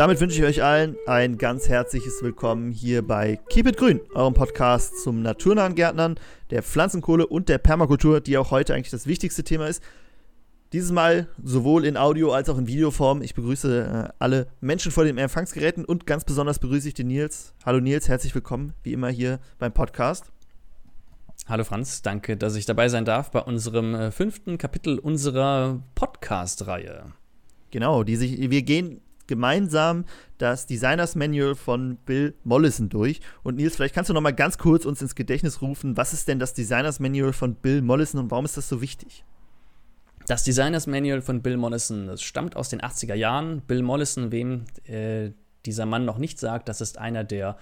[0.00, 4.32] damit wünsche ich euch allen ein ganz herzliches Willkommen hier bei Keep It Grün, eurem
[4.32, 6.18] Podcast zum naturnahen Gärtnern,
[6.48, 9.82] der Pflanzenkohle und der Permakultur, die auch heute eigentlich das wichtigste Thema ist.
[10.72, 13.20] Dieses Mal sowohl in Audio- als auch in Videoform.
[13.20, 17.52] Ich begrüße äh, alle Menschen vor den Empfangsgeräten und ganz besonders begrüße ich den Nils.
[17.66, 20.32] Hallo Nils, herzlich willkommen, wie immer hier beim Podcast.
[21.46, 27.12] Hallo Franz, danke, dass ich dabei sein darf bei unserem äh, fünften Kapitel unserer Podcast-Reihe.
[27.70, 30.04] Genau, die sich, wir gehen gemeinsam
[30.36, 33.20] das Designers Manual von Bill Mollison durch.
[33.42, 36.28] Und Nils, vielleicht kannst du noch mal ganz kurz uns ins Gedächtnis rufen, was ist
[36.28, 39.24] denn das Designers Manual von Bill Mollison und warum ist das so wichtig?
[40.26, 43.62] Das Designers Manual von Bill Mollison, das stammt aus den 80er Jahren.
[43.62, 45.30] Bill Mollison, wem äh,
[45.64, 47.56] dieser Mann noch nicht sagt, das ist einer der,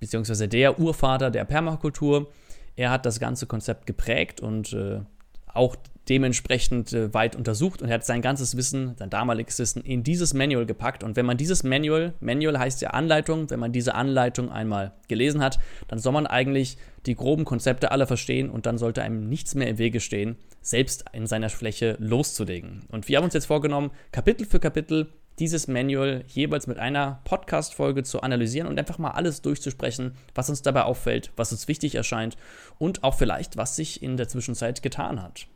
[0.00, 2.30] beziehungsweise der Urvater der Permakultur.
[2.76, 5.00] Er hat das ganze Konzept geprägt und äh,
[5.46, 5.76] auch
[6.08, 10.34] dementsprechend äh, weit untersucht und er hat sein ganzes Wissen, sein damaliges Wissen in dieses
[10.34, 11.04] Manual gepackt.
[11.04, 15.42] Und wenn man dieses Manual, Manual heißt ja Anleitung, wenn man diese Anleitung einmal gelesen
[15.42, 15.58] hat,
[15.88, 19.68] dann soll man eigentlich die groben Konzepte alle verstehen und dann sollte einem nichts mehr
[19.68, 22.82] im Wege stehen, selbst in seiner Fläche loszulegen.
[22.90, 25.08] Und wir haben uns jetzt vorgenommen, Kapitel für Kapitel
[25.38, 30.62] dieses Manual jeweils mit einer Podcast-Folge zu analysieren und einfach mal alles durchzusprechen, was uns
[30.62, 32.36] dabei auffällt, was uns wichtig erscheint
[32.78, 35.46] und auch vielleicht, was sich in der Zwischenzeit getan hat.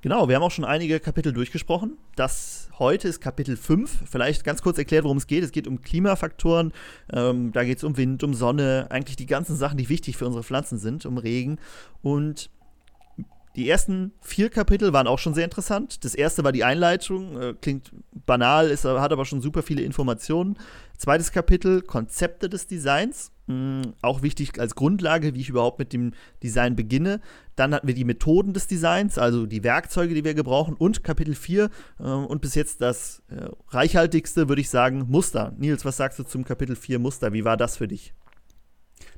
[0.00, 1.98] Genau, wir haben auch schon einige Kapitel durchgesprochen.
[2.14, 4.04] Das heute ist Kapitel 5.
[4.08, 5.42] Vielleicht ganz kurz erklärt, worum es geht.
[5.42, 6.72] Es geht um Klimafaktoren.
[7.12, 10.26] Ähm, da geht es um Wind, um Sonne, eigentlich die ganzen Sachen, die wichtig für
[10.26, 11.58] unsere Pflanzen sind, um Regen.
[12.00, 12.48] Und
[13.56, 16.04] die ersten vier Kapitel waren auch schon sehr interessant.
[16.04, 17.90] Das erste war die Einleitung, äh, klingt
[18.24, 20.56] banal, ist, hat aber schon super viele Informationen.
[20.98, 23.30] Zweites Kapitel, Konzepte des Designs.
[23.46, 27.20] Mh, mm, auch wichtig als Grundlage, wie ich überhaupt mit dem Design beginne.
[27.54, 30.74] Dann hatten wir die Methoden des Designs, also die Werkzeuge, die wir gebrauchen.
[30.74, 35.54] Und Kapitel 4 äh, und bis jetzt das äh, reichhaltigste, würde ich sagen, Muster.
[35.56, 37.32] Nils, was sagst du zum Kapitel 4 Muster?
[37.32, 38.12] Wie war das für dich?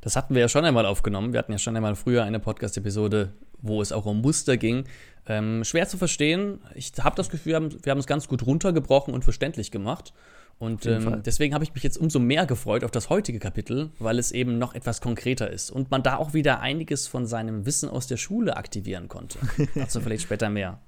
[0.02, 1.32] Das hatten wir ja schon einmal aufgenommen.
[1.32, 4.84] Wir hatten ja schon einmal früher eine Podcast-Episode, wo es auch um Muster ging.
[5.26, 6.60] Ähm, schwer zu verstehen.
[6.74, 10.12] Ich habe das Gefühl, wir haben es ganz gut runtergebrochen und verständlich gemacht.
[10.60, 14.18] Und ähm, deswegen habe ich mich jetzt umso mehr gefreut auf das heutige Kapitel, weil
[14.18, 17.88] es eben noch etwas konkreter ist und man da auch wieder einiges von seinem Wissen
[17.88, 19.38] aus der Schule aktivieren konnte.
[19.74, 20.78] Dazu vielleicht später mehr.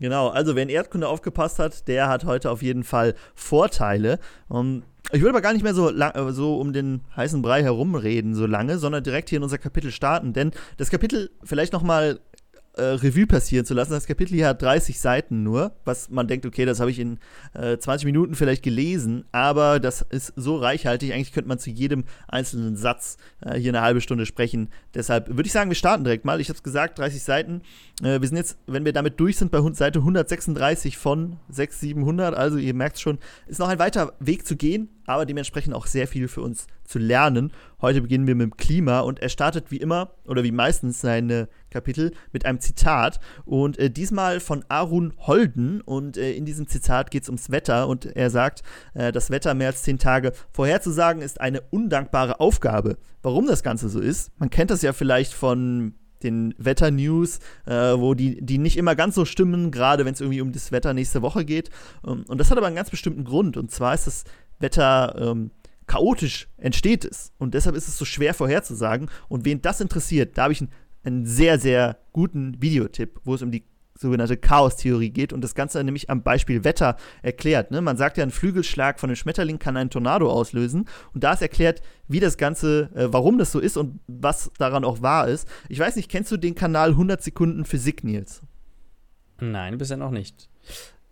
[0.00, 4.18] Genau, also wer in Erdkunde aufgepasst hat, der hat heute auf jeden Fall Vorteile.
[4.48, 7.62] Um, ich würde aber gar nicht mehr so, lang, äh, so um den heißen Brei
[7.62, 10.32] herumreden so lange, sondern direkt hier in unser Kapitel starten.
[10.32, 12.18] Denn das Kapitel vielleicht noch mal
[12.76, 13.92] äh, Revue passieren zu lassen.
[13.92, 17.18] Das Kapitel hier hat 30 Seiten nur, was man denkt, okay, das habe ich in
[17.54, 22.04] äh, 20 Minuten vielleicht gelesen, aber das ist so reichhaltig, eigentlich könnte man zu jedem
[22.28, 24.68] einzelnen Satz äh, hier eine halbe Stunde sprechen.
[24.94, 26.40] Deshalb würde ich sagen, wir starten direkt mal.
[26.40, 27.62] Ich habe es gesagt, 30 Seiten.
[28.02, 32.34] Äh, wir sind jetzt, wenn wir damit durch sind, bei Seite 136 von 600, 700,
[32.34, 36.06] also ihr merkt schon, ist noch ein weiter Weg zu gehen, aber dementsprechend auch sehr
[36.06, 37.52] viel für uns zu lernen.
[37.80, 41.48] Heute beginnen wir mit dem Klima und er startet wie immer oder wie meistens seine
[41.70, 47.10] Kapitel mit einem Zitat und äh, diesmal von Arun Holden und äh, in diesem Zitat
[47.10, 48.62] geht es ums Wetter und er sagt,
[48.94, 52.98] äh, das Wetter mehr als zehn Tage vorherzusagen ist eine undankbare Aufgabe.
[53.22, 58.14] Warum das Ganze so ist, man kennt das ja vielleicht von den Wetter-News, äh, wo
[58.14, 61.22] die, die nicht immer ganz so stimmen, gerade wenn es irgendwie um das Wetter nächste
[61.22, 61.70] Woche geht.
[62.06, 63.56] Ähm, und das hat aber einen ganz bestimmten Grund.
[63.56, 64.24] Und zwar ist das
[64.58, 65.50] Wetter ähm,
[65.86, 67.32] chaotisch entsteht es.
[67.38, 69.08] Und deshalb ist es so schwer vorherzusagen.
[69.28, 70.64] Und wen das interessiert, da habe ich
[71.04, 73.64] einen sehr, sehr guten Videotipp, wo es um die
[73.98, 77.70] sogenannte Chaos-Theorie geht und das Ganze nämlich am Beispiel Wetter erklärt.
[77.70, 77.80] Ne?
[77.80, 81.42] Man sagt ja, ein Flügelschlag von einem Schmetterling kann einen Tornado auslösen und da ist
[81.42, 85.48] erklärt, wie das Ganze, äh, warum das so ist und was daran auch wahr ist.
[85.68, 88.42] Ich weiß nicht, kennst du den Kanal 100 Sekunden Physik, Nils?
[89.40, 90.48] Nein, bisher noch nicht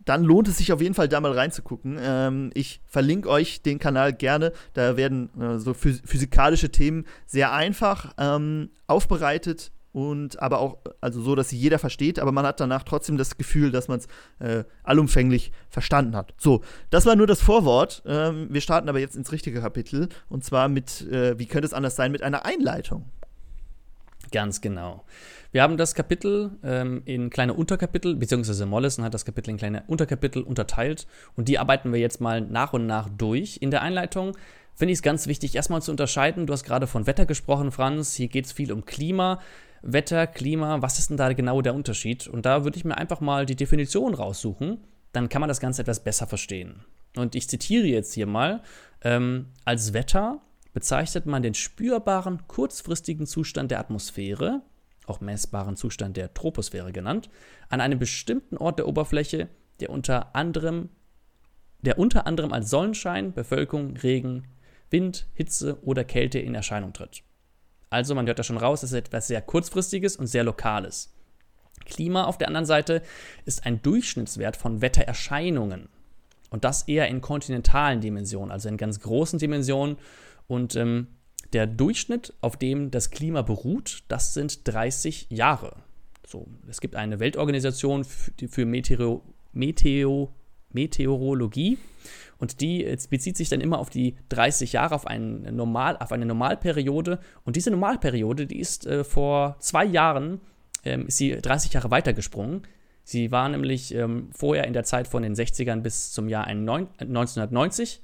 [0.05, 1.99] dann lohnt es sich auf jeden Fall da mal reinzugucken.
[2.01, 4.53] Ähm, ich verlinke euch den Kanal gerne.
[4.75, 11.37] Da werden äh, so physikalische Themen sehr einfach ähm, aufbereitet und aber auch, also so,
[11.37, 14.09] dass sie jeder versteht, aber man hat danach trotzdem das Gefühl, dass man es
[14.41, 16.35] äh, allumfänglich verstanden hat.
[16.37, 18.03] So, das war nur das Vorwort.
[18.05, 21.73] Ähm, wir starten aber jetzt ins richtige Kapitel und zwar mit, äh, wie könnte es
[21.73, 23.09] anders sein, mit einer Einleitung.
[24.33, 25.05] Ganz genau.
[25.53, 29.85] Wir haben das Kapitel ähm, in kleine Unterkapitel, beziehungsweise Mollison hat das Kapitel in kleine
[29.87, 31.07] Unterkapitel unterteilt
[31.37, 33.59] und die arbeiten wir jetzt mal nach und nach durch.
[33.61, 34.37] In der Einleitung
[34.75, 36.49] finde ich es ganz wichtig, erstmal zu unterscheiden.
[36.49, 38.15] Du hast gerade von Wetter gesprochen, Franz.
[38.15, 39.39] Hier geht es viel um Klima.
[39.87, 42.27] Wetter, Klima, was ist denn da genau der Unterschied?
[42.27, 44.79] Und da würde ich mir einfach mal die Definition raussuchen.
[45.13, 46.85] Dann kann man das Ganze etwas besser verstehen.
[47.17, 48.63] Und ich zitiere jetzt hier mal:
[49.03, 50.41] ähm, Als Wetter
[50.73, 54.63] bezeichnet man den spürbaren kurzfristigen Zustand der Atmosphäre,
[55.07, 57.29] auch messbaren Zustand der Troposphäre genannt,
[57.69, 59.49] an einem bestimmten Ort der Oberfläche,
[59.81, 60.89] der unter anderem
[61.85, 64.45] der unter anderem als Sonnenschein, Bevölkerung, Regen,
[64.89, 67.23] Wind, Hitze oder Kälte in Erscheinung tritt.
[67.95, 71.13] Also man hört da schon raus, es ist etwas sehr kurzfristiges und sehr lokales.
[71.87, 73.03] Klima auf der anderen Seite
[73.45, 75.89] ist ein Durchschnittswert von Wettererscheinungen.
[76.51, 79.97] Und das eher in kontinentalen Dimensionen, also in ganz großen Dimensionen.
[80.49, 81.07] Und ähm,
[81.53, 85.77] der Durchschnitt, auf dem das Klima beruht, das sind 30 Jahre.
[86.27, 90.35] So, es gibt eine Weltorganisation für Meteoro, Meteo,
[90.73, 91.79] Meteorologie
[92.39, 96.27] und die bezieht sich dann immer auf die 30 Jahre, auf, ein Normal, auf eine
[96.27, 97.19] Normalperiode.
[97.45, 100.41] Und diese Normalperiode, die ist äh, vor zwei Jahren,
[100.85, 102.63] ähm, ist sie 30 Jahre weitergesprungen.
[103.05, 108.01] Sie war nämlich ähm, vorher in der Zeit von den 60ern bis zum Jahr 1990.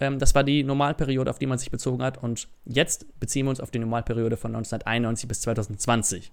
[0.00, 2.22] Ähm, das war die Normalperiode, auf die man sich bezogen hat.
[2.22, 6.32] Und jetzt beziehen wir uns auf die Normalperiode von 1991 bis 2020.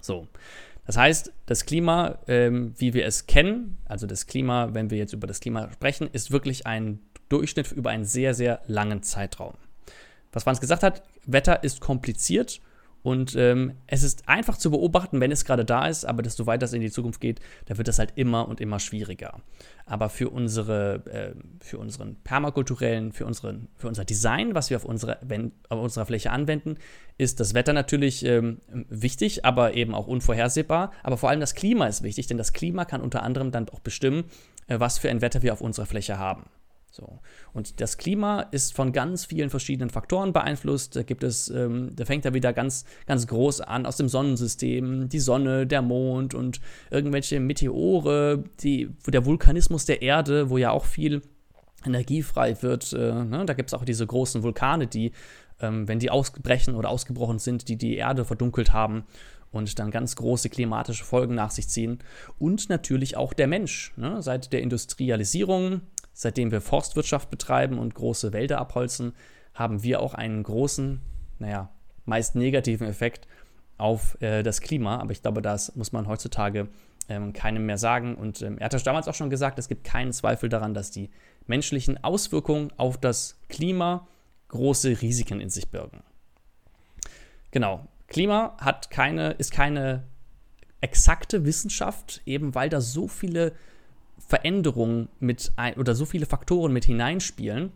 [0.00, 0.28] So.
[0.86, 5.12] Das heißt, das Klima, ähm, wie wir es kennen, also das Klima, wenn wir jetzt
[5.12, 9.54] über das Klima sprechen, ist wirklich ein Durchschnitt über einen sehr, sehr langen Zeitraum.
[10.32, 12.60] Was Franz gesagt hat, Wetter ist kompliziert
[13.04, 16.64] und ähm, es ist einfach zu beobachten, wenn es gerade da ist, aber desto weiter
[16.64, 19.42] es in die Zukunft geht, da wird es halt immer und immer schwieriger.
[19.84, 24.86] Aber für, unsere, äh, für unseren permakulturellen, für, unseren, für unser Design, was wir auf,
[24.86, 26.78] unsere, wenn, auf unserer Fläche anwenden,
[27.18, 30.90] ist das Wetter natürlich ähm, wichtig, aber eben auch unvorhersehbar.
[31.02, 33.80] Aber vor allem das Klima ist wichtig, denn das Klima kann unter anderem dann auch
[33.80, 34.24] bestimmen,
[34.66, 36.46] äh, was für ein Wetter wir auf unserer Fläche haben.
[36.94, 37.18] So.
[37.52, 40.94] Und das Klima ist von ganz vielen verschiedenen Faktoren beeinflusst.
[40.94, 45.08] Da gibt es, ähm, da fängt er wieder ganz, ganz groß an aus dem Sonnensystem,
[45.08, 46.60] die Sonne, der Mond und
[46.92, 51.22] irgendwelche Meteore, die, der Vulkanismus der Erde, wo ja auch viel
[51.84, 52.92] Energie frei wird.
[52.92, 53.42] Äh, ne?
[53.44, 55.10] Da gibt es auch diese großen Vulkane, die,
[55.60, 59.02] ähm, wenn die ausbrechen oder ausgebrochen sind, die die Erde verdunkelt haben
[59.50, 61.98] und dann ganz große klimatische Folgen nach sich ziehen.
[62.38, 63.92] Und natürlich auch der Mensch.
[63.96, 64.22] Ne?
[64.22, 65.80] Seit der Industrialisierung
[66.14, 69.12] Seitdem wir Forstwirtschaft betreiben und große Wälder abholzen,
[69.52, 71.00] haben wir auch einen großen,
[71.38, 71.70] naja,
[72.06, 73.26] meist negativen Effekt
[73.76, 74.98] auf äh, das Klima.
[75.00, 76.68] Aber ich glaube, das muss man heutzutage
[77.08, 78.14] ähm, keinem mehr sagen.
[78.14, 81.10] Und ähm, er hat damals auch schon gesagt, es gibt keinen Zweifel daran, dass die
[81.46, 84.06] menschlichen Auswirkungen auf das Klima
[84.48, 86.02] große Risiken in sich birgen.
[87.50, 87.86] Genau.
[88.06, 90.04] Klima hat keine, ist keine
[90.80, 93.52] exakte Wissenschaft, eben weil da so viele
[94.26, 97.72] Veränderungen mit ein, oder so viele Faktoren mit hineinspielen.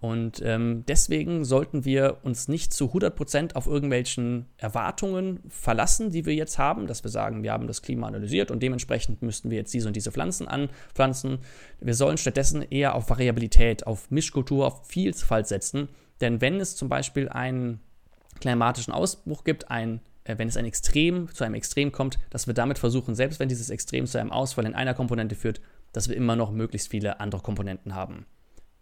[0.00, 6.34] Und ähm, deswegen sollten wir uns nicht zu 100% auf irgendwelchen Erwartungen verlassen, die wir
[6.34, 9.72] jetzt haben, dass wir sagen, wir haben das Klima analysiert und dementsprechend müssten wir jetzt
[9.72, 11.38] diese und diese Pflanzen anpflanzen.
[11.80, 15.88] Wir sollen stattdessen eher auf Variabilität, auf Mischkultur, auf Vielfalt setzen.
[16.20, 17.78] Denn wenn es zum Beispiel einen
[18.40, 22.54] klimatischen Ausbruch gibt, ein äh, wenn es ein Extrem zu einem Extrem kommt, dass wir
[22.54, 25.60] damit versuchen, selbst wenn dieses Extrem zu einem Ausfall in einer Komponente führt,
[25.92, 28.26] dass wir immer noch möglichst viele andere Komponenten haben.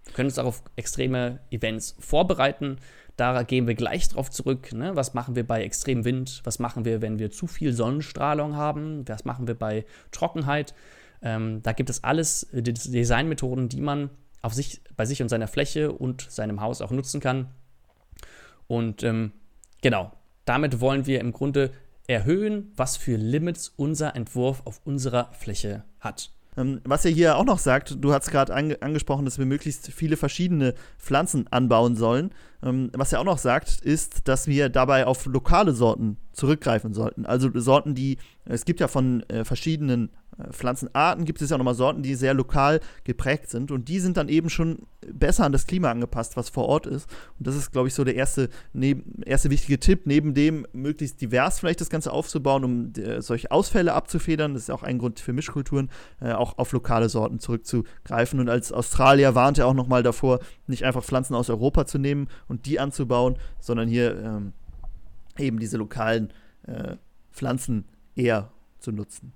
[0.05, 2.79] Wir können uns auch auf extreme Events vorbereiten.
[3.17, 4.73] Da gehen wir gleich drauf zurück.
[4.73, 4.97] Ne?
[4.97, 6.41] Was machen wir bei extremem Wind?
[6.45, 9.07] Was machen wir, wenn wir zu viel Sonnenstrahlung haben?
[9.07, 10.75] Was machen wir bei Trockenheit?
[11.23, 14.11] Ähm, da gibt es alles äh, Designmethoden, die man
[14.43, 17.49] auf sich, bei sich und seiner Fläche und seinem Haus auch nutzen kann.
[18.67, 19.33] Und ähm,
[19.83, 20.13] genau,
[20.45, 21.73] damit wollen wir im Grunde
[22.07, 26.31] erhöhen, was für Limits unser Entwurf auf unserer Fläche hat.
[26.61, 29.93] Ähm, was er hier auch noch sagt, du hast gerade ange angesprochen, dass wir möglichst
[29.93, 32.31] viele verschiedene Pflanzen anbauen sollen.
[32.63, 37.27] Ähm, was er auch noch sagt, ist, dass wir dabei auf lokale Sorten zurückgreifen sollten.
[37.27, 40.11] Also Sorten, die, es gibt ja von äh, verschiedenen
[40.51, 44.29] Pflanzenarten gibt es ja nochmal Sorten, die sehr lokal geprägt sind und die sind dann
[44.29, 47.09] eben schon besser an das Klima angepasst, was vor Ort ist.
[47.39, 51.21] Und das ist, glaube ich, so der erste, neben, erste wichtige Tipp, neben dem möglichst
[51.21, 54.55] divers vielleicht das Ganze aufzubauen, um äh, solche Ausfälle abzufedern.
[54.55, 58.41] Das ist auch ein Grund für Mischkulturen, äh, auch auf lokale Sorten zurückzugreifen.
[58.41, 62.29] Und als Australier warnt er auch nochmal davor, nicht einfach Pflanzen aus Europa zu nehmen
[62.49, 64.53] und die anzubauen, sondern hier ähm,
[65.39, 66.33] eben diese lokalen
[66.67, 66.97] äh,
[67.33, 69.33] Pflanzen eher zu nutzen.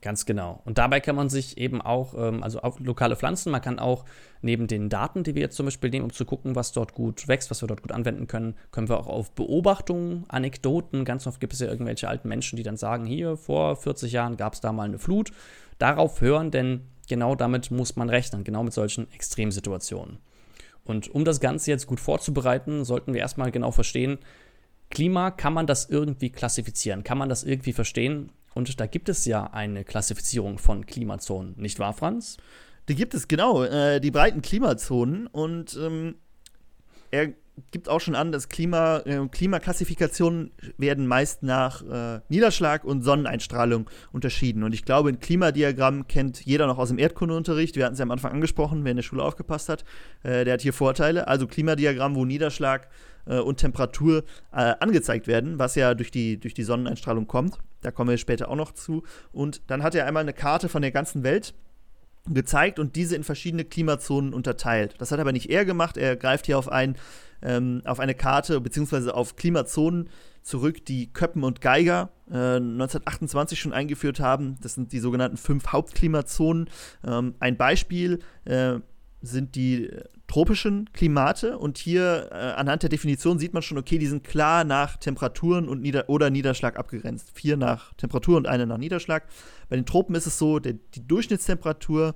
[0.00, 0.62] Ganz genau.
[0.64, 4.04] Und dabei kann man sich eben auch, ähm, also auf lokale Pflanzen, man kann auch
[4.42, 7.26] neben den Daten, die wir jetzt zum Beispiel nehmen, um zu gucken, was dort gut
[7.26, 11.40] wächst, was wir dort gut anwenden können, können wir auch auf Beobachtungen, Anekdoten, ganz oft
[11.40, 14.60] gibt es ja irgendwelche alten Menschen, die dann sagen, hier vor 40 Jahren gab es
[14.60, 15.32] da mal eine Flut,
[15.78, 20.18] darauf hören, denn genau damit muss man rechnen, genau mit solchen Extremsituationen.
[20.84, 24.18] Und um das Ganze jetzt gut vorzubereiten, sollten wir erstmal genau verstehen,
[24.90, 27.04] Klima, kann man das irgendwie klassifizieren?
[27.04, 28.30] Kann man das irgendwie verstehen?
[28.54, 32.38] Und da gibt es ja eine Klassifizierung von Klimazonen, nicht wahr, Franz?
[32.88, 33.64] Die gibt es, genau.
[33.64, 35.26] Äh, die breiten Klimazonen.
[35.26, 36.16] Und ähm,
[37.10, 37.34] er
[37.70, 43.90] gibt auch schon an, dass Klima, äh, Klimaklassifikationen werden meist nach äh, Niederschlag und Sonneneinstrahlung
[44.12, 44.62] unterschieden.
[44.62, 47.76] Und ich glaube, ein Klimadiagramm kennt jeder noch aus dem Erdkundeunterricht.
[47.76, 49.84] Wir hatten es ja am Anfang angesprochen, wer in der Schule aufgepasst hat.
[50.22, 51.28] Äh, der hat hier Vorteile.
[51.28, 52.88] Also Klimadiagramm, wo Niederschlag
[53.26, 57.58] äh, und Temperatur äh, angezeigt werden, was ja durch die, durch die Sonneneinstrahlung kommt.
[57.80, 59.02] Da kommen wir später auch noch zu.
[59.32, 61.54] Und dann hat er einmal eine Karte von der ganzen Welt
[62.26, 64.94] gezeigt und diese in verschiedene Klimazonen unterteilt.
[64.98, 65.96] Das hat aber nicht er gemacht.
[65.96, 66.96] Er greift hier auf, ein,
[67.42, 69.10] ähm, auf eine Karte bzw.
[69.10, 70.10] auf Klimazonen
[70.42, 74.56] zurück, die Köppen und Geiger äh, 1928 schon eingeführt haben.
[74.62, 76.68] Das sind die sogenannten fünf Hauptklimazonen.
[77.06, 78.80] Ähm, ein Beispiel äh,
[79.20, 79.90] sind die
[80.28, 84.62] tropischen Klimate und hier äh, anhand der Definition sieht man schon, okay, die sind klar
[84.64, 87.30] nach Temperaturen und Nieder oder Niederschlag abgegrenzt.
[87.34, 89.24] Vier nach Temperatur und eine nach Niederschlag.
[89.68, 92.14] Bei den Tropen ist es so, der, die Durchschnittstemperatur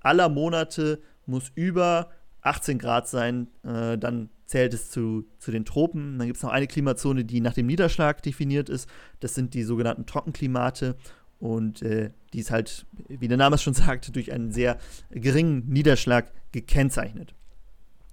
[0.00, 2.10] aller Monate muss über
[2.42, 6.18] 18 Grad sein, äh, dann zählt es zu, zu den Tropen.
[6.18, 8.88] Dann gibt es noch eine Klimazone, die nach dem Niederschlag definiert ist.
[9.20, 10.96] Das sind die sogenannten Trockenklimate.
[11.38, 14.78] Und äh, die ist halt, wie der Name es schon sagt, durch einen sehr
[15.10, 17.34] geringen Niederschlag gekennzeichnet.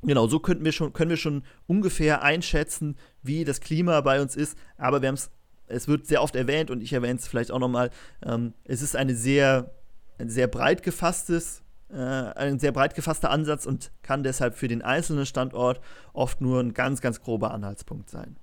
[0.03, 4.35] Genau, so könnten wir schon, können wir schon ungefähr einschätzen, wie das Klima bei uns
[4.35, 4.57] ist.
[4.77, 5.29] Aber wir haben es,
[5.67, 7.91] es wird sehr oft erwähnt und ich erwähne es vielleicht auch nochmal.
[8.23, 9.71] Ähm, es ist eine sehr,
[10.17, 14.81] ein sehr breit gefasstes, äh, ein sehr breit gefasster Ansatz und kann deshalb für den
[14.81, 15.79] einzelnen Standort
[16.13, 18.37] oft nur ein ganz, ganz grober Anhaltspunkt sein.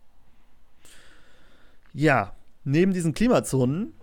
[1.92, 3.94] Ja, neben diesen Klimazonen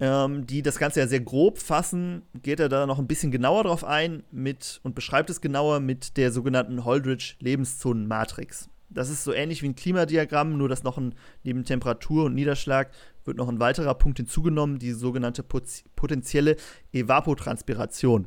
[0.00, 3.64] ähm, die das Ganze ja sehr grob fassen, geht er da noch ein bisschen genauer
[3.64, 8.70] drauf ein mit und beschreibt es genauer mit der sogenannten Holdridge-Lebenszonenmatrix.
[8.88, 11.14] Das ist so ähnlich wie ein Klimadiagramm, nur dass noch ein,
[11.44, 12.90] neben Temperatur und Niederschlag
[13.24, 16.56] wird noch ein weiterer Punkt hinzugenommen, die sogenannte potenzielle
[16.92, 18.26] Evapotranspiration.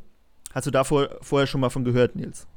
[0.53, 2.48] Hast du davor vorher schon mal von gehört, Nils?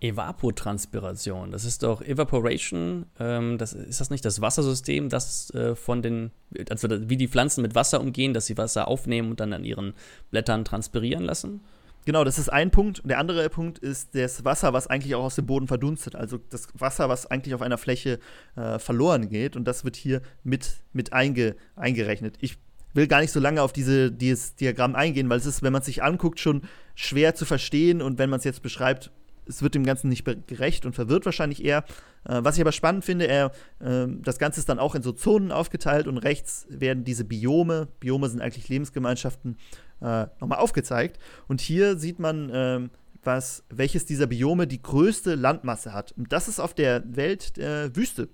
[0.00, 6.02] Evapotranspiration, das ist doch Evaporation, ähm, das, ist das nicht das Wassersystem, das äh, von
[6.02, 6.32] den,
[6.68, 9.94] also wie die Pflanzen mit Wasser umgehen, dass sie Wasser aufnehmen und dann an ihren
[10.30, 11.60] Blättern transpirieren lassen?
[12.06, 13.02] Genau, das ist ein Punkt.
[13.04, 16.14] Der andere Punkt ist das Wasser, was eigentlich auch aus dem Boden verdunstet.
[16.14, 18.20] Also das Wasser, was eigentlich auf einer Fläche
[18.54, 19.56] äh, verloren geht.
[19.56, 22.36] Und das wird hier mit, mit einge, eingerechnet.
[22.40, 22.58] Ich
[22.94, 25.80] will gar nicht so lange auf diese, dieses Diagramm eingehen, weil es ist, wenn man
[25.80, 26.62] es sich anguckt, schon
[26.94, 28.00] schwer zu verstehen.
[28.00, 29.10] Und wenn man es jetzt beschreibt,
[29.48, 31.84] es wird dem Ganzen nicht gerecht und verwirrt wahrscheinlich eher.
[32.24, 35.12] Äh, was ich aber spannend finde, er, äh, das Ganze ist dann auch in so
[35.12, 39.56] Zonen aufgeteilt und rechts werden diese Biome, Biome sind eigentlich Lebensgemeinschaften,
[40.00, 41.18] äh, nochmal aufgezeigt.
[41.48, 42.90] Und hier sieht man, ähm,
[43.22, 46.12] was, welches dieser Biome die größte Landmasse hat.
[46.12, 48.28] Und das ist auf der Welt äh, Wüste.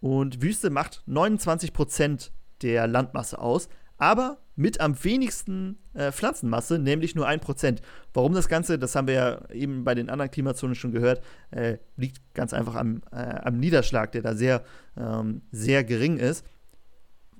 [0.00, 2.32] Und Wüste macht 29 Prozent
[2.62, 3.68] der Landmasse aus
[4.02, 7.78] aber mit am wenigsten äh, Pflanzenmasse, nämlich nur 1%.
[8.12, 11.78] Warum das Ganze, das haben wir ja eben bei den anderen Klimazonen schon gehört, äh,
[11.96, 14.64] liegt ganz einfach am, äh, am, Niederschlag, der da sehr,
[14.96, 16.44] ähm, sehr gering ist.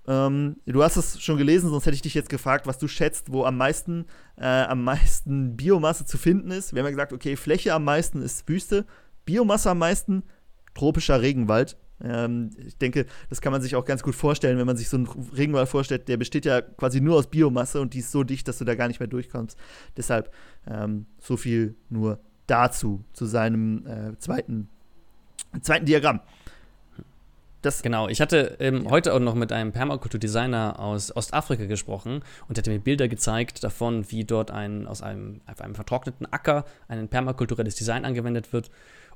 [0.07, 3.33] Ähm, du hast es schon gelesen, sonst hätte ich dich jetzt gefragt, was du schätzt,
[3.33, 6.75] wo am meisten, äh, am meisten Biomasse zu finden ist.
[6.75, 8.87] Wir haben ja gesagt, okay, Fläche am meisten ist Wüste,
[9.25, 10.23] Biomasse am meisten
[10.75, 11.77] tropischer Regenwald.
[12.03, 14.97] Ähm, ich denke, das kann man sich auch ganz gut vorstellen, wenn man sich so
[14.97, 18.49] einen Regenwald vorstellt, der besteht ja quasi nur aus Biomasse und die ist so dicht,
[18.49, 19.59] dass du da gar nicht mehr durchkommst.
[19.97, 20.33] Deshalb
[20.67, 24.69] ähm, so viel nur dazu, zu seinem äh, zweiten,
[25.63, 26.21] zweiten Diagramm.
[27.63, 28.91] Das genau, ich hatte ähm, ja.
[28.91, 33.63] heute auch noch mit einem Permakulturdesigner aus Ostafrika gesprochen und der hat mir Bilder gezeigt
[33.63, 38.71] davon, wie dort ein, aus einem, auf einem vertrockneten Acker ein permakulturelles Design angewendet wird.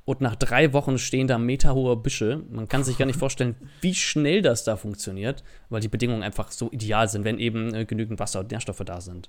[0.06, 2.40] Und nach drei Wochen stehen da meterhohe Büsche.
[2.48, 6.52] Man kann sich gar nicht vorstellen, wie schnell das da funktioniert, weil die Bedingungen einfach
[6.52, 9.28] so ideal sind, wenn eben äh, genügend Wasser und Nährstoffe da sind.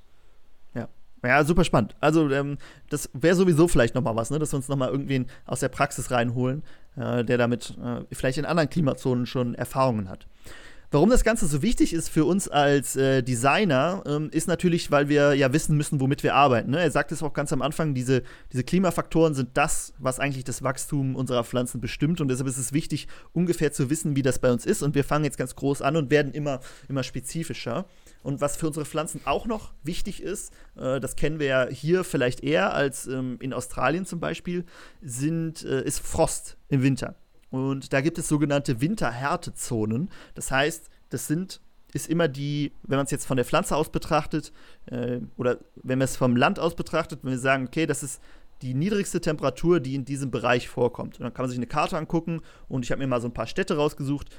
[0.75, 0.87] Ja.
[1.25, 1.95] Ja, super spannend.
[1.99, 2.59] Also, ähm,
[2.91, 4.37] das wäre sowieso vielleicht noch mal was, ne?
[4.37, 6.61] dass wir uns noch mal irgendwen aus der Praxis reinholen,
[6.95, 10.27] äh, der damit äh, vielleicht in anderen Klimazonen schon Erfahrungen hat.
[10.89, 15.09] Warum das Ganze so wichtig ist für uns als äh, Designer, ähm, ist natürlich, weil
[15.09, 16.71] wir ja wissen müssen, womit wir arbeiten.
[16.71, 16.79] Ne?
[16.79, 20.63] Er sagt es auch ganz am Anfang, diese, diese Klimafaktoren sind das, was eigentlich das
[20.63, 22.21] Wachstum unserer Pflanzen bestimmt.
[22.21, 24.81] Und deshalb ist es wichtig, ungefähr zu wissen, wie das bei uns ist.
[24.81, 27.85] Und wir fangen jetzt ganz groß an und werden immer, immer spezifischer.
[28.23, 32.05] Und was für unsere Pflanzen auch noch wichtig ist, äh, das kennen wir ja hier
[32.05, 34.63] vielleicht eher als ähm, in Australien zum Beispiel,
[35.01, 37.17] sind, äh, ist Frost im Winter.
[37.49, 40.09] Und da gibt es sogenannte Winterhärtezonen.
[40.35, 41.61] Das heißt, das sind
[41.93, 44.51] ist immer die, wenn man es jetzt von der Pflanze aus betrachtet,
[44.87, 48.21] äh, oder wenn man es vom Land aus betrachtet, wenn wir sagen, okay, das ist
[48.61, 51.17] die niedrigste Temperatur, die in diesem Bereich vorkommt.
[51.19, 53.33] Und dann kann man sich eine Karte angucken und ich habe mir mal so ein
[53.33, 54.29] paar Städte rausgesucht.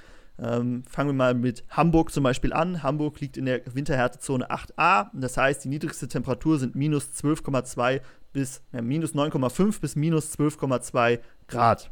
[0.41, 2.83] Ähm, fangen wir mal mit Hamburg zum Beispiel an.
[2.83, 5.09] Hamburg liegt in der Winterhärtezone 8a.
[5.13, 8.01] Das heißt, die niedrigste Temperatur sind minus 12,2
[8.33, 11.91] bis äh, minus 9,5 bis minus 12,2 Grad.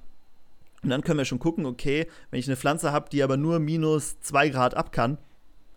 [0.86, 3.58] Und dann können wir schon gucken, okay, wenn ich eine Pflanze habe, die aber nur
[3.58, 5.18] minus 2 Grad ab kann,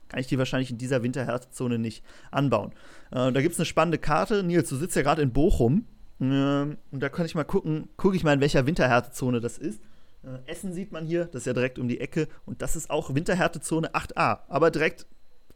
[0.08, 2.74] kann ich die wahrscheinlich in dieser Winterhärtezone nicht anbauen.
[3.10, 4.44] Äh, da gibt es eine spannende Karte.
[4.44, 5.88] Nils, du sitzt ja gerade in Bochum.
[6.20, 9.82] Äh, und da kann ich mal gucken, gucke ich mal, in welcher Winterhärtezone das ist.
[10.22, 12.28] Äh, Essen sieht man hier, das ist ja direkt um die Ecke.
[12.46, 14.42] Und das ist auch Winterhärtezone 8a.
[14.48, 15.08] Aber direkt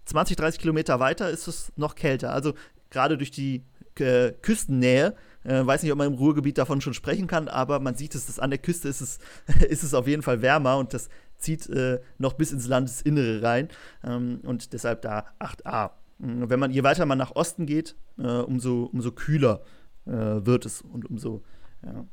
[0.05, 2.33] 20, 30 Kilometer weiter ist es noch kälter.
[2.33, 2.55] Also
[2.89, 3.61] gerade durch die
[3.99, 7.95] äh, Küstennähe äh, weiß nicht, ob man im Ruhrgebiet davon schon sprechen kann, aber man
[7.95, 9.19] sieht es, dass an der Küste ist es,
[9.69, 13.67] ist es auf jeden Fall wärmer und das zieht äh, noch bis ins Landesinnere rein.
[14.03, 15.91] Ähm, und deshalb da 8a.
[16.19, 19.61] Mm, wenn man, je weiter man nach Osten geht, äh, umso, umso kühler
[20.05, 21.43] äh, wird es und umso
[21.83, 22.05] ja,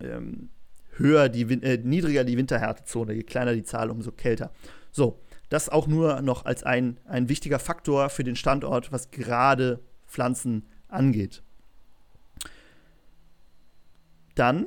[0.00, 0.50] ähm,
[0.96, 4.52] höher die, äh, niedriger die Winterhärtezone, je kleiner die Zahl, umso kälter.
[4.92, 9.80] So, das auch nur noch als ein, ein wichtiger Faktor für den Standort, was gerade
[10.06, 11.42] Pflanzen angeht.
[14.34, 14.66] Dann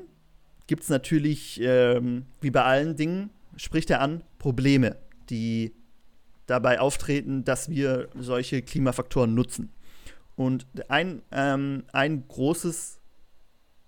[0.68, 4.96] gibt es natürlich, ähm, wie bei allen Dingen, spricht er an, Probleme,
[5.30, 5.74] die
[6.48, 9.72] dabei auftreten, dass wir solche Klimafaktoren nutzen.
[10.36, 13.00] Und ein, ähm, ein großes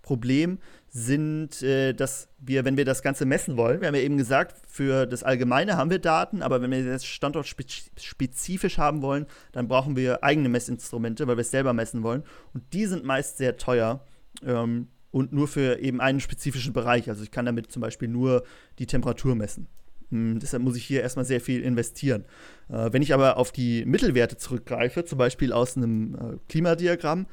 [0.02, 4.18] Problem sind, äh, dass wir, wenn wir das Ganze messen wollen, wir haben ja eben
[4.18, 9.26] gesagt, für das Allgemeine haben wir Daten, aber wenn wir das Standort spezifisch haben wollen,
[9.52, 12.24] dann brauchen wir eigene Messinstrumente, weil wir es selber messen wollen.
[12.54, 14.06] Und die sind meist sehr teuer.
[14.46, 17.10] Ähm, und nur für eben einen spezifischen Bereich.
[17.10, 18.44] Also ich kann damit zum Beispiel nur
[18.80, 19.68] die Temperatur messen.
[20.10, 22.26] Hm, deshalb muss ich hier erstmal sehr viel investieren.
[22.68, 27.28] Äh, wenn ich aber auf die Mittelwerte zurückgreife, zum Beispiel aus einem äh, Klimadiagramm,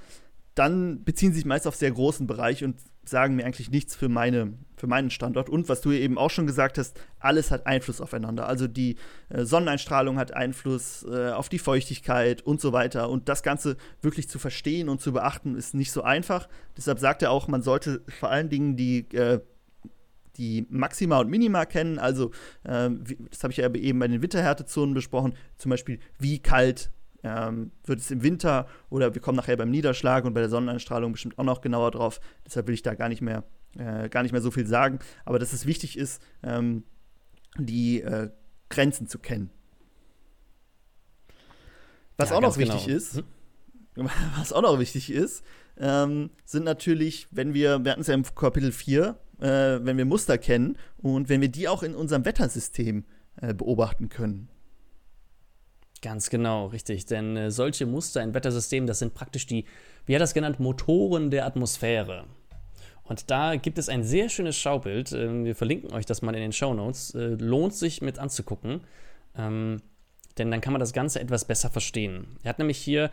[0.55, 4.09] dann beziehen sie sich meist auf sehr großen Bereich und sagen mir eigentlich nichts für,
[4.09, 5.49] meine, für meinen Standort.
[5.49, 8.47] Und was du eben auch schon gesagt hast, alles hat Einfluss aufeinander.
[8.47, 8.97] Also die
[9.29, 13.11] äh, Sonneneinstrahlung hat Einfluss äh, auf die Feuchtigkeit und so weiter.
[13.11, 16.49] Und das Ganze wirklich zu verstehen und zu beachten, ist nicht so einfach.
[16.77, 19.41] Deshalb sagt er auch, man sollte vor allen Dingen die äh,
[20.39, 21.99] die Maxima und Minima kennen.
[21.99, 22.31] Also,
[22.65, 25.35] äh, wie, das habe ich ja eben bei den Winterhärtezonen besprochen.
[25.59, 26.91] Zum Beispiel, wie kalt
[27.23, 31.13] ähm, wird es im Winter oder wir kommen nachher beim Niederschlag und bei der Sonneneinstrahlung
[31.13, 32.21] bestimmt auch noch genauer drauf.
[32.47, 33.45] Deshalb will ich da gar nicht mehr,
[33.77, 34.99] äh, gar nicht mehr so viel sagen.
[35.25, 36.85] Aber dass es wichtig ist, ähm,
[37.59, 38.31] die äh,
[38.69, 39.51] Grenzen zu kennen.
[42.17, 42.97] Was ja, auch noch wichtig genau.
[42.97, 43.17] ist,
[43.95, 44.09] hm?
[44.39, 45.45] was auch noch wichtig ist,
[45.79, 49.45] ähm, sind natürlich, wenn wir, wir hatten es ja im Kapitel 4, äh,
[49.83, 53.05] wenn wir Muster kennen und wenn wir die auch in unserem Wettersystem
[53.41, 54.49] äh, beobachten können.
[56.03, 57.07] Ganz genau, richtig.
[57.07, 59.65] Denn äh, solche Muster in Wettersystemen, das sind praktisch die,
[60.05, 62.25] wie hat das genannt, Motoren der Atmosphäre.
[63.05, 65.13] Und da gibt es ein sehr schönes Schaubild.
[65.13, 67.15] Äh, wir verlinken euch das mal in den Show Notes.
[67.15, 68.81] Äh, lohnt sich mit anzugucken.
[69.37, 69.81] Ähm,
[70.39, 72.27] denn dann kann man das Ganze etwas besser verstehen.
[72.43, 73.11] Er hat nämlich hier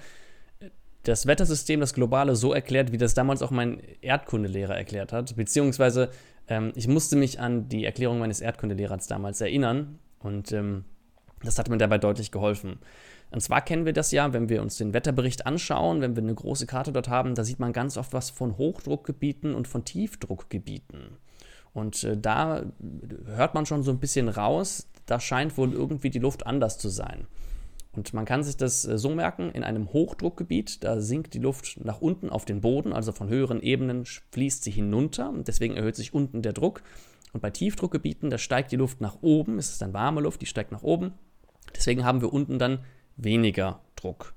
[0.60, 0.69] äh,
[1.04, 5.36] das Wettersystem, das globale, so erklärt, wie das damals auch mein Erdkundelehrer erklärt hat.
[5.36, 6.10] Beziehungsweise
[6.47, 9.99] ähm, ich musste mich an die Erklärung meines Erdkundelehrers damals erinnern.
[10.17, 10.86] Und ähm,
[11.43, 12.80] das hat mir dabei deutlich geholfen.
[13.32, 16.34] Und zwar kennen wir das ja, wenn wir uns den Wetterbericht anschauen, wenn wir eine
[16.34, 21.17] große Karte dort haben, da sieht man ganz oft was von Hochdruckgebieten und von Tiefdruckgebieten.
[21.73, 22.63] Und äh, da
[23.25, 26.89] hört man schon so ein bisschen raus, da scheint wohl irgendwie die Luft anders zu
[26.89, 27.28] sein.
[27.91, 31.80] Und man kann sich das äh, so merken, in einem Hochdruckgebiet, da sinkt die Luft
[31.84, 36.15] nach unten auf den Boden, also von höheren Ebenen fließt sie hinunter deswegen erhöht sich
[36.15, 36.82] unten der Druck.
[37.32, 40.47] Und bei Tiefdruckgebieten, da steigt die Luft nach oben, es ist dann warme Luft, die
[40.47, 41.13] steigt nach oben
[41.75, 42.79] Deswegen haben wir unten dann
[43.17, 44.34] weniger Druck.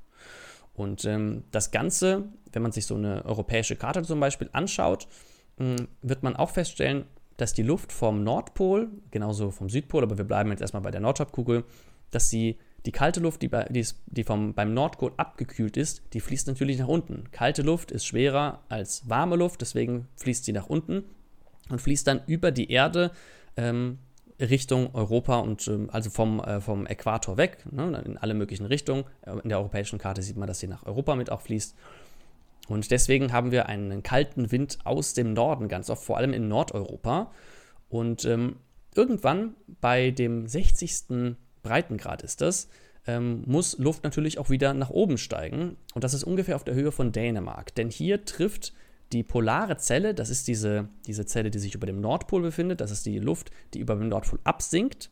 [0.75, 5.07] Und ähm, das Ganze, wenn man sich so eine europäische Karte zum Beispiel anschaut,
[5.59, 7.05] äh, wird man auch feststellen,
[7.37, 11.01] dass die Luft vom Nordpol, genauso vom Südpol, aber wir bleiben jetzt erstmal bei der
[11.01, 11.65] Nordhalbkugel,
[12.11, 16.21] dass sie die kalte Luft, die, bei, die, die vom, beim Nordpol abgekühlt ist, die
[16.21, 17.31] fließt natürlich nach unten.
[17.31, 21.05] Kalte Luft ist schwerer als warme Luft, deswegen fließt sie nach unten
[21.69, 23.13] und fließt dann über die Erde
[23.57, 23.99] ähm,
[24.43, 29.05] Richtung Europa und ähm, also vom, äh, vom Äquator weg, ne, in alle möglichen Richtungen.
[29.23, 31.77] Äh, in der europäischen Karte sieht man, dass sie nach Europa mit auch fließt.
[32.69, 36.49] Und deswegen haben wir einen kalten Wind aus dem Norden, ganz oft, vor allem in
[36.49, 37.33] Nordeuropa.
[37.89, 38.57] Und ähm,
[38.95, 41.37] irgendwann bei dem 60.
[41.63, 42.69] Breitengrad ist das,
[43.07, 45.77] ähm, muss Luft natürlich auch wieder nach oben steigen.
[45.95, 47.75] Und das ist ungefähr auf der Höhe von Dänemark.
[47.75, 48.73] Denn hier trifft
[49.13, 52.91] die polare Zelle, das ist diese, diese Zelle, die sich über dem Nordpol befindet, das
[52.91, 55.11] ist die Luft, die über dem Nordpol absinkt,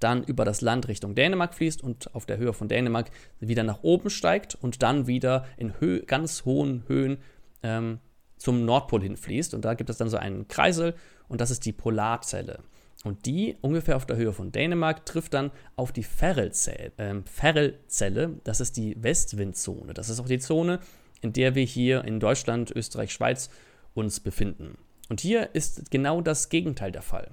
[0.00, 3.82] dann über das Land Richtung Dänemark fließt und auf der Höhe von Dänemark wieder nach
[3.82, 7.18] oben steigt und dann wieder in Hö ganz hohen Höhen
[7.62, 7.98] ähm,
[8.36, 9.54] zum Nordpol hinfließt.
[9.54, 10.94] Und da gibt es dann so einen Kreisel
[11.28, 12.60] und das ist die Polarzelle.
[13.04, 16.92] Und die ungefähr auf der Höhe von Dänemark trifft dann auf die Ferrelzelle.
[16.98, 19.94] Ähm, Ferrelzelle, das ist die Westwindzone.
[19.94, 20.80] Das ist auch die Zone,
[21.22, 23.48] in der wir hier in Deutschland, Österreich, Schweiz
[23.94, 24.76] uns befinden.
[25.08, 27.30] Und hier ist genau das Gegenteil der Fall.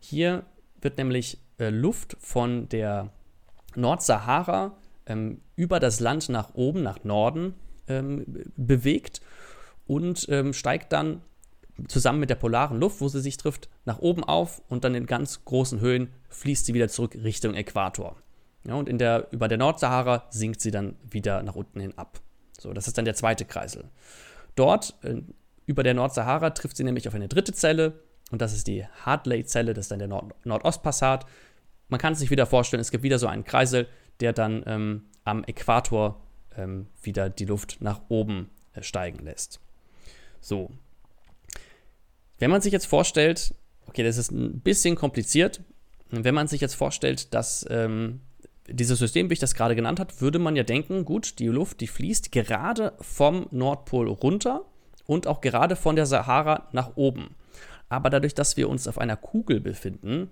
[0.00, 0.44] Hier
[0.80, 3.10] wird nämlich äh, Luft von der
[3.74, 7.54] Nordsahara ähm, über das Land nach oben, nach Norden
[7.86, 8.24] ähm,
[8.56, 9.20] bewegt
[9.86, 11.22] und ähm, steigt dann
[11.86, 15.06] zusammen mit der polaren Luft, wo sie sich trifft, nach oben auf und dann in
[15.06, 18.16] ganz großen Höhen fließt sie wieder zurück Richtung Äquator.
[18.64, 22.20] Ja, und in der, über der Nordsahara sinkt sie dann wieder nach unten hin ab.
[22.58, 23.84] So, das ist dann der zweite Kreisel.
[24.54, 25.22] Dort, äh,
[25.66, 29.74] über der Nordsahara, trifft sie nämlich auf eine dritte Zelle und das ist die Hartley-Zelle,
[29.74, 31.26] das ist dann der Nord Nordostpassat.
[31.88, 33.88] Man kann sich wieder vorstellen, es gibt wieder so einen Kreisel,
[34.20, 36.20] der dann ähm, am Äquator
[36.56, 39.60] ähm, wieder die Luft nach oben äh, steigen lässt.
[40.40, 40.70] So.
[42.38, 43.54] Wenn man sich jetzt vorstellt,
[43.86, 45.60] okay, das ist ein bisschen kompliziert,
[46.10, 48.20] wenn man sich jetzt vorstellt, dass ähm,
[48.70, 51.80] dieses System, wie ich das gerade genannt habe, würde man ja denken, gut, die Luft,
[51.80, 54.64] die fließt gerade vom Nordpol runter
[55.06, 57.34] und auch gerade von der Sahara nach oben.
[57.88, 60.30] Aber dadurch, dass wir uns auf einer Kugel befinden,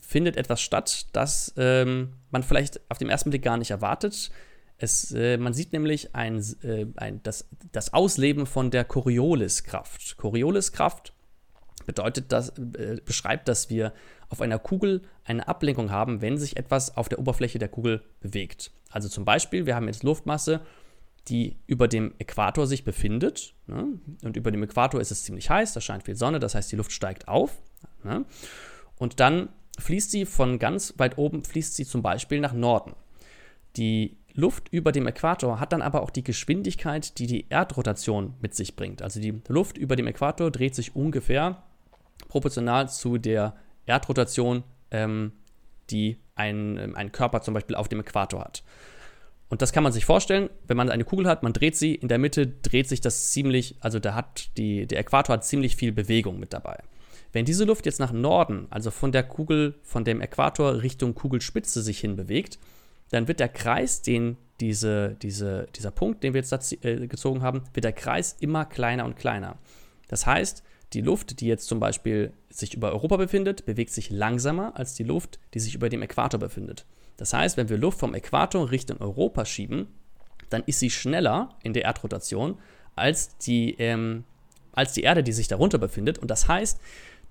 [0.00, 4.30] findet etwas statt, das ähm, man vielleicht auf den ersten Blick gar nicht erwartet.
[4.78, 10.16] Es, äh, man sieht nämlich ein, äh, ein, das, das Ausleben von der Corioliskraft.
[10.18, 11.15] Corioliskraft
[11.86, 13.92] bedeutet, dass, äh, beschreibt, dass wir
[14.28, 18.72] auf einer Kugel eine Ablenkung haben, wenn sich etwas auf der Oberfläche der Kugel bewegt.
[18.90, 20.60] Also zum Beispiel, wir haben jetzt Luftmasse,
[21.28, 23.54] die über dem Äquator sich befindet.
[23.66, 23.98] Ne?
[24.22, 26.76] Und über dem Äquator ist es ziemlich heiß, da scheint viel Sonne, das heißt, die
[26.76, 27.58] Luft steigt auf.
[28.04, 28.24] Ne?
[28.96, 32.94] Und dann fließt sie von ganz weit oben, fließt sie zum Beispiel nach Norden.
[33.76, 38.54] Die Luft über dem Äquator hat dann aber auch die Geschwindigkeit, die die Erdrotation mit
[38.54, 39.02] sich bringt.
[39.02, 41.62] Also die Luft über dem Äquator dreht sich ungefähr
[42.28, 43.54] proportional zu der
[43.86, 45.32] Erdrotation, ähm,
[45.90, 48.62] die ein, ähm, ein Körper zum Beispiel auf dem Äquator hat.
[49.48, 52.08] Und das kann man sich vorstellen, wenn man eine Kugel hat, man dreht sie, in
[52.08, 55.92] der Mitte dreht sich das ziemlich, also da hat die, der Äquator hat ziemlich viel
[55.92, 56.82] Bewegung mit dabei.
[57.32, 61.82] Wenn diese Luft jetzt nach Norden, also von der Kugel, von dem Äquator Richtung Kugelspitze
[61.82, 62.58] sich hin bewegt,
[63.10, 67.62] dann wird der Kreis, den diese, diese, dieser Punkt, den wir jetzt äh, gezogen haben,
[67.74, 69.58] wird der Kreis immer kleiner und kleiner.
[70.08, 74.76] Das heißt, die Luft, die jetzt zum Beispiel sich über Europa befindet, bewegt sich langsamer
[74.76, 76.86] als die Luft, die sich über dem Äquator befindet.
[77.16, 79.88] Das heißt, wenn wir Luft vom Äquator Richtung Europa schieben,
[80.50, 82.58] dann ist sie schneller in der Erdrotation
[82.94, 84.24] als die, ähm,
[84.72, 86.18] als die Erde, die sich darunter befindet.
[86.18, 86.80] Und das heißt,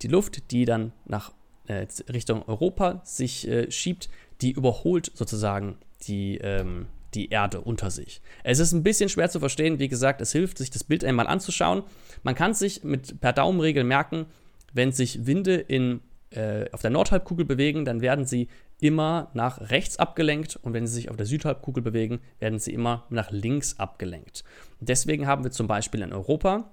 [0.01, 1.31] die Luft, die dann nach
[1.67, 4.09] äh, Richtung Europa sich äh, schiebt,
[4.41, 8.21] die überholt sozusagen die, ähm, die Erde unter sich.
[8.43, 11.28] Es ist ein bisschen schwer zu verstehen, wie gesagt, es hilft, sich das Bild einmal
[11.28, 11.84] anzuschauen.
[12.23, 14.25] Man kann sich mit per Daumenregel merken,
[14.73, 16.01] wenn sich Winde in,
[16.32, 18.49] äh, auf der Nordhalbkugel bewegen, dann werden sie
[18.82, 23.06] immer nach rechts abgelenkt und wenn sie sich auf der Südhalbkugel bewegen, werden sie immer
[23.10, 24.43] nach links abgelenkt.
[24.80, 26.69] Und deswegen haben wir zum Beispiel in Europa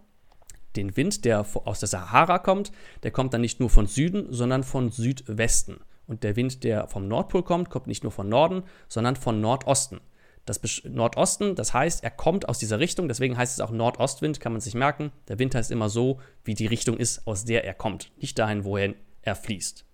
[0.74, 4.64] den Wind, der aus der Sahara kommt, der kommt dann nicht nur von Süden, sondern
[4.64, 5.80] von Südwesten.
[6.06, 10.00] Und der Wind, der vom Nordpol kommt, kommt nicht nur von Norden, sondern von Nordosten.
[10.44, 14.52] Das Nordosten, das heißt, er kommt aus dieser Richtung, deswegen heißt es auch Nordostwind, kann
[14.52, 15.12] man sich merken.
[15.28, 18.64] Der Wind heißt immer so, wie die Richtung ist, aus der er kommt, nicht dahin,
[18.64, 19.84] wohin er fließt.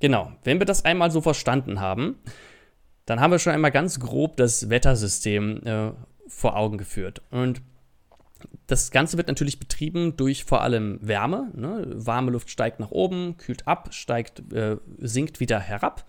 [0.00, 2.16] Genau, wenn wir das einmal so verstanden haben,
[3.04, 5.92] dann haben wir schon einmal ganz grob das Wettersystem äh,
[6.26, 7.20] vor Augen geführt.
[7.30, 7.60] Und
[8.66, 11.50] das Ganze wird natürlich betrieben durch vor allem Wärme.
[11.54, 11.84] Ne?
[11.94, 16.06] Warme Luft steigt nach oben, kühlt ab, steigt, äh, sinkt wieder herab.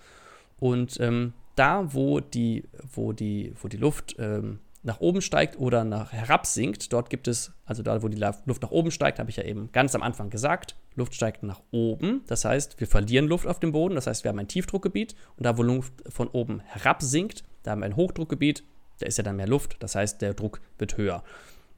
[0.60, 5.84] Und ähm, da, wo die, wo die, wo die Luft ähm, nach oben steigt oder
[5.84, 9.30] nach herab sinkt, dort gibt es, also da, wo die Luft nach oben steigt, habe
[9.30, 12.24] ich ja eben ganz am Anfang gesagt, Luft steigt nach oben.
[12.26, 13.94] Das heißt, wir verlieren Luft auf dem Boden.
[13.94, 17.72] Das heißt, wir haben ein Tiefdruckgebiet und da, wo Luft von oben herab sinkt, da
[17.72, 18.64] haben wir ein Hochdruckgebiet.
[18.98, 19.78] Da ist ja dann mehr Luft.
[19.82, 21.24] Das heißt, der Druck wird höher.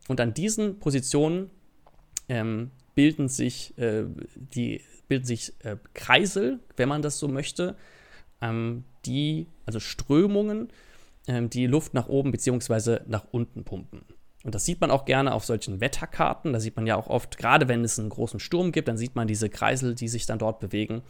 [0.07, 1.49] Und an diesen Positionen
[2.29, 7.75] ähm, bilden sich, äh, die, bilden sich äh, Kreisel, wenn man das so möchte,
[8.41, 10.69] ähm, die, also Strömungen,
[11.27, 12.99] ähm, die Luft nach oben bzw.
[13.07, 14.01] nach unten pumpen.
[14.43, 16.51] Und das sieht man auch gerne auf solchen Wetterkarten.
[16.51, 19.15] Da sieht man ja auch oft, gerade wenn es einen großen Sturm gibt, dann sieht
[19.15, 21.01] man diese Kreisel, die sich dann dort bewegen.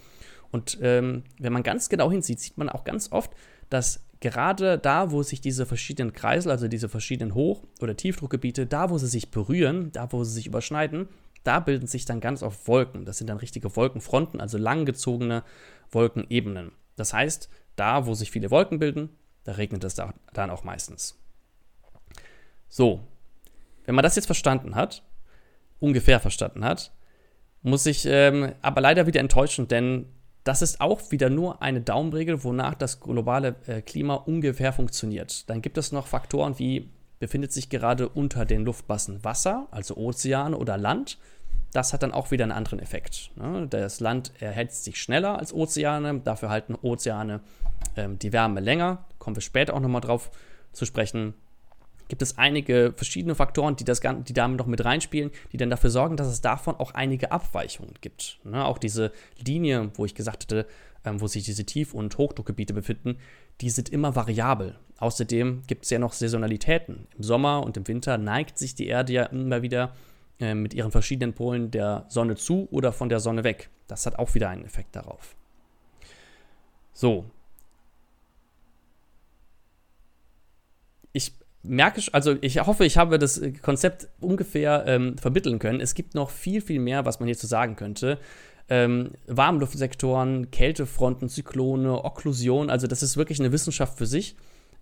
[0.52, 3.32] Und ähm, wenn man ganz genau hinsieht, sieht man auch ganz oft,
[3.72, 8.92] dass gerade da, wo sich diese verschiedenen Kreisel, also diese verschiedenen Hoch- oder Tiefdruckgebiete, da,
[8.92, 11.10] wo sie sich berühren, da, wo sie sich überschneiden,
[11.44, 13.04] da bilden sich dann ganz oft Wolken.
[13.04, 15.44] Das sind dann richtige Wolkenfronten, also langgezogene
[15.90, 16.72] Wolkenebenen.
[16.96, 19.10] Das heißt, da, wo sich viele Wolken bilden,
[19.44, 21.20] da regnet es dann auch meistens.
[22.70, 23.02] So,
[23.86, 25.04] wenn man das jetzt verstanden hat,
[25.80, 26.92] ungefähr verstanden hat,
[27.62, 30.06] muss ich ähm, aber leider wieder enttäuschen, denn
[30.44, 35.50] das ist auch wieder nur eine Daumenregel, wonach das globale äh, Klima ungefähr funktioniert.
[35.50, 40.58] Dann gibt es noch Faktoren wie befindet sich gerade unter den Luftmassen Wasser, also Ozeane
[40.58, 41.18] oder Land.
[41.74, 43.32] Das hat dann auch wieder einen anderen Effekt.
[43.36, 43.68] Ne?
[43.68, 47.42] Das Land erhitzt sich schneller als Ozeane, dafür halten Ozeane
[47.98, 49.06] ähm, die Wärme länger.
[49.18, 50.32] Kommen wir später auch nochmal drauf
[50.72, 51.34] zu sprechen.
[52.10, 55.90] Gibt es einige verschiedene Faktoren, die, das, die damit noch mit reinspielen, die dann dafür
[55.90, 58.40] sorgen, dass es davon auch einige Abweichungen gibt.
[58.44, 58.64] Ne?
[58.64, 59.12] Auch diese
[59.44, 60.68] Linie, wo ich gesagt hatte,
[61.06, 63.18] ähm, wo sich diese Tief- und Hochdruckgebiete befinden,
[63.62, 64.78] die sind immer variabel.
[65.00, 67.08] Außerdem gibt es ja noch Saisonalitäten.
[67.18, 69.94] Im Sommer und im Winter neigt sich die Erde ja immer wieder
[70.40, 73.70] äh, mit ihren verschiedenen Polen der Sonne zu oder von der Sonne weg.
[73.88, 75.36] Das hat auch wieder einen Effekt darauf.
[76.94, 77.26] So.
[81.12, 85.80] Ich merke, also ich hoffe, ich habe das Konzept ungefähr ähm, vermitteln können.
[85.80, 88.20] Es gibt noch viel, viel mehr, was man hierzu sagen könnte.
[88.70, 94.36] Ähm, Warmluftsektoren, Kältefronten, Zyklone, Okklusion, also das ist wirklich eine Wissenschaft für sich.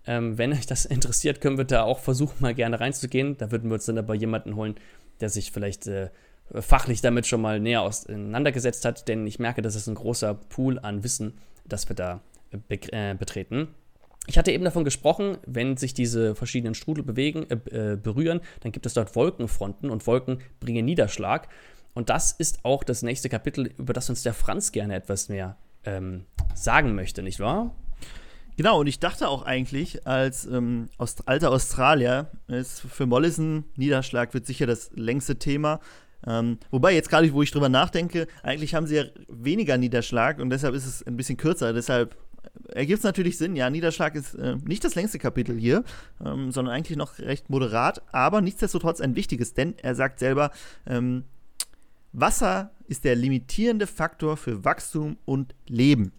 [0.06, 3.36] Ähm, wenn euch das interessiert, können wir da auch versuchen, mal gerne reinzugehen.
[3.38, 4.76] Da würden wir uns dann aber jemanden holen,
[5.22, 6.10] der sich vielleicht äh,
[6.60, 10.78] fachlich damit schon mal näher auseinandergesetzt hat, denn ich merke, das ist ein großer Pool
[10.78, 13.68] an Wissen, das wir da äh, be äh, betreten.
[14.26, 18.72] Ich hatte eben davon gesprochen, wenn sich diese verschiedenen Strudel bewegen, äh, äh, berühren, dann
[18.72, 21.48] gibt es dort Wolkenfronten und Wolken bringen Niederschlag.
[21.94, 25.56] Und das ist auch das nächste Kapitel, über das uns der Franz gerne etwas mehr
[25.84, 27.74] ähm, sagen möchte, nicht wahr?
[28.56, 34.34] Genau, und ich dachte auch eigentlich, als ähm, Aust alter Australier, ist für Mollison Niederschlag
[34.34, 35.80] wird sicher das längste Thema.
[36.26, 40.50] Ähm, wobei jetzt gerade, wo ich drüber nachdenke, eigentlich haben sie ja weniger Niederschlag und
[40.50, 41.72] deshalb ist es ein bisschen kürzer.
[41.72, 42.16] Deshalb
[42.68, 43.56] ergibt es natürlich Sinn.
[43.56, 45.82] Ja, Niederschlag ist äh, nicht das längste Kapitel hier,
[46.24, 50.50] ähm, sondern eigentlich noch recht moderat, aber nichtsdestotrotz ein wichtiges, denn er sagt selber,
[50.86, 51.24] ähm,
[52.12, 56.12] Wasser ist der limitierende Faktor für Wachstum und Leben.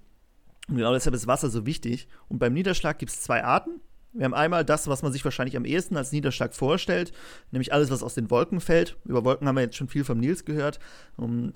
[0.69, 2.07] Und genau deshalb ist Wasser so wichtig.
[2.29, 3.81] Und beim Niederschlag gibt es zwei Arten.
[4.13, 7.11] Wir haben einmal das, was man sich wahrscheinlich am ehesten als Niederschlag vorstellt,
[7.49, 8.95] nämlich alles, was aus den Wolken fällt.
[9.05, 10.79] Über Wolken haben wir jetzt schon viel vom Nils gehört.
[11.17, 11.53] Und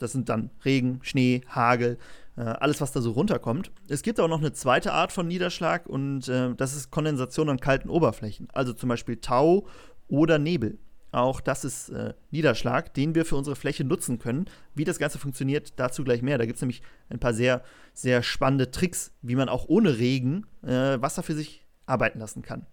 [0.00, 1.98] das sind dann Regen, Schnee, Hagel,
[2.36, 3.70] äh, alles, was da so runterkommt.
[3.88, 7.60] Es gibt auch noch eine zweite Art von Niederschlag und äh, das ist Kondensation an
[7.60, 9.66] kalten Oberflächen, also zum Beispiel Tau
[10.08, 10.78] oder Nebel.
[11.12, 14.46] Auch das ist äh, Niederschlag, den wir für unsere Fläche nutzen können.
[14.74, 16.38] Wie das Ganze funktioniert, dazu gleich mehr.
[16.38, 17.62] Da gibt es nämlich ein paar sehr,
[17.94, 22.66] sehr spannende Tricks, wie man auch ohne Regen äh, Wasser für sich arbeiten lassen kann.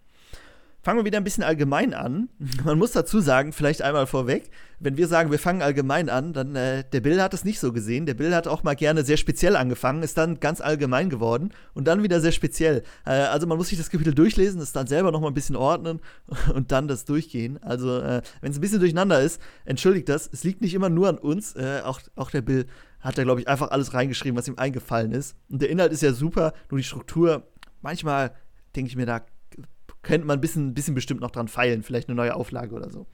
[0.88, 2.30] Fangen wir wieder ein bisschen allgemein an.
[2.64, 6.56] Man muss dazu sagen, vielleicht einmal vorweg, wenn wir sagen, wir fangen allgemein an, dann
[6.56, 8.06] äh, der Bill hat es nicht so gesehen.
[8.06, 11.90] Der Bill hat auch mal gerne sehr speziell angefangen, ist dann ganz allgemein geworden und
[11.90, 12.84] dann wieder sehr speziell.
[13.06, 15.58] Äh, also man muss sich das Kapitel durchlesen, es dann selber noch mal ein bisschen
[15.58, 16.00] ordnen
[16.56, 17.62] und dann das durchgehen.
[17.62, 20.30] Also äh, wenn es ein bisschen durcheinander ist, entschuldigt das.
[20.32, 21.54] Es liegt nicht immer nur an uns.
[21.58, 22.66] Äh, auch, auch der Bill
[23.02, 25.36] hat da, glaube ich, einfach alles reingeschrieben, was ihm eingefallen ist.
[25.50, 27.46] Und der Inhalt ist ja super, nur die Struktur,
[27.82, 28.32] manchmal
[28.74, 29.26] denke ich mir, da
[30.08, 33.06] könnte man ein bisschen, bisschen bestimmt noch dran feilen, vielleicht eine neue Auflage oder so.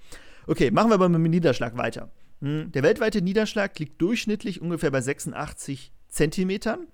[0.45, 2.09] Okay, machen wir aber mit dem Niederschlag weiter.
[2.41, 6.87] Hm, der weltweite Niederschlag liegt durchschnittlich ungefähr bei 86 Zentimetern.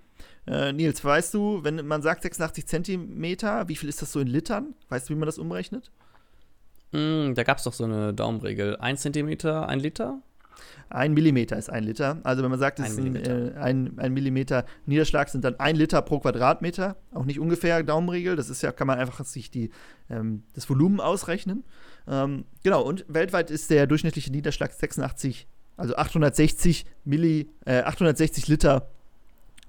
[0.46, 4.26] Äh, Nils, weißt du, wenn man sagt 86 Zentimeter, wie viel ist das so in
[4.26, 4.74] Litern?
[4.88, 5.90] Weißt du, wie man das umrechnet?
[6.92, 8.76] Mm, da gab es doch so eine Daumenregel.
[8.76, 10.22] Ein Zentimeter, ein Liter?
[10.88, 12.18] Ein Millimeter ist ein Liter.
[12.24, 15.76] Also wenn man sagt, es ist ein, äh, ein, ein, Millimeter Niederschlag, sind dann ein
[15.76, 16.96] Liter pro Quadratmeter.
[17.12, 18.36] Auch nicht ungefähr Daumenregel.
[18.36, 19.70] Das ist ja, kann man einfach sich die,
[20.08, 21.64] ähm, das Volumen ausrechnen.
[22.08, 25.46] Ähm, genau, und weltweit ist der durchschnittliche Niederschlag 86,
[25.76, 28.88] also 860 Milli, äh, 860 Liter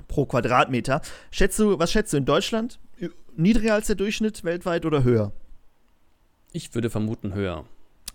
[0.08, 1.01] pro Quadratmeter.
[1.30, 2.80] Schätzt du, was schätzt du in Deutschland?
[3.36, 5.32] Niedriger als der Durchschnitt weltweit oder höher?
[6.51, 7.65] Ich würde vermuten höher.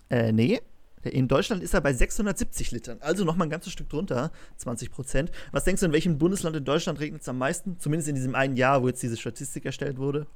[0.09, 0.61] Äh, nee,
[1.03, 5.31] in Deutschland ist er bei 670 Litern, also nochmal ein ganzes Stück drunter, 20 Prozent.
[5.51, 7.79] Was denkst du, in welchem Bundesland in Deutschland regnet es am meisten?
[7.79, 10.27] Zumindest in diesem einen Jahr, wo jetzt diese Statistik erstellt wurde.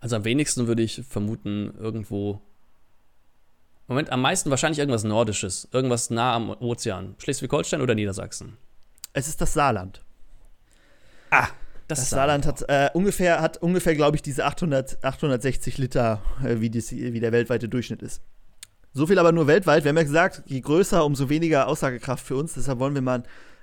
[0.00, 2.40] Also am wenigsten würde ich vermuten, irgendwo.
[3.86, 7.14] Moment, am meisten wahrscheinlich irgendwas Nordisches, irgendwas nah am Ozean.
[7.18, 8.56] Schleswig-Holstein oder Niedersachsen?
[9.12, 10.02] Es ist das Saarland.
[11.30, 11.48] Ah,
[11.88, 16.60] das, das Saarland hat äh, ungefähr, hat ungefähr, glaube ich, diese 800, 860 Liter, äh,
[16.60, 18.22] wie, dies, wie der weltweite Durchschnitt ist.
[18.94, 19.84] So viel aber nur weltweit.
[19.84, 22.54] Wir haben ja gesagt, je größer, umso weniger Aussagekraft für uns.
[22.54, 23.22] Deshalb wollen wir mal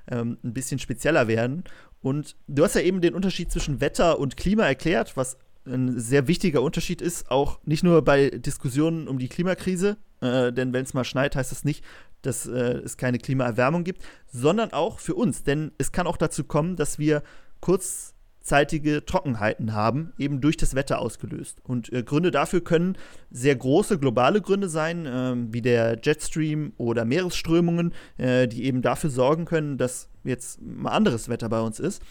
[0.10, 1.64] ähm, ein bisschen spezieller werden.
[2.02, 6.28] Und du hast ja eben den Unterschied zwischen Wetter und Klima erklärt, was ein sehr
[6.28, 10.94] wichtiger Unterschied ist, auch nicht nur bei Diskussionen um die Klimakrise, äh, denn wenn es
[10.94, 11.84] mal schneit, heißt das nicht,
[12.22, 16.44] dass äh, es keine Klimaerwärmung gibt, sondern auch für uns, denn es kann auch dazu
[16.44, 17.24] kommen, dass wir
[17.60, 18.16] kurz
[18.50, 21.60] kurzzeitige Trockenheiten haben, eben durch das Wetter ausgelöst.
[21.64, 22.98] Und äh, Gründe dafür können
[23.30, 29.12] sehr große globale Gründe sein, äh, wie der Jetstream oder Meeresströmungen, äh, die eben dafür
[29.12, 32.02] sorgen können, dass jetzt mal anderes Wetter bei uns ist.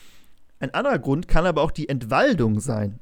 [0.60, 3.00] Ein anderer Grund kann aber auch die Entwaldung sein.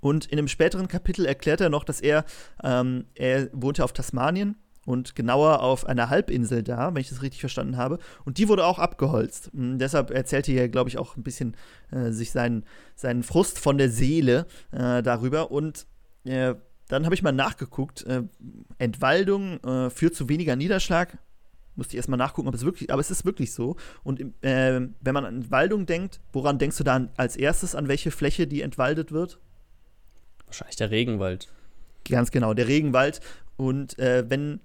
[0.00, 2.24] Und in einem späteren Kapitel erklärt er noch, dass er,
[2.64, 4.56] ähm, er wohnte auf Tasmanien
[4.88, 7.98] und genauer auf einer Halbinsel da, wenn ich das richtig verstanden habe.
[8.24, 9.50] Und die wurde auch abgeholzt.
[9.52, 11.58] Und hm, deshalb erzählte er, glaube ich, auch ein bisschen
[11.90, 12.64] äh, sich seinen,
[12.96, 15.50] seinen Frust von der Seele äh, darüber.
[15.50, 15.86] Und
[16.24, 16.54] äh,
[16.88, 18.06] dann habe ich mal nachgeguckt.
[18.06, 18.22] Äh,
[18.78, 21.18] Entwaldung äh, führt zu weniger Niederschlag.
[21.76, 23.76] Musste ich erstmal nachgucken, ob es wirklich, aber es ist wirklich so.
[24.04, 28.10] Und äh, wenn man an Entwaldung denkt, woran denkst du dann als erstes, an welche
[28.10, 29.38] Fläche die entwaldet wird?
[30.46, 31.52] Wahrscheinlich der Regenwald.
[32.08, 33.20] Ganz genau, der Regenwald.
[33.58, 34.60] Und äh, wenn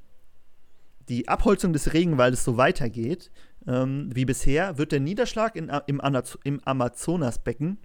[1.10, 3.32] die Abholzung des Regenwaldes so weitergeht
[3.68, 6.02] ähm, wie bisher, wird der Niederschlag in, im,
[6.44, 7.78] im Amazonasbecken,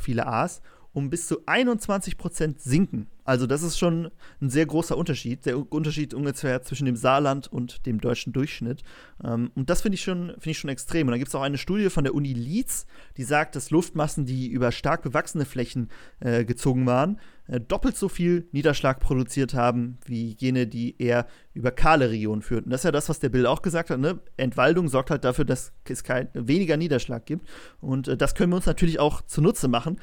[0.00, 0.60] viele A's,
[0.94, 3.08] um bis zu 21 Prozent sinken.
[3.24, 5.44] Also das ist schon ein sehr großer Unterschied.
[5.44, 8.82] Der Unterschied ungefähr zwischen dem Saarland und dem deutschen Durchschnitt.
[9.22, 11.08] Ähm, und das finde ich, schon, find ich schon extrem.
[11.08, 14.24] Und dann gibt es auch eine Studie von der Uni Leeds, die sagt, dass Luftmassen,
[14.24, 15.88] die über stark bewachsene Flächen
[16.20, 21.72] äh, gezogen waren, äh, doppelt so viel Niederschlag produziert haben, wie jene, die eher über
[21.72, 22.70] kahle Regionen führten.
[22.70, 23.98] Das ist ja das, was der Bill auch gesagt hat.
[23.98, 24.20] Ne?
[24.36, 27.48] Entwaldung sorgt halt dafür, dass es kein, weniger Niederschlag gibt.
[27.80, 29.98] Und äh, das können wir uns natürlich auch zunutze machen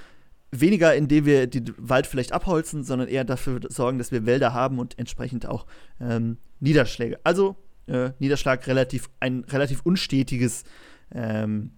[0.51, 4.79] weniger, indem wir den Wald vielleicht abholzen, sondern eher dafür sorgen, dass wir Wälder haben
[4.79, 5.65] und entsprechend auch
[5.99, 7.19] ähm, Niederschläge.
[7.23, 7.55] Also
[7.87, 10.63] äh, Niederschlag relativ ein relativ unstetiges,
[11.13, 11.71] ähm,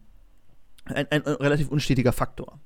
[0.86, 2.60] ein, ein, ein relativ unstetiger Faktor.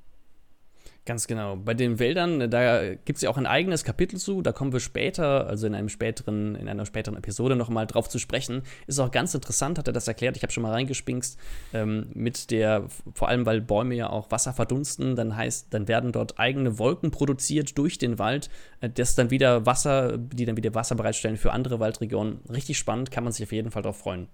[1.08, 1.56] Ganz genau.
[1.56, 4.80] Bei den Wäldern, da gibt es ja auch ein eigenes Kapitel zu, da kommen wir
[4.80, 8.60] später, also in einem späteren, in einer späteren Episode nochmal drauf zu sprechen.
[8.86, 11.38] Ist auch ganz interessant, hat er das erklärt, ich habe schon mal reingespinkst,
[11.72, 16.12] ähm, mit der, vor allem weil Bäume ja auch Wasser verdunsten, dann heißt, dann werden
[16.12, 18.50] dort eigene Wolken produziert durch den Wald,
[18.82, 22.40] äh, das dann wieder Wasser, die dann wieder Wasser bereitstellen für andere Waldregionen.
[22.52, 24.28] Richtig spannend, kann man sich auf jeden Fall darauf freuen.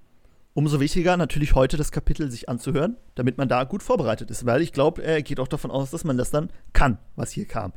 [0.56, 4.62] Umso wichtiger natürlich heute das Kapitel sich anzuhören, damit man da gut vorbereitet ist, weil
[4.62, 7.72] ich glaube, er geht auch davon aus, dass man das dann kann, was hier kam.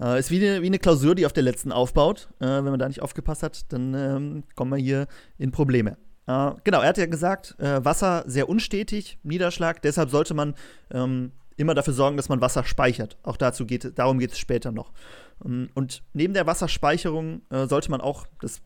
[0.00, 2.30] Äh, ist wie eine, wie eine Klausur, die auf der letzten aufbaut.
[2.40, 5.06] Äh, wenn man da nicht aufgepasst hat, dann ähm, kommen wir hier
[5.36, 5.98] in Probleme.
[6.26, 10.54] Äh, genau, er hat ja gesagt, äh, Wasser sehr unstetig, Niederschlag, deshalb sollte man
[10.90, 13.18] ähm, immer dafür sorgen, dass man Wasser speichert.
[13.22, 14.92] Auch dazu geht, darum geht es später noch.
[15.44, 18.62] Ähm, und neben der Wasserspeicherung äh, sollte man auch das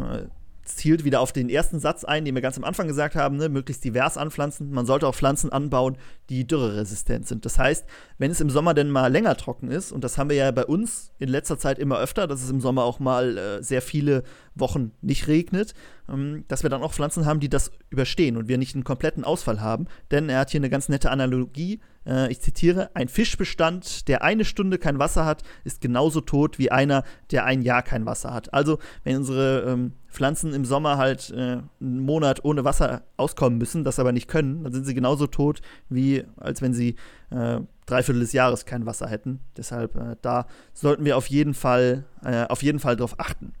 [0.00, 0.26] äh,
[0.64, 3.48] zielt wieder auf den ersten Satz ein, den wir ganz am Anfang gesagt haben, ne?
[3.48, 4.70] möglichst divers anpflanzen.
[4.70, 5.96] Man sollte auch Pflanzen anbauen,
[6.28, 7.44] die dürreresistent sind.
[7.44, 7.84] Das heißt,
[8.18, 10.64] wenn es im Sommer denn mal länger trocken ist, und das haben wir ja bei
[10.64, 14.22] uns in letzter Zeit immer öfter, dass es im Sommer auch mal äh, sehr viele
[14.54, 15.74] Wochen nicht regnet,
[16.08, 19.24] ähm, dass wir dann auch Pflanzen haben, die das überstehen und wir nicht einen kompletten
[19.24, 19.86] Ausfall haben.
[20.10, 21.80] Denn er hat hier eine ganz nette Analogie.
[22.06, 26.70] Äh, ich zitiere: Ein Fischbestand, der eine Stunde kein Wasser hat, ist genauso tot wie
[26.70, 28.52] einer, der ein Jahr kein Wasser hat.
[28.52, 33.84] Also, wenn unsere ähm, Pflanzen im Sommer halt äh, einen Monat ohne Wasser auskommen müssen,
[33.84, 36.96] das aber nicht können, dann sind sie genauso tot, wie als wenn sie
[37.30, 39.40] äh, Dreiviertel des Jahres kein Wasser hätten.
[39.56, 43.52] Deshalb äh, da sollten wir auf jeden Fall, äh, auf jeden Fall darauf achten.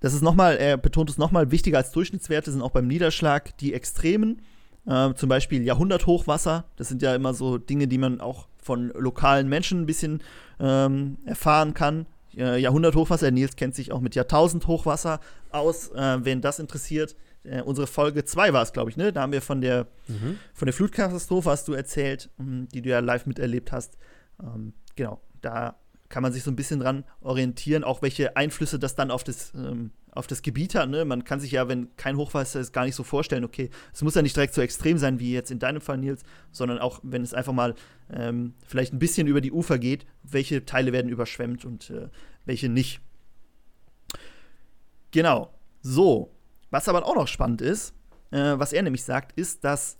[0.00, 3.72] Das ist nochmal, er betont es nochmal, wichtiger als Durchschnittswerte sind auch beim Niederschlag die
[3.72, 4.42] Extremen.
[4.86, 6.64] Äh, zum Beispiel Jahrhunderthochwasser.
[6.76, 10.22] Das sind ja immer so Dinge, die man auch von lokalen Menschen ein bisschen
[10.60, 12.06] ähm, erfahren kann.
[12.36, 15.20] Äh, Jahrhunderthochwasser, Nils kennt sich auch mit Jahrtausendhochwasser
[15.50, 17.16] aus, äh, wen das interessiert.
[17.44, 19.12] Äh, unsere Folge 2 war es, glaube ich, ne?
[19.12, 20.38] Da haben wir von der, mhm.
[20.52, 23.96] von der Flutkatastrophe hast du erzählt, hm, die du ja live miterlebt hast.
[24.42, 25.76] Ähm, genau, da
[26.08, 29.52] kann man sich so ein bisschen dran orientieren, auch welche Einflüsse das dann auf das,
[29.54, 30.88] ähm, auf das Gebiet hat.
[30.88, 31.04] Ne?
[31.04, 34.14] Man kann sich ja, wenn kein Hochwasser ist, gar nicht so vorstellen, okay, es muss
[34.14, 37.22] ja nicht direkt so extrem sein wie jetzt in deinem Fall, Nils, sondern auch, wenn
[37.22, 37.74] es einfach mal
[38.12, 42.08] ähm, vielleicht ein bisschen über die Ufer geht, welche Teile werden überschwemmt und äh,
[42.44, 43.00] welche nicht.
[45.10, 45.52] Genau.
[45.82, 46.32] So.
[46.70, 47.94] Was aber auch noch spannend ist,
[48.32, 49.98] äh, was er nämlich sagt, ist, dass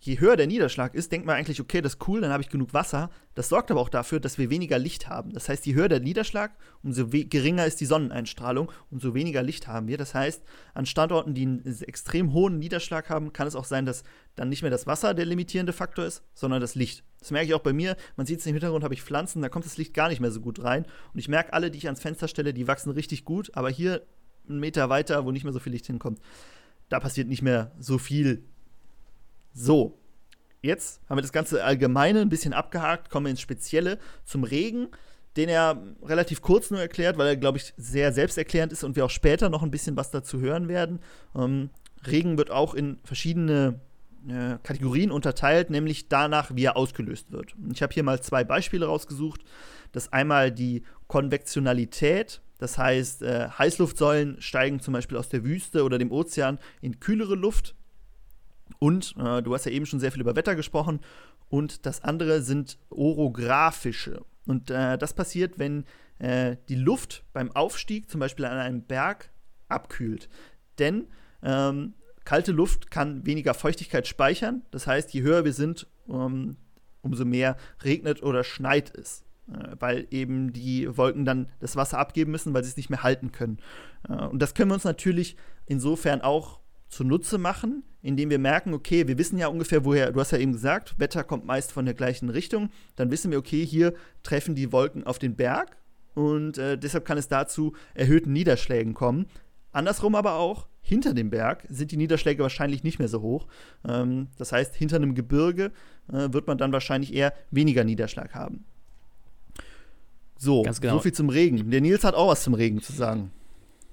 [0.00, 2.48] je höher der Niederschlag ist, denkt man eigentlich, okay, das ist cool, dann habe ich
[2.48, 3.10] genug Wasser.
[3.34, 5.32] Das sorgt aber auch dafür, dass wir weniger Licht haben.
[5.32, 9.88] Das heißt, je höher der Niederschlag, umso geringer ist die Sonneneinstrahlung, umso weniger Licht haben
[9.88, 9.98] wir.
[9.98, 10.42] Das heißt,
[10.74, 14.04] an Standorten, die einen extrem hohen Niederschlag haben, kann es auch sein, dass
[14.36, 17.02] dann nicht mehr das Wasser der limitierende Faktor ist, sondern das Licht.
[17.18, 17.96] Das merke ich auch bei mir.
[18.16, 20.30] Man sieht es im Hintergrund, habe ich Pflanzen, da kommt das Licht gar nicht mehr
[20.30, 20.86] so gut rein.
[21.12, 24.02] Und ich merke alle, die ich ans Fenster stelle, die wachsen richtig gut, aber hier
[24.48, 26.20] einen Meter weiter, wo nicht mehr so viel Licht hinkommt,
[26.88, 28.44] da passiert nicht mehr so viel
[29.58, 29.98] so,
[30.62, 34.88] jetzt haben wir das ganze Allgemeine ein bisschen abgehakt, kommen wir ins Spezielle zum Regen,
[35.36, 39.04] den er relativ kurz nur erklärt, weil er, glaube ich, sehr selbsterklärend ist und wir
[39.04, 41.00] auch später noch ein bisschen was dazu hören werden.
[41.34, 41.70] Ähm,
[42.06, 43.80] Regen wird auch in verschiedene
[44.28, 47.54] äh, Kategorien unterteilt, nämlich danach, wie er ausgelöst wird.
[47.72, 49.42] Ich habe hier mal zwei Beispiele rausgesucht.
[49.92, 55.98] Das einmal die Konvektionalität, das heißt, äh, Heißluftsäulen steigen zum Beispiel aus der Wüste oder
[55.98, 57.74] dem Ozean in kühlere Luft
[58.78, 61.00] und äh, du hast ja eben schon sehr viel über Wetter gesprochen.
[61.48, 64.24] Und das andere sind orographische.
[64.46, 65.84] Und äh, das passiert, wenn
[66.18, 69.30] äh, die Luft beim Aufstieg, zum Beispiel an einem Berg,
[69.68, 70.28] abkühlt.
[70.78, 71.08] Denn
[71.42, 74.62] ähm, kalte Luft kann weniger Feuchtigkeit speichern.
[74.70, 76.56] Das heißt, je höher wir sind, um,
[77.02, 79.24] umso mehr regnet oder schneit es.
[79.50, 83.02] Äh, weil eben die Wolken dann das Wasser abgeben müssen, weil sie es nicht mehr
[83.02, 83.58] halten können.
[84.08, 89.08] Äh, und das können wir uns natürlich insofern auch zunutze machen, indem wir merken, okay,
[89.08, 91.94] wir wissen ja ungefähr, woher, du hast ja eben gesagt, Wetter kommt meist von der
[91.94, 95.76] gleichen Richtung, dann wissen wir, okay, hier treffen die Wolken auf den Berg
[96.14, 99.26] und äh, deshalb kann es dazu erhöhten Niederschlägen kommen.
[99.72, 103.46] Andersrum aber auch, hinter dem Berg sind die Niederschläge wahrscheinlich nicht mehr so hoch.
[103.86, 105.70] Ähm, das heißt, hinter einem Gebirge
[106.10, 108.64] äh, wird man dann wahrscheinlich eher weniger Niederschlag haben.
[110.38, 110.94] So, genau.
[110.94, 111.70] so viel zum Regen.
[111.70, 113.32] Der Nils hat auch was zum Regen zu sagen.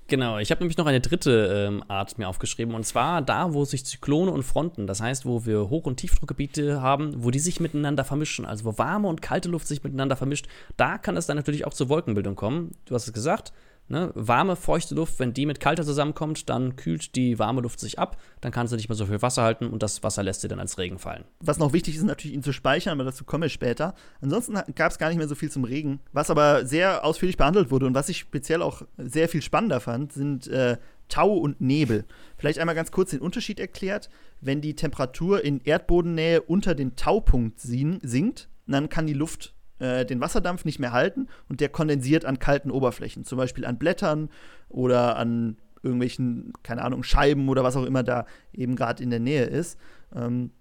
[0.07, 3.65] Genau, ich habe nämlich noch eine dritte ähm, Art mir aufgeschrieben und zwar da, wo
[3.65, 7.59] sich Zyklone und Fronten, das heißt, wo wir Hoch- und Tiefdruckgebiete haben, wo die sich
[7.59, 10.47] miteinander vermischen, also wo warme und kalte Luft sich miteinander vermischt,
[10.77, 12.73] da kann es dann natürlich auch zur Wolkenbildung kommen.
[12.85, 13.51] Du hast es gesagt,
[13.87, 14.11] Ne?
[14.15, 18.17] Warme, feuchte Luft, wenn die mit kalter zusammenkommt, dann kühlt die warme Luft sich ab,
[18.41, 20.59] dann kannst du nicht mehr so viel Wasser halten und das Wasser lässt dir dann
[20.59, 21.23] als Regen fallen.
[21.39, 23.93] Was noch wichtig ist, natürlich ihn zu speichern, aber dazu komme ich später.
[24.21, 25.99] Ansonsten gab es gar nicht mehr so viel zum Regen.
[26.13, 30.13] Was aber sehr ausführlich behandelt wurde und was ich speziell auch sehr viel spannender fand,
[30.13, 30.77] sind äh,
[31.07, 32.05] Tau und Nebel.
[32.37, 34.09] Vielleicht einmal ganz kurz den Unterschied erklärt.
[34.41, 39.54] Wenn die Temperatur in Erdbodennähe unter den Taupunkt sinkt, dann kann die Luft
[39.85, 43.77] äh, den Wasserdampf nicht mehr halten und der kondensiert an kalten Oberflächen, zum Beispiel an
[43.77, 44.29] Blättern
[44.69, 49.19] oder an irgendwelchen, keine Ahnung, Scheiben oder was auch immer da eben gerade in der
[49.19, 49.77] Nähe ist.
[50.13, 50.51] Ähm,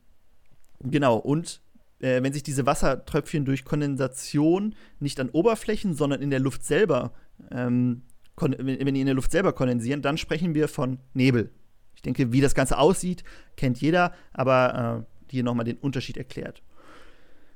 [0.80, 1.62] genau, und
[2.00, 7.12] äh, wenn sich diese Wassertröpfchen durch Kondensation nicht an Oberflächen, sondern in der Luft selber,
[7.50, 8.02] ähm,
[8.36, 11.50] wenn die in der Luft selber kondensieren, dann sprechen wir von Nebel.
[11.94, 13.24] Ich denke, wie das Ganze aussieht,
[13.56, 16.62] kennt jeder, aber äh, hier nochmal den Unterschied erklärt.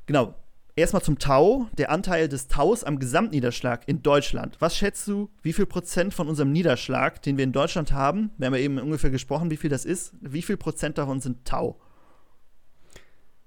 [0.06, 0.34] Genau,
[0.78, 4.56] Erstmal zum Tau, der Anteil des Taus am Gesamtniederschlag in Deutschland.
[4.60, 8.46] Was schätzt du, wie viel Prozent von unserem Niederschlag, den wir in Deutschland haben, wir
[8.46, 11.80] haben ja eben ungefähr gesprochen, wie viel das ist, wie viel Prozent davon sind Tau?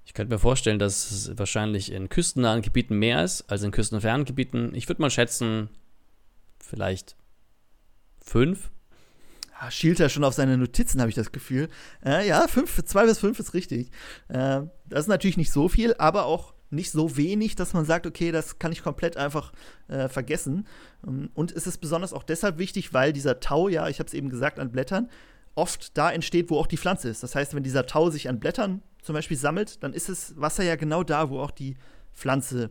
[0.04, 4.26] Ich könnte mir vorstellen, dass es wahrscheinlich in küstennahen Gebieten mehr ist als in küstenfernen
[4.26, 4.74] Gebieten.
[4.74, 5.70] Ich würde mal schätzen,
[6.60, 7.16] vielleicht
[8.22, 8.70] fünf.
[9.58, 11.70] Ah, schielt er schon auf seine Notizen, habe ich das Gefühl.
[12.04, 13.90] Äh, ja, fünf, zwei bis fünf ist richtig.
[14.28, 18.06] Äh, das ist natürlich nicht so viel, aber auch nicht so wenig, dass man sagt,
[18.06, 19.52] okay, das kann ich komplett einfach
[19.88, 20.66] äh, vergessen.
[21.06, 24.14] Ähm, und es ist besonders auch deshalb wichtig, weil dieser Tau, ja, ich habe es
[24.14, 25.08] eben gesagt, an Blättern
[25.54, 27.22] oft da entsteht, wo auch die Pflanze ist.
[27.22, 30.64] Das heißt, wenn dieser Tau sich an Blättern zum Beispiel sammelt, dann ist das Wasser
[30.64, 31.76] ja genau da, wo auch die
[32.12, 32.70] Pflanze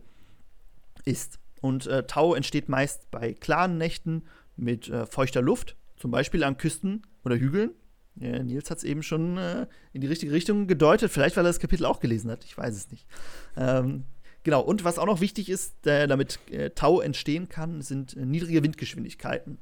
[1.04, 1.38] ist.
[1.60, 4.24] Und äh, Tau entsteht meist bei klaren Nächten
[4.56, 7.70] mit äh, feuchter Luft, zum Beispiel an Küsten oder Hügeln.
[8.16, 11.10] Ja, Nils hat es eben schon äh, in die richtige Richtung gedeutet.
[11.10, 12.44] Vielleicht, weil er das Kapitel auch gelesen hat.
[12.44, 13.06] Ich weiß es nicht.
[13.56, 14.04] Ähm,
[14.42, 14.60] genau.
[14.60, 18.62] Und was auch noch wichtig ist, äh, damit äh, Tau entstehen kann, sind äh, niedrige
[18.62, 19.58] Windgeschwindigkeiten.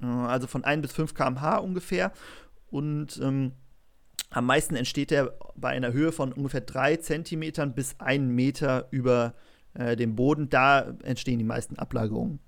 [0.00, 2.12] Äh, also von 1 bis 5 km/h ungefähr.
[2.70, 3.52] Und ähm,
[4.30, 9.34] am meisten entsteht er bei einer Höhe von ungefähr 3 cm bis 1 Meter über
[9.74, 10.48] äh, dem Boden.
[10.48, 12.40] Da entstehen die meisten Ablagerungen.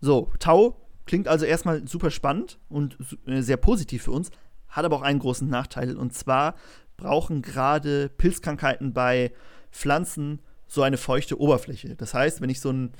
[0.00, 4.30] So, Tau klingt also erstmal super spannend und sehr positiv für uns
[4.68, 5.96] hat aber auch einen großen Nachteil.
[5.96, 6.54] Und zwar
[6.96, 9.32] brauchen gerade Pilzkrankheiten bei
[9.70, 11.96] Pflanzen so eine feuchte Oberfläche.
[11.96, 12.92] Das heißt, wenn ich so ein,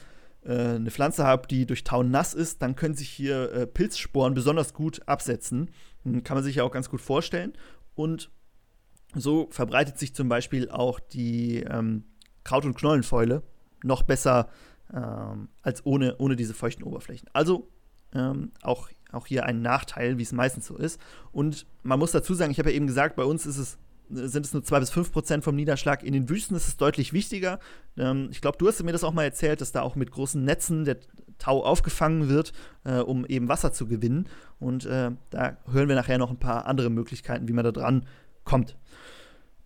[0.44, 4.34] äh, eine Pflanze habe, die durch Tau nass ist, dann können sich hier äh, Pilzsporen
[4.34, 5.70] besonders gut absetzen.
[6.04, 7.52] Hm, kann man sich ja auch ganz gut vorstellen.
[7.94, 8.30] Und
[9.14, 12.04] so verbreitet sich zum Beispiel auch die ähm,
[12.44, 13.42] Kraut- und Knollenfäule
[13.82, 14.48] noch besser
[14.92, 17.28] ähm, als ohne, ohne diese feuchten Oberflächen.
[17.32, 17.68] Also
[18.14, 21.00] ähm, auch auch hier ein Nachteil, wie es meistens so ist.
[21.32, 23.78] Und man muss dazu sagen, ich habe ja eben gesagt, bei uns ist es,
[24.10, 26.02] sind es nur 2 bis 5 Prozent vom Niederschlag.
[26.02, 27.58] In den Wüsten ist es deutlich wichtiger.
[27.96, 30.42] Ähm, ich glaube, du hast mir das auch mal erzählt, dass da auch mit großen
[30.42, 30.98] Netzen der
[31.38, 32.52] Tau aufgefangen wird,
[32.84, 34.28] äh, um eben Wasser zu gewinnen.
[34.58, 38.06] Und äh, da hören wir nachher noch ein paar andere Möglichkeiten, wie man da dran
[38.44, 38.76] kommt.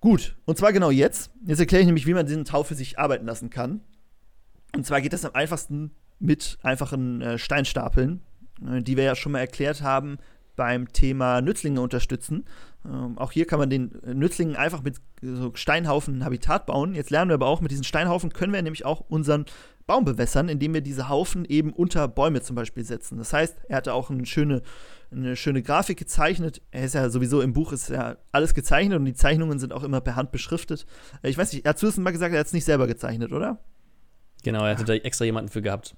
[0.01, 1.31] Gut, und zwar genau jetzt.
[1.47, 3.81] Jetzt erkläre ich nämlich, wie man diesen Tau für sich arbeiten lassen kann.
[4.75, 8.21] Und zwar geht das am einfachsten mit einfachen äh, Steinstapeln.
[8.69, 10.19] Äh, die wir ja schon mal erklärt haben
[10.57, 12.45] beim Thema Nützlinge unterstützen.
[12.85, 16.95] Ähm, auch hier kann man den Nützlingen einfach mit so Steinhaufen Habitat bauen.
[16.95, 19.47] Jetzt lernen wir aber auch, mit diesen Steinhaufen können wir nämlich auch unseren
[19.87, 23.19] Baum bewässern, indem wir diese Haufen eben unter Bäume zum Beispiel setzen.
[23.19, 24.63] Das heißt, er hatte auch eine schöne,
[25.11, 26.61] eine schöne Grafik gezeichnet.
[26.71, 29.83] Er ist ja sowieso im Buch ist ja alles gezeichnet und die Zeichnungen sind auch
[29.83, 30.87] immer per Hand beschriftet.
[31.23, 33.33] Äh, ich weiß nicht, er hat zuerst mal gesagt, er hat es nicht selber gezeichnet,
[33.33, 33.59] oder?
[34.43, 35.95] Genau, er hatte da extra jemanden für gehabt.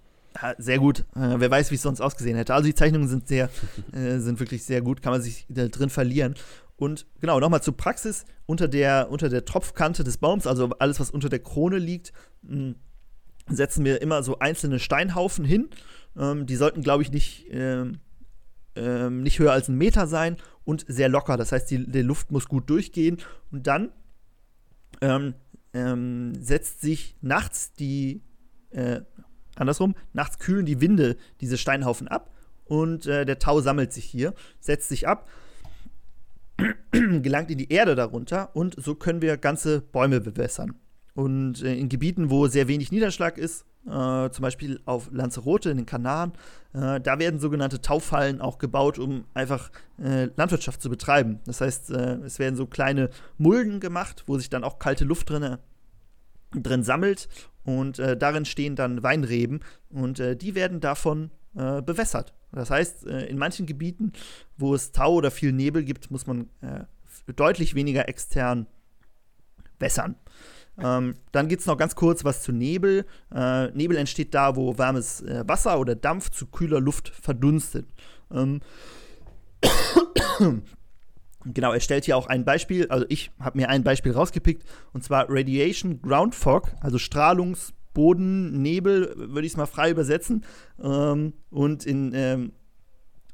[0.59, 1.01] Sehr gut.
[1.14, 2.55] Äh, wer weiß, wie es sonst ausgesehen hätte.
[2.55, 3.51] Also die Zeichnungen sind sehr,
[3.93, 6.35] äh, sind wirklich sehr gut, kann man sich da drin verlieren.
[6.76, 8.24] Und genau, nochmal zur Praxis.
[8.47, 12.12] Unter der, unter der Tropfkante des Baums, also alles, was unter der Krone liegt,
[12.43, 12.74] mh,
[13.49, 15.68] setzen wir immer so einzelne Steinhaufen hin.
[16.18, 18.01] Ähm, die sollten, glaube ich, nicht ähm,
[18.76, 21.37] ähm, nicht höher als ein Meter sein und sehr locker.
[21.37, 23.18] Das heißt, die, die Luft muss gut durchgehen.
[23.51, 23.93] Und dann
[25.01, 25.35] ähm,
[25.72, 28.22] ähm, setzt sich nachts die,
[28.70, 29.03] äh,
[29.57, 32.30] andersrum, nachts kühlen die Winde diese Steinhaufen ab
[32.64, 35.28] und äh, der Tau sammelt sich hier, setzt sich ab,
[36.90, 40.74] gelangt in die Erde darunter und so können wir ganze Bäume bewässern.
[41.14, 45.76] Und äh, in Gebieten, wo sehr wenig Niederschlag ist, äh, zum Beispiel auf Lanzarote in
[45.76, 46.32] den Kanaren,
[46.72, 49.70] äh, da werden sogenannte Taufallen auch gebaut, um einfach
[50.02, 51.40] äh, Landwirtschaft zu betreiben.
[51.46, 55.30] Das heißt, äh, es werden so kleine Mulden gemacht, wo sich dann auch kalte Luft
[55.30, 55.59] drin,
[56.55, 57.28] drin sammelt
[57.64, 62.34] und äh, darin stehen dann Weinreben und die werden davon bewässert.
[62.50, 64.12] Das heißt, in manchen Gebieten,
[64.57, 66.50] wo es Tau oder viel Nebel gibt, muss man
[67.36, 68.66] deutlich weniger extern
[69.78, 70.16] wässern.
[70.78, 73.07] Ähm, dann gibt es noch ganz kurz was zu Nebel.
[73.32, 77.86] Äh, Nebel entsteht da, wo warmes äh, Wasser oder Dampf zu kühler Luft verdunstet.
[78.32, 78.61] Ähm
[81.45, 85.05] genau, er stellt hier auch ein Beispiel, also ich habe mir ein Beispiel rausgepickt, und
[85.05, 90.45] zwar Radiation Ground Fog, also Strahlungsboden, Nebel, würde ich es mal frei übersetzen.
[90.82, 92.53] Ähm, und in ähm,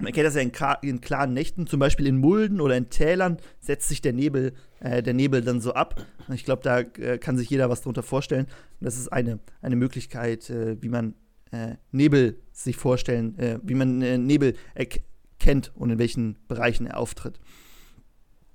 [0.00, 0.52] man kennt das ja in,
[0.82, 5.02] in, klaren Nächten, zum Beispiel in Mulden oder in Tälern, setzt sich der Nebel, äh,
[5.02, 6.06] der Nebel dann so ab.
[6.32, 8.46] Ich glaube, da äh, kann sich jeder was darunter vorstellen.
[8.80, 11.14] Und das ist eine, eine Möglichkeit, äh, wie man
[11.52, 16.98] äh, Nebel sich vorstellen, äh, wie man äh, Nebel erkennt und in welchen Bereichen er
[16.98, 17.40] auftritt.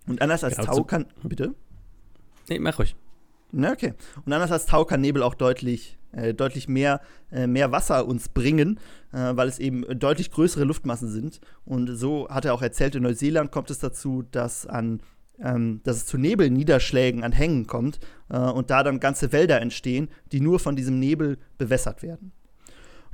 [0.07, 1.05] Und anders als genau, Tau kann.
[1.23, 1.55] Bitte?
[2.49, 2.95] Nee, mach ruhig.
[3.51, 3.93] Na, okay.
[4.25, 7.01] Und anders als Tau kann Nebel auch deutlich äh, deutlich mehr,
[7.31, 8.79] äh, mehr Wasser uns bringen,
[9.11, 11.41] äh, weil es eben deutlich größere Luftmassen sind.
[11.65, 15.01] Und so hat er auch erzählt, in Neuseeland kommt es dazu, dass an
[15.37, 17.99] ähm, dass es zu Nebelniederschlägen an Hängen kommt
[18.29, 22.31] äh, und da dann ganze Wälder entstehen, die nur von diesem Nebel bewässert werden.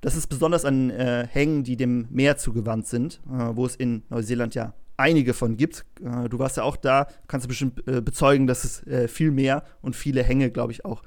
[0.01, 4.03] Das ist besonders an äh, Hängen, die dem Meer zugewandt sind, äh, wo es in
[4.09, 5.85] Neuseeland ja einige von gibt.
[6.01, 9.31] Äh, du warst ja auch da, kannst du bestimmt äh, bezeugen, dass es äh, viel
[9.31, 11.03] mehr und viele Hänge, glaube ich, auch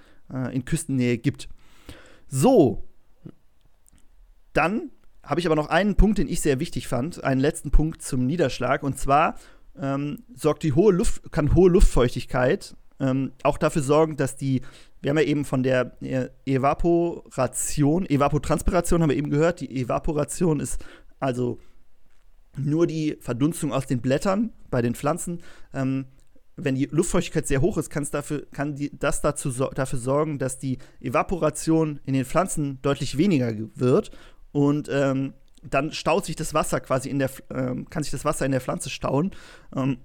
[0.53, 1.51] in Küstennähe gibt.
[2.29, 2.89] So,
[4.55, 4.91] dann
[5.23, 8.25] habe ich aber noch einen Punkt, den ich sehr wichtig fand, einen letzten Punkt zum
[8.25, 8.83] Niederschlag.
[8.83, 9.35] Und zwar
[9.79, 14.63] ähm, sorgt die hohe Luft, kann hohe Luftfeuchtigkeit ähm, auch dafür sorgen, dass die,
[15.03, 15.93] wir haben ja eben von der
[16.47, 20.83] Evaporation, Evapotranspiration haben wir eben gehört, die Evaporation ist
[21.21, 21.59] also
[22.57, 25.43] nur die Verdunstung aus den Blättern bei den Pflanzen.
[25.73, 26.07] Ähm,
[26.57, 30.79] wenn die Luftfeuchtigkeit sehr hoch ist, dafür, kann die, das dazu, dafür sorgen, dass die
[31.01, 34.11] Evaporation in den Pflanzen deutlich weniger wird
[34.53, 35.35] und ähm,
[35.69, 38.61] dann staut sich das Wasser quasi in der, ähm, kann sich das Wasser in der
[38.61, 39.33] Pflanze stauen.
[39.75, 39.99] Ähm,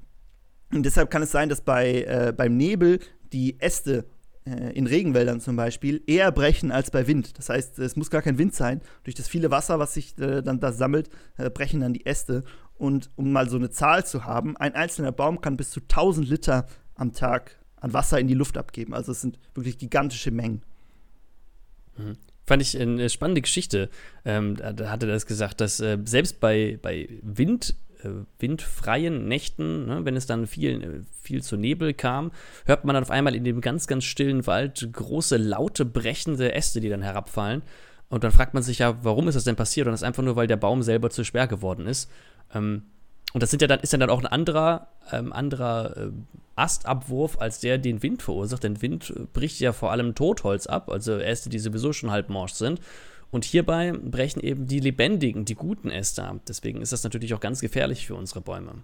[0.71, 2.99] und deshalb kann es sein, dass bei, äh, beim Nebel
[3.33, 4.05] die Äste
[4.73, 7.37] in Regenwäldern zum Beispiel eher brechen als bei Wind.
[7.37, 8.81] Das heißt, es muss gar kein Wind sein.
[9.03, 12.43] Durch das viele Wasser, was sich äh, dann da sammelt, äh, brechen dann die Äste.
[12.77, 16.29] Und um mal so eine Zahl zu haben, ein einzelner Baum kann bis zu 1000
[16.29, 18.93] Liter am Tag an Wasser in die Luft abgeben.
[18.93, 20.63] Also es sind wirklich gigantische Mengen.
[21.97, 22.17] Mhm.
[22.45, 23.89] Fand ich eine spannende Geschichte.
[24.25, 27.88] Ähm, da hatte er das gesagt, dass äh, selbst bei, bei Wind, äh,
[28.39, 32.31] windfreien Nächten, ne, wenn es dann viel, äh, viel zu Nebel kam,
[32.65, 36.79] hört man dann auf einmal in dem ganz, ganz stillen Wald große, laute, brechende Äste,
[36.79, 37.61] die dann herabfallen.
[38.09, 39.87] Und dann fragt man sich ja, warum ist das denn passiert?
[39.87, 42.09] Und das ist einfach nur, weil der Baum selber zu schwer geworden ist.
[42.53, 42.83] Ähm,
[43.33, 46.09] und das sind ja dann, ist ja dann auch ein anderer, ähm, anderer äh,
[46.55, 48.63] Astabwurf, als der den Wind verursacht.
[48.63, 52.29] Denn Wind äh, bricht ja vor allem Totholz ab, also Äste, die sowieso schon halb
[52.29, 52.81] morsch sind.
[53.31, 56.41] Und hierbei brechen eben die lebendigen, die guten Äste ab.
[56.47, 58.75] Deswegen ist das natürlich auch ganz gefährlich für unsere Bäume.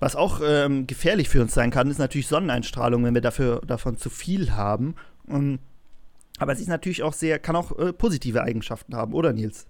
[0.00, 3.96] Was auch ähm, gefährlich für uns sein kann, ist natürlich Sonneneinstrahlung, wenn wir dafür, davon
[3.96, 4.94] zu viel haben.
[5.26, 5.58] Um,
[6.38, 9.66] aber es ist natürlich auch sehr, kann auch äh, positive Eigenschaften haben, oder Nils?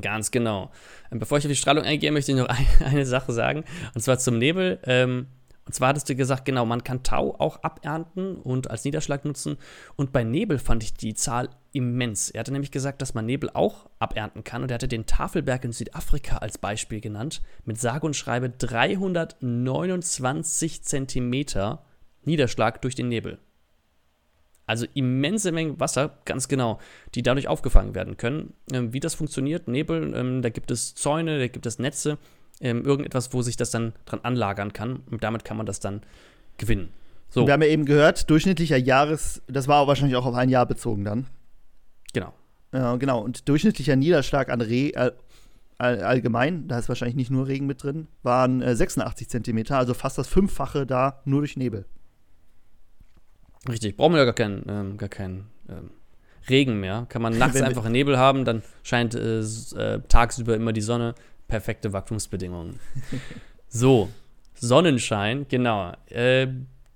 [0.00, 0.70] Ganz genau.
[1.10, 2.48] Ähm, bevor ich auf die Strahlung eingehe, möchte ich noch
[2.84, 3.64] eine Sache sagen.
[3.94, 4.80] Und zwar zum Nebel.
[4.84, 5.26] Ähm,
[5.64, 9.58] und zwar hattest du gesagt, genau, man kann Tau auch abernten und als Niederschlag nutzen.
[9.94, 12.30] Und bei Nebel fand ich die Zahl immens.
[12.30, 14.62] Er hatte nämlich gesagt, dass man Nebel auch abernten kann.
[14.62, 17.42] Und er hatte den Tafelberg in Südafrika als Beispiel genannt.
[17.64, 21.84] Mit sage und schreibe 329 Zentimeter
[22.24, 23.38] Niederschlag durch den Nebel.
[24.66, 26.80] Also immense Mengen Wasser, ganz genau,
[27.14, 28.54] die dadurch aufgefangen werden können.
[28.72, 32.18] Ähm, wie das funktioniert, Nebel, ähm, da gibt es Zäune, da gibt es Netze,
[32.62, 35.00] ähm, irgendetwas, wo sich das dann dran anlagern kann.
[35.10, 36.00] Und damit kann man das dann
[36.56, 36.92] gewinnen.
[37.28, 37.46] So.
[37.46, 41.04] Wir haben ja eben gehört, durchschnittlicher Jahres, das war wahrscheinlich auch auf ein Jahr bezogen
[41.04, 41.26] dann.
[42.12, 42.34] Genau.
[42.72, 43.20] Ja, genau.
[43.20, 45.12] Und durchschnittlicher Niederschlag an Re äh,
[45.78, 50.18] allgemein, da ist wahrscheinlich nicht nur Regen mit drin, waren äh, 86 Zentimeter, also fast
[50.18, 51.86] das Fünffache da nur durch Nebel.
[53.68, 55.90] Richtig, brauchen wir ja gar keinen, ähm, gar keinen ähm,
[56.48, 57.06] Regen mehr.
[57.08, 61.14] Kann man nachts einfach Nebel haben, dann scheint äh, äh, tagsüber immer die Sonne.
[61.48, 62.80] Perfekte Wachstumsbedingungen.
[63.68, 64.08] so,
[64.54, 65.92] Sonnenschein, genau.
[66.06, 66.48] Äh,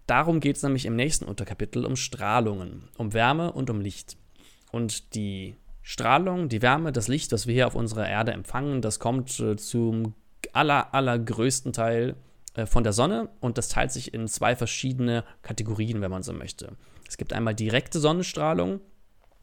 [0.07, 4.16] darum geht es nämlich im nächsten Unterkapitel um Strahlungen, um Wärme und um Licht.
[4.72, 8.99] Und die Strahlung, die Wärme, das Licht, das wir hier auf unserer Erde empfangen, das
[8.99, 10.14] kommt äh, zum
[10.53, 12.16] aller, allergrößten Teil
[12.55, 16.32] äh, von der Sonne und das teilt sich in zwei verschiedene Kategorien, wenn man so
[16.32, 16.72] möchte.
[17.09, 18.80] Es gibt einmal direkte Sonnenstrahlung.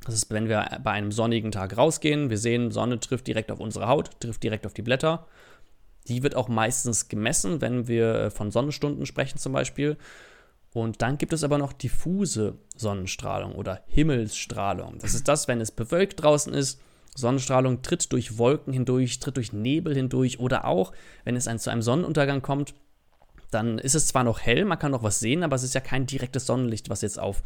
[0.05, 3.59] Das ist, wenn wir bei einem sonnigen Tag rausgehen, wir sehen, Sonne trifft direkt auf
[3.59, 5.27] unsere Haut, trifft direkt auf die Blätter.
[6.07, 9.97] Die wird auch meistens gemessen, wenn wir von Sonnenstunden sprechen zum Beispiel.
[10.73, 14.97] Und dann gibt es aber noch diffuse Sonnenstrahlung oder Himmelsstrahlung.
[14.99, 16.81] Das ist das, wenn es bewölkt draußen ist.
[17.15, 20.93] Sonnenstrahlung tritt durch Wolken hindurch, tritt durch Nebel hindurch oder auch,
[21.23, 22.73] wenn es zu einem Sonnenuntergang kommt,
[23.51, 25.81] dann ist es zwar noch hell, man kann noch was sehen, aber es ist ja
[25.81, 27.43] kein direktes Sonnenlicht, was jetzt auf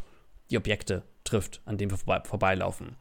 [0.50, 2.96] die Objekte trifft, an denen wir vorbei, vorbeilaufen.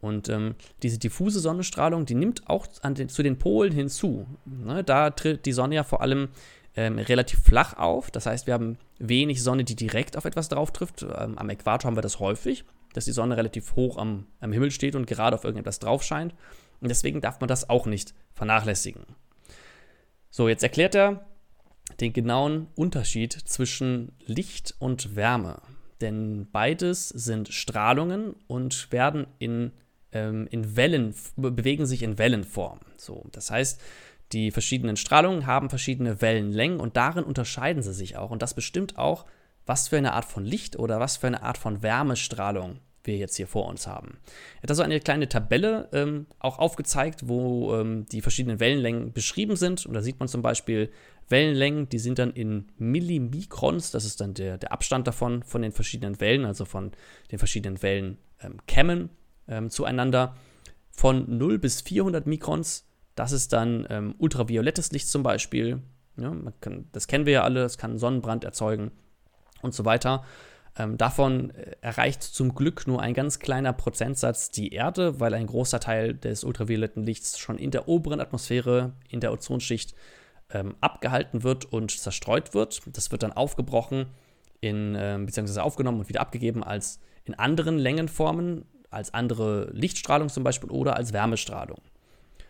[0.00, 4.26] Und ähm, diese diffuse Sonnenstrahlung, die nimmt auch den, zu den Polen hinzu.
[4.44, 6.28] Ne, da tritt die Sonne ja vor allem
[6.76, 8.10] ähm, relativ flach auf.
[8.10, 11.02] Das heißt, wir haben wenig Sonne, die direkt auf etwas drauf trifft.
[11.02, 14.70] Ähm, am Äquator haben wir das häufig, dass die Sonne relativ hoch am, am Himmel
[14.70, 16.34] steht und gerade auf irgendetwas drauf scheint.
[16.80, 19.04] Und deswegen darf man das auch nicht vernachlässigen.
[20.28, 21.24] So, jetzt erklärt er,
[22.00, 25.62] den genauen Unterschied zwischen Licht und Wärme.
[26.00, 29.72] Denn beides sind Strahlungen und werden in,
[30.12, 32.80] ähm, in Wellen, bewegen sich in Wellenform.
[32.96, 33.80] So, das heißt,
[34.32, 38.30] die verschiedenen Strahlungen haben verschiedene Wellenlängen und darin unterscheiden sie sich auch.
[38.30, 39.26] Und das bestimmt auch,
[39.66, 43.36] was für eine Art von Licht oder was für eine Art von Wärmestrahlung wir jetzt
[43.36, 44.18] hier vor uns haben.
[44.56, 49.56] Er hat also eine kleine Tabelle ähm, auch aufgezeigt, wo ähm, die verschiedenen Wellenlängen beschrieben
[49.56, 49.84] sind.
[49.86, 50.90] Und da sieht man zum Beispiel
[51.28, 55.72] Wellenlängen, die sind dann in Millimikrons, das ist dann der, der Abstand davon, von den
[55.72, 56.92] verschiedenen Wellen, also von
[57.30, 59.10] den verschiedenen Wellenkämmen ähm,
[59.48, 60.36] ähm, zueinander.
[60.90, 65.82] Von 0 bis 400 Mikrons, das ist dann ähm, ultraviolettes Licht zum Beispiel.
[66.16, 68.92] Ja, kann, das kennen wir ja alle, es kann Sonnenbrand erzeugen
[69.62, 70.24] und so weiter.
[70.76, 75.46] Ähm, davon äh, erreicht zum Glück nur ein ganz kleiner Prozentsatz die Erde, weil ein
[75.46, 79.94] großer Teil des ultravioletten Lichts schon in der oberen Atmosphäre, in der Ozonschicht,
[80.54, 82.80] ähm, abgehalten wird und zerstreut wird.
[82.96, 84.06] Das wird dann aufgebrochen,
[84.60, 90.44] in, äh, beziehungsweise aufgenommen und wieder abgegeben als in anderen Längenformen, als andere Lichtstrahlung zum
[90.44, 91.80] Beispiel oder als Wärmestrahlung.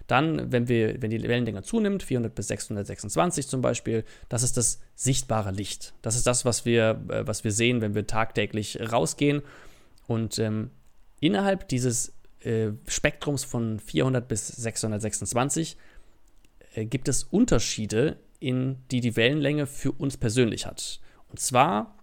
[0.06, 4.80] Dann, wenn, wir, wenn die Wellenlänge zunimmt, 400 bis 626 zum Beispiel, das ist das
[4.94, 5.94] sichtbare Licht.
[6.02, 9.42] Das ist das, was wir, äh, was wir sehen, wenn wir tagtäglich rausgehen.
[10.06, 10.70] Und ähm,
[11.20, 15.78] innerhalb dieses äh, Spektrums von 400 bis 626
[16.74, 21.00] äh, gibt es Unterschiede, in die die Wellenlänge für uns persönlich hat.
[21.30, 21.96] Und zwar,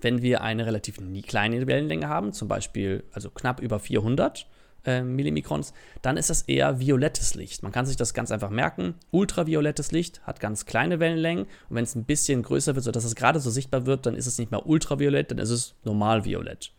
[0.00, 4.48] wenn wir eine relativ kleine Wellenlänge haben, zum Beispiel also knapp über 400
[4.84, 7.62] äh, Millimikrons, dann ist das eher violettes Licht.
[7.62, 8.94] Man kann sich das ganz einfach merken.
[9.10, 13.14] Ultraviolettes Licht hat ganz kleine Wellenlängen und wenn es ein bisschen größer wird, sodass es
[13.14, 16.72] gerade so sichtbar wird, dann ist es nicht mehr ultraviolett, dann ist es normalviolett.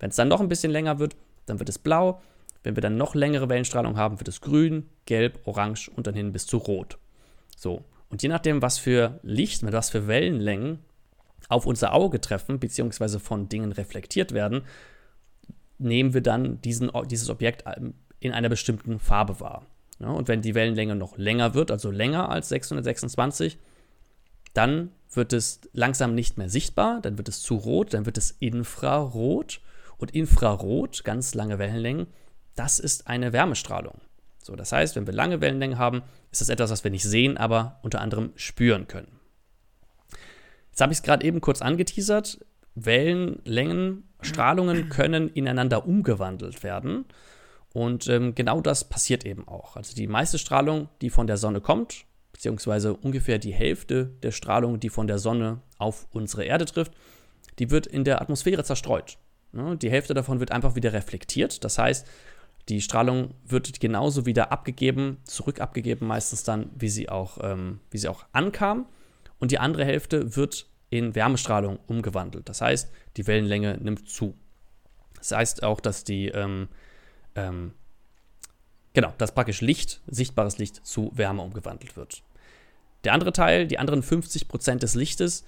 [0.00, 2.20] Wenn es dann noch ein bisschen länger wird, dann wird es blau
[2.64, 6.32] wenn wir dann noch längere Wellenstrahlung haben, wird es grün, gelb, orange und dann hin
[6.32, 6.98] bis zu rot.
[7.56, 7.84] So.
[8.08, 10.80] Und je nachdem, was für Licht, mit was für Wellenlängen
[11.48, 14.62] auf unser Auge treffen, beziehungsweise von Dingen reflektiert werden,
[15.78, 17.64] nehmen wir dann diesen, dieses Objekt
[18.20, 19.66] in einer bestimmten Farbe wahr.
[20.00, 23.58] Ja, und wenn die Wellenlänge noch länger wird, also länger als 626,
[24.54, 28.30] dann wird es langsam nicht mehr sichtbar, dann wird es zu rot, dann wird es
[28.38, 29.60] infrarot.
[29.96, 32.08] Und Infrarot, ganz lange Wellenlängen,
[32.54, 34.00] das ist eine Wärmestrahlung.
[34.42, 37.36] So, das heißt, wenn wir lange Wellenlängen haben, ist das etwas, was wir nicht sehen,
[37.36, 39.20] aber unter anderem spüren können.
[40.70, 42.44] Jetzt habe ich es gerade eben kurz angeteasert.
[42.74, 47.06] Wellenlängen, Strahlungen können ineinander umgewandelt werden.
[47.72, 49.76] Und ähm, genau das passiert eben auch.
[49.76, 54.78] Also die meiste Strahlung, die von der Sonne kommt, beziehungsweise ungefähr die Hälfte der Strahlung,
[54.78, 56.92] die von der Sonne auf unsere Erde trifft,
[57.58, 59.16] die wird in der Atmosphäre zerstreut.
[59.52, 61.62] Die Hälfte davon wird einfach wieder reflektiert.
[61.64, 62.06] Das heißt,
[62.68, 67.98] die Strahlung wird genauso wieder abgegeben, zurück abgegeben, meistens dann, wie sie auch, ähm, wie
[67.98, 68.86] sie auch ankam.
[69.38, 72.48] Und die andere Hälfte wird in Wärmestrahlung umgewandelt.
[72.48, 74.34] Das heißt, die Wellenlänge nimmt zu.
[75.18, 76.68] Das heißt auch, dass die, ähm,
[77.34, 77.72] ähm,
[78.92, 82.22] genau, dass praktisch Licht, sichtbares Licht zu Wärme umgewandelt wird.
[83.04, 85.44] Der andere Teil, die anderen 50% des Lichtes,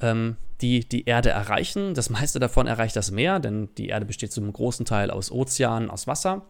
[0.00, 1.94] ähm, die die Erde erreichen.
[1.94, 5.90] Das meiste davon erreicht das Meer, denn die Erde besteht zum großen Teil aus Ozeanen,
[5.90, 6.46] aus Wasser.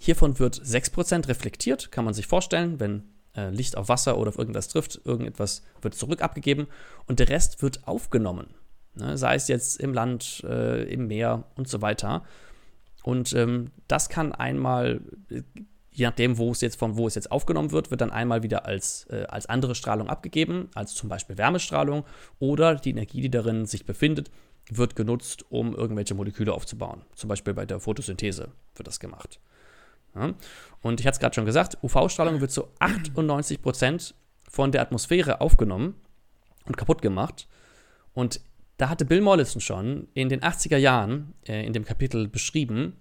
[0.00, 3.04] Hiervon wird 6% reflektiert, kann man sich vorstellen, wenn
[3.34, 6.66] äh, Licht auf Wasser oder auf irgendwas trifft, irgendetwas wird zurück abgegeben
[7.06, 8.48] und der Rest wird aufgenommen.
[8.94, 9.16] Ne?
[9.16, 12.24] Sei es jetzt im Land, äh, im Meer und so weiter.
[13.02, 15.00] Und ähm, das kann einmal,
[15.96, 18.66] je nachdem, wo es jetzt von wo es jetzt aufgenommen wird, wird dann einmal wieder
[18.66, 22.04] als, äh, als andere Strahlung abgegeben, als zum Beispiel Wärmestrahlung
[22.38, 24.30] oder die Energie, die darin sich befindet,
[24.70, 27.02] wird genutzt, um irgendwelche Moleküle aufzubauen.
[27.14, 29.40] Zum Beispiel bei der Photosynthese wird das gemacht.
[30.14, 30.34] Ja.
[30.82, 34.14] Und ich hatte es gerade schon gesagt, UV-Strahlung wird zu 98 Prozent
[34.48, 35.94] von der Atmosphäre aufgenommen
[36.66, 37.48] und kaputt gemacht.
[38.12, 38.40] Und
[38.76, 42.96] da hatte Bill Mollison schon in den 80er Jahren äh, in dem Kapitel beschrieben,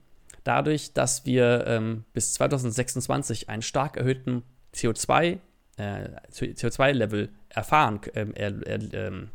[0.46, 4.44] dadurch, dass wir ähm, bis 2026 einen stark erhöhten
[4.74, 5.40] CO2,
[5.78, 9.30] äh, CO2-Level erfahren, äh, er, ähm,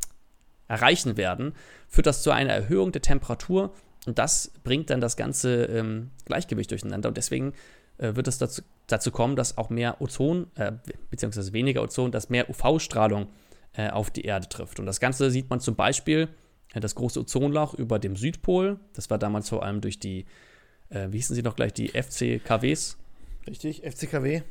[0.67, 1.53] erreichen werden,
[1.87, 3.73] führt das zu einer Erhöhung der Temperatur
[4.07, 7.09] und das bringt dann das ganze ähm, Gleichgewicht durcheinander.
[7.09, 7.53] Und deswegen
[7.97, 10.71] äh, wird es dazu, dazu, kommen, dass auch mehr Ozon, äh,
[11.09, 13.27] beziehungsweise weniger Ozon, dass mehr UV-Strahlung
[13.73, 14.79] äh, auf die Erde trifft.
[14.79, 16.29] Und das Ganze sieht man zum Beispiel,
[16.73, 18.79] äh, das große Ozonloch über dem Südpol.
[18.93, 20.25] Das war damals vor allem durch die
[20.91, 22.97] äh, wie hießen sie noch gleich, die FCKWs?
[23.47, 24.41] Richtig, FCKW.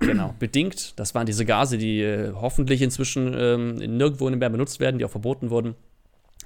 [0.00, 0.98] Genau, bedingt.
[0.98, 5.10] Das waren diese Gase, die äh, hoffentlich inzwischen ähm, nirgendwo mehr benutzt werden, die auch
[5.10, 5.74] verboten wurden.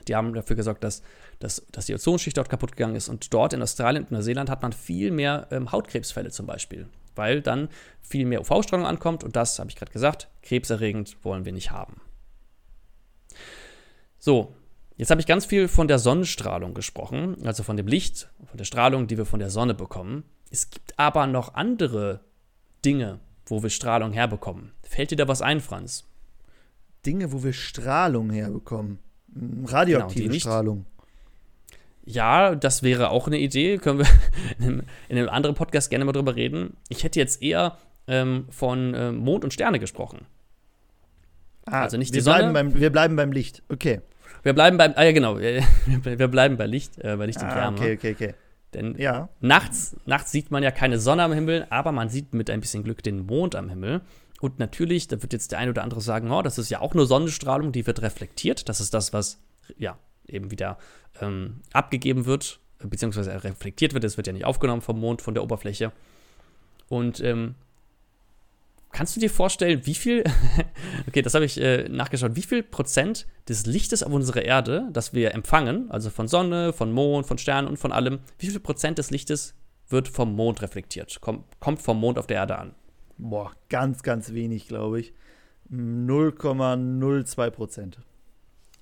[0.08, 1.02] Die haben dafür gesorgt, dass,
[1.38, 3.08] dass, dass die Ozonschicht dort kaputt gegangen ist.
[3.08, 7.40] Und dort in Australien und Neuseeland hat man viel mehr ähm, Hautkrebsfälle zum Beispiel, weil
[7.40, 7.68] dann
[8.02, 9.24] viel mehr UV-Strahlung ankommt.
[9.24, 12.00] Und das, habe ich gerade gesagt, krebserregend wollen wir nicht haben.
[14.18, 14.54] So,
[14.96, 18.64] Jetzt habe ich ganz viel von der Sonnenstrahlung gesprochen, also von dem Licht, von der
[18.64, 20.24] Strahlung, die wir von der Sonne bekommen.
[20.50, 22.20] Es gibt aber noch andere
[22.84, 24.72] Dinge, wo wir Strahlung herbekommen.
[24.82, 26.04] Fällt dir da was ein, Franz?
[27.04, 29.00] Dinge, wo wir Strahlung herbekommen.
[29.34, 30.86] Hm, radioaktive genau, Strahlung.
[32.06, 33.78] Ja, das wäre auch eine Idee.
[33.78, 34.06] Können wir
[34.58, 36.76] in einem, in einem anderen Podcast gerne mal drüber reden.
[36.88, 40.26] Ich hätte jetzt eher ähm, von äh, Mond und Sterne gesprochen.
[41.66, 42.50] Ah, also nicht wir die Sonne.
[42.50, 43.62] Bleiben beim, wir bleiben beim Licht.
[43.68, 44.00] Okay.
[44.44, 47.56] Wir bleiben beim, ah ja genau, wir bleiben bei Licht, äh, bei Licht und ah,
[47.56, 47.78] Wärme.
[47.78, 48.34] Okay, okay, okay.
[48.74, 49.28] Denn ja.
[49.40, 52.84] nachts, nachts sieht man ja keine Sonne am Himmel, aber man sieht mit ein bisschen
[52.84, 54.02] Glück den Mond am Himmel.
[54.40, 56.92] Und natürlich, da wird jetzt der eine oder andere sagen, oh, das ist ja auch
[56.92, 58.68] nur Sonnenstrahlung, die wird reflektiert.
[58.68, 59.40] Das ist das, was
[59.78, 60.76] ja eben wieder
[61.20, 64.04] ähm, abgegeben wird, beziehungsweise reflektiert wird.
[64.04, 65.92] Es wird ja nicht aufgenommen vom Mond, von der Oberfläche.
[66.88, 67.54] Und ähm,
[68.94, 70.22] Kannst du dir vorstellen, wie viel,
[71.08, 75.12] okay, das habe ich äh, nachgeschaut, wie viel Prozent des Lichtes auf unserer Erde, das
[75.12, 78.98] wir empfangen, also von Sonne, von Mond, von Sternen und von allem, wie viel Prozent
[78.98, 79.56] des Lichtes
[79.88, 82.76] wird vom Mond reflektiert, Komm, kommt vom Mond auf der Erde an?
[83.18, 85.12] Boah, ganz, ganz wenig, glaube ich.
[85.72, 87.98] 0,02 Prozent.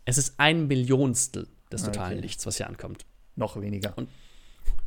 [0.04, 2.20] Es ist ein Millionstel des totalen okay.
[2.20, 3.06] Lichts, was hier ankommt.
[3.34, 3.96] Noch weniger.
[3.96, 4.10] Und,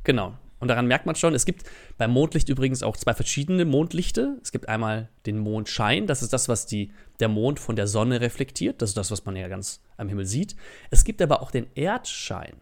[0.03, 0.37] genau.
[0.65, 1.61] Und daran merkt man schon, es gibt
[1.99, 4.39] beim Mondlicht übrigens auch zwei verschiedene Mondlichte.
[4.41, 8.19] Es gibt einmal den Mondschein, das ist das, was die, der Mond von der Sonne
[8.19, 8.81] reflektiert.
[8.81, 10.55] Das ist das, was man ja ganz am Himmel sieht.
[10.89, 12.55] Es gibt aber auch den Erdschein.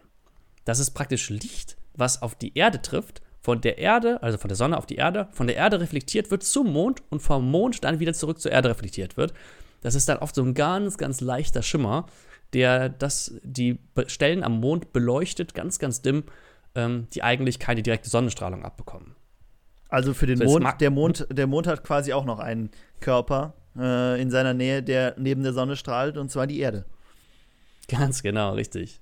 [0.66, 4.56] Das ist praktisch Licht, was auf die Erde trifft, von der Erde, also von der
[4.56, 8.00] Sonne auf die Erde, von der Erde reflektiert wird zum Mond und vom Mond dann
[8.00, 9.32] wieder zurück zur Erde reflektiert wird.
[9.80, 12.04] Das ist dann oft so ein ganz, ganz leichter Schimmer,
[12.52, 13.78] der das, die
[14.08, 16.24] Stellen am Mond beleuchtet, ganz, ganz dimm
[16.74, 19.14] ähm, die eigentlich keine direkte Sonnenstrahlung abbekommen.
[19.88, 22.70] Also für den so, Mond, der Mond, der Mond hat quasi auch noch einen
[23.00, 26.84] Körper äh, in seiner Nähe, der neben der Sonne strahlt, und zwar die Erde.
[27.88, 29.00] Ganz genau, richtig.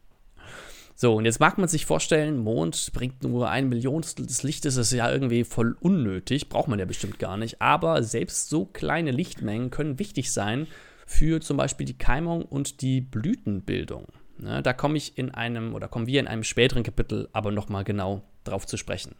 [0.94, 4.92] So, und jetzt mag man sich vorstellen, Mond bringt nur ein Millionstel des Lichtes, das
[4.92, 7.62] ist ja irgendwie voll unnötig, braucht man ja bestimmt gar nicht.
[7.62, 10.66] Aber selbst so kleine Lichtmengen können wichtig sein
[11.06, 14.06] für zum Beispiel die Keimung und die Blütenbildung.
[14.42, 17.84] Ne, da komme ich in einem oder kommen wir in einem späteren Kapitel aber nochmal
[17.84, 19.14] genau drauf zu sprechen.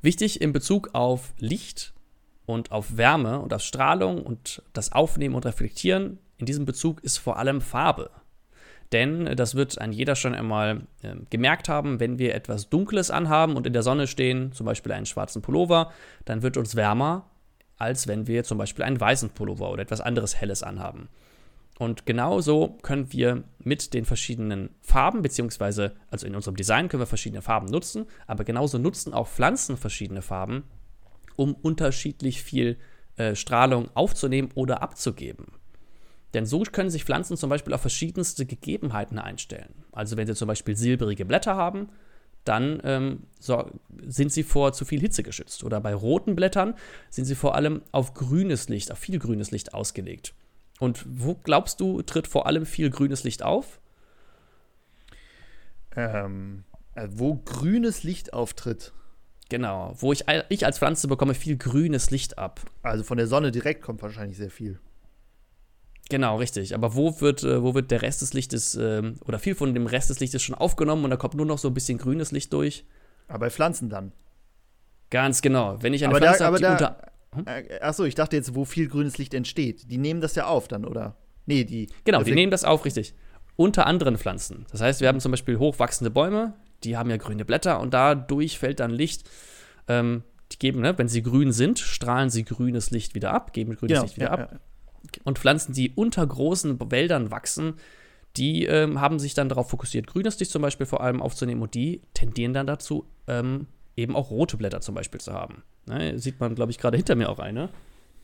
[0.00, 1.92] Wichtig in Bezug auf Licht
[2.46, 7.18] und auf Wärme und auf Strahlung und das Aufnehmen und Reflektieren in diesem Bezug ist
[7.18, 8.10] vor allem Farbe.
[8.92, 13.56] Denn das wird ein jeder schon einmal äh, gemerkt haben, wenn wir etwas Dunkles anhaben
[13.56, 15.92] und in der Sonne stehen, zum Beispiel einen schwarzen Pullover,
[16.24, 17.28] dann wird uns wärmer,
[17.76, 21.08] als wenn wir zum Beispiel einen weißen Pullover oder etwas anderes Helles anhaben.
[21.78, 27.06] Und genauso können wir mit den verschiedenen Farben, beziehungsweise, also in unserem Design können wir
[27.06, 30.62] verschiedene Farben nutzen, aber genauso nutzen auch Pflanzen verschiedene Farben,
[31.36, 32.78] um unterschiedlich viel
[33.16, 35.46] äh, Strahlung aufzunehmen oder abzugeben.
[36.32, 39.84] Denn so können sich Pflanzen zum Beispiel auf verschiedenste Gegebenheiten einstellen.
[39.92, 41.88] Also wenn sie zum Beispiel silbrige Blätter haben,
[42.44, 43.70] dann ähm, so,
[44.04, 45.64] sind sie vor zu viel Hitze geschützt.
[45.64, 46.74] Oder bei roten Blättern
[47.08, 50.34] sind sie vor allem auf grünes Licht, auf viel grünes Licht ausgelegt.
[50.80, 53.80] Und wo glaubst du, tritt vor allem viel grünes Licht auf?
[55.96, 56.64] Ähm,
[56.94, 58.92] äh, wo grünes Licht auftritt.
[59.48, 62.60] Genau, wo ich, ich als Pflanze bekomme viel grünes Licht ab.
[62.82, 64.80] Also von der Sonne direkt kommt wahrscheinlich sehr viel.
[66.10, 66.74] Genau, richtig.
[66.74, 69.86] Aber wo wird, äh, wo wird der Rest des Lichtes ähm, oder viel von dem
[69.86, 72.52] Rest des Lichtes schon aufgenommen und da kommt nur noch so ein bisschen grünes Licht
[72.52, 72.84] durch?
[73.28, 74.12] Aber bei Pflanzen dann.
[75.10, 75.82] Ganz genau.
[75.82, 77.12] Wenn ich eine aber Pflanze habe, die da, unter.
[77.46, 79.90] Äh, Achso, ich dachte jetzt, wo viel grünes Licht entsteht.
[79.90, 81.16] Die nehmen das ja auf dann, oder?
[81.46, 81.88] Nee, die.
[82.04, 83.14] Genau, die nehmen das auf, richtig.
[83.56, 84.66] Unter anderen Pflanzen.
[84.72, 88.58] Das heißt, wir haben zum Beispiel hochwachsende Bäume, die haben ja grüne Blätter und dadurch
[88.58, 89.28] fällt dann Licht.
[89.86, 93.76] Ähm, die geben, ne, wenn sie grün sind, strahlen sie grünes Licht wieder ab, geben
[93.76, 94.50] grünes Genau, Licht wieder ja, ab.
[94.52, 94.58] ja.
[95.24, 97.74] Und Pflanzen, die unter großen Wäldern wachsen,
[98.36, 101.74] die ähm, haben sich dann darauf fokussiert, grünes Licht zum Beispiel vor allem aufzunehmen und
[101.74, 103.66] die tendieren dann dazu, ähm,
[103.96, 105.62] eben auch rote Blätter zum Beispiel zu haben.
[105.86, 107.68] Ne, sieht man, glaube ich, gerade hinter mir auch eine.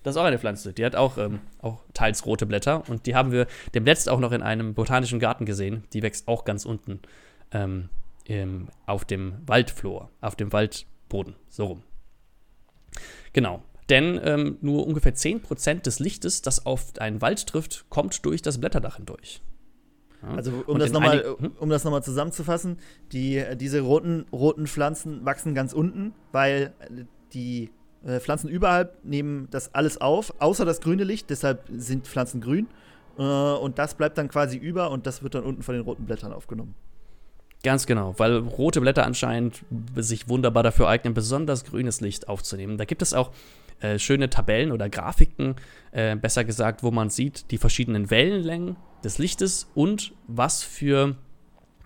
[0.03, 3.15] Das ist auch eine Pflanze, die hat auch, ähm, auch teils rote Blätter und die
[3.15, 5.85] haben wir demnächst auch noch in einem botanischen Garten gesehen.
[5.93, 7.01] Die wächst auch ganz unten
[7.53, 7.91] ähm,
[8.25, 11.83] im, auf dem Waldflor, auf dem Waldboden, so rum.
[13.35, 13.63] Genau.
[13.91, 18.59] Denn ähm, nur ungefähr 10% des Lichtes, das auf einen Wald trifft, kommt durch das
[18.59, 19.43] Blätterdach hindurch.
[20.23, 20.35] Ja?
[20.35, 21.53] Also um das nochmal hm?
[21.59, 22.79] um das noch mal zusammenzufassen,
[23.13, 26.73] die, diese roten, roten Pflanzen wachsen ganz unten, weil
[27.33, 27.71] die
[28.05, 32.69] äh, Pflanzen überhalb nehmen das alles auf, außer das grüne Licht, deshalb sind Pflanzen grün.
[33.19, 36.05] Äh, und das bleibt dann quasi über und das wird dann unten von den roten
[36.05, 36.75] Blättern aufgenommen.
[37.63, 39.65] Ganz genau, weil rote Blätter anscheinend
[39.97, 42.79] sich wunderbar dafür eignen, besonders grünes Licht aufzunehmen.
[42.79, 43.33] Da gibt es auch
[43.81, 45.57] äh, schöne Tabellen oder Grafiken,
[45.93, 51.17] äh, besser gesagt, wo man sieht die verschiedenen Wellenlängen des Lichtes und was für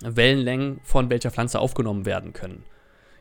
[0.00, 2.62] Wellenlängen von welcher Pflanze aufgenommen werden können.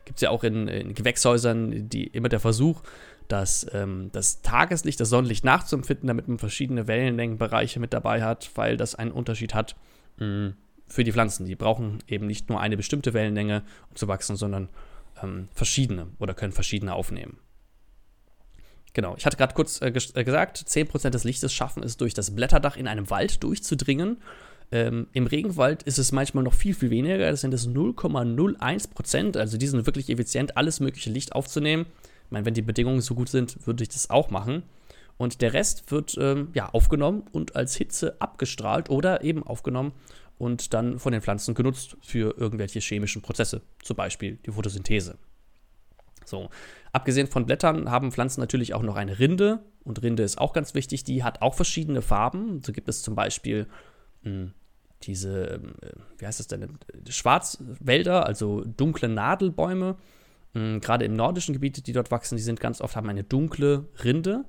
[0.04, 2.82] Gibt es ja auch in, in Gewächshäusern die, immer der Versuch,
[3.28, 8.76] das, ähm, das Tageslicht, das Sonnenlicht nachzuempfinden, damit man verschiedene Wellenlängenbereiche mit dabei hat, weil
[8.76, 9.76] das einen Unterschied hat
[10.18, 10.52] mh,
[10.86, 11.46] für die Pflanzen.
[11.46, 14.68] Die brauchen eben nicht nur eine bestimmte Wellenlänge, um zu wachsen, sondern
[15.22, 17.38] ähm, verschiedene oder können verschiedene aufnehmen.
[18.92, 22.14] Genau, ich hatte gerade kurz äh, ges- äh, gesagt, 10% des Lichtes schaffen es durch
[22.14, 24.18] das Blätterdach in einem Wald durchzudringen.
[24.74, 27.30] Ähm, Im Regenwald ist es manchmal noch viel, viel weniger.
[27.30, 29.38] Das sind es 0,01%.
[29.38, 31.86] Also die sind wirklich effizient, alles mögliche Licht aufzunehmen.
[32.24, 34.64] Ich meine, wenn die Bedingungen so gut sind, würde ich das auch machen.
[35.16, 39.92] Und der Rest wird ähm, ja, aufgenommen und als Hitze abgestrahlt oder eben aufgenommen
[40.38, 45.18] und dann von den Pflanzen genutzt für irgendwelche chemischen Prozesse, zum Beispiel die Photosynthese.
[46.24, 46.50] So,
[46.90, 50.74] abgesehen von Blättern haben Pflanzen natürlich auch noch eine Rinde und Rinde ist auch ganz
[50.74, 51.04] wichtig.
[51.04, 52.60] Die hat auch verschiedene Farben.
[52.64, 53.68] So gibt es zum Beispiel
[54.22, 54.50] mh,
[55.06, 56.78] diese, ähm, äh, wie heißt das denn,
[57.08, 59.96] Schwarzwälder, also dunkle Nadelbäume.
[60.54, 63.86] Mh, Gerade im nordischen Gebiet, die dort wachsen, die sind ganz oft haben eine dunkle
[64.02, 64.44] Rinde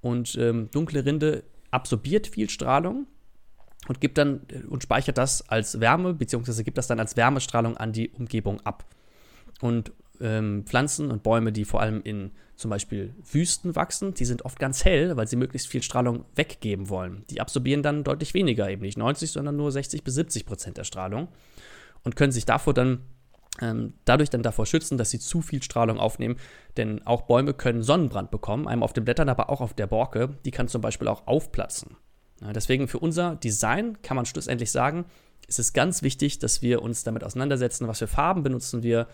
[0.00, 3.06] und ähm, dunkle Rinde absorbiert viel Strahlung
[3.88, 7.76] und gibt dann äh, und speichert das als Wärme beziehungsweise gibt das dann als Wärmestrahlung
[7.76, 8.84] an die Umgebung ab.
[9.60, 14.44] Und ähm, Pflanzen und Bäume, die vor allem in zum Beispiel Wüsten wachsen, die sind
[14.44, 17.24] oft ganz hell, weil sie möglichst viel Strahlung weggeben wollen.
[17.30, 20.84] Die absorbieren dann deutlich weniger, eben nicht 90, sondern nur 60 bis 70 Prozent der
[20.84, 21.28] Strahlung
[22.04, 23.00] und können sich davor dann
[23.60, 26.36] ähm, dadurch dann davor schützen, dass sie zu viel Strahlung aufnehmen.
[26.76, 30.36] Denn auch Bäume können Sonnenbrand bekommen, einmal auf den Blättern, aber auch auf der Borke.
[30.44, 31.96] Die kann zum Beispiel auch aufplatzen.
[32.40, 35.04] Ja, deswegen für unser Design kann man schlussendlich sagen,
[35.46, 39.08] ist es ganz wichtig, dass wir uns damit auseinandersetzen, was für Farben benutzen wir,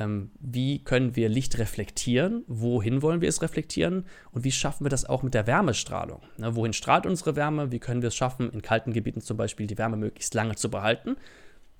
[0.00, 4.90] ähm, wie können wir Licht reflektieren, wohin wollen wir es reflektieren und wie schaffen wir
[4.90, 6.22] das auch mit der Wärmestrahlung.
[6.38, 9.66] Ne, wohin strahlt unsere Wärme, wie können wir es schaffen, in kalten Gebieten zum Beispiel
[9.66, 11.16] die Wärme möglichst lange zu behalten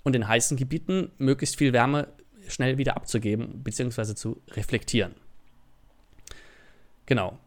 [0.04, 2.08] und in heißen Gebieten möglichst viel Wärme
[2.46, 4.14] schnell wieder abzugeben bzw.
[4.14, 5.14] zu reflektieren.
[7.06, 7.38] Genau.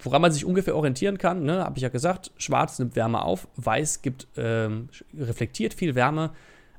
[0.00, 3.48] Woran man sich ungefähr orientieren kann, ne, habe ich ja gesagt, schwarz nimmt Wärme auf,
[3.56, 6.32] weiß gibt, ähm, reflektiert viel Wärme.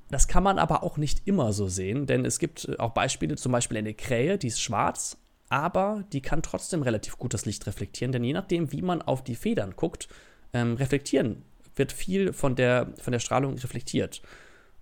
[0.10, 3.52] Das kann man aber auch nicht immer so sehen, denn es gibt auch Beispiele, zum
[3.52, 5.18] Beispiel eine Krähe, die ist schwarz,
[5.50, 9.24] aber die kann trotzdem relativ gut das Licht reflektieren, denn je nachdem, wie man auf
[9.24, 10.08] die Federn guckt,
[10.54, 11.44] ähm, reflektieren
[11.76, 14.22] wird viel von der, von der Strahlung reflektiert.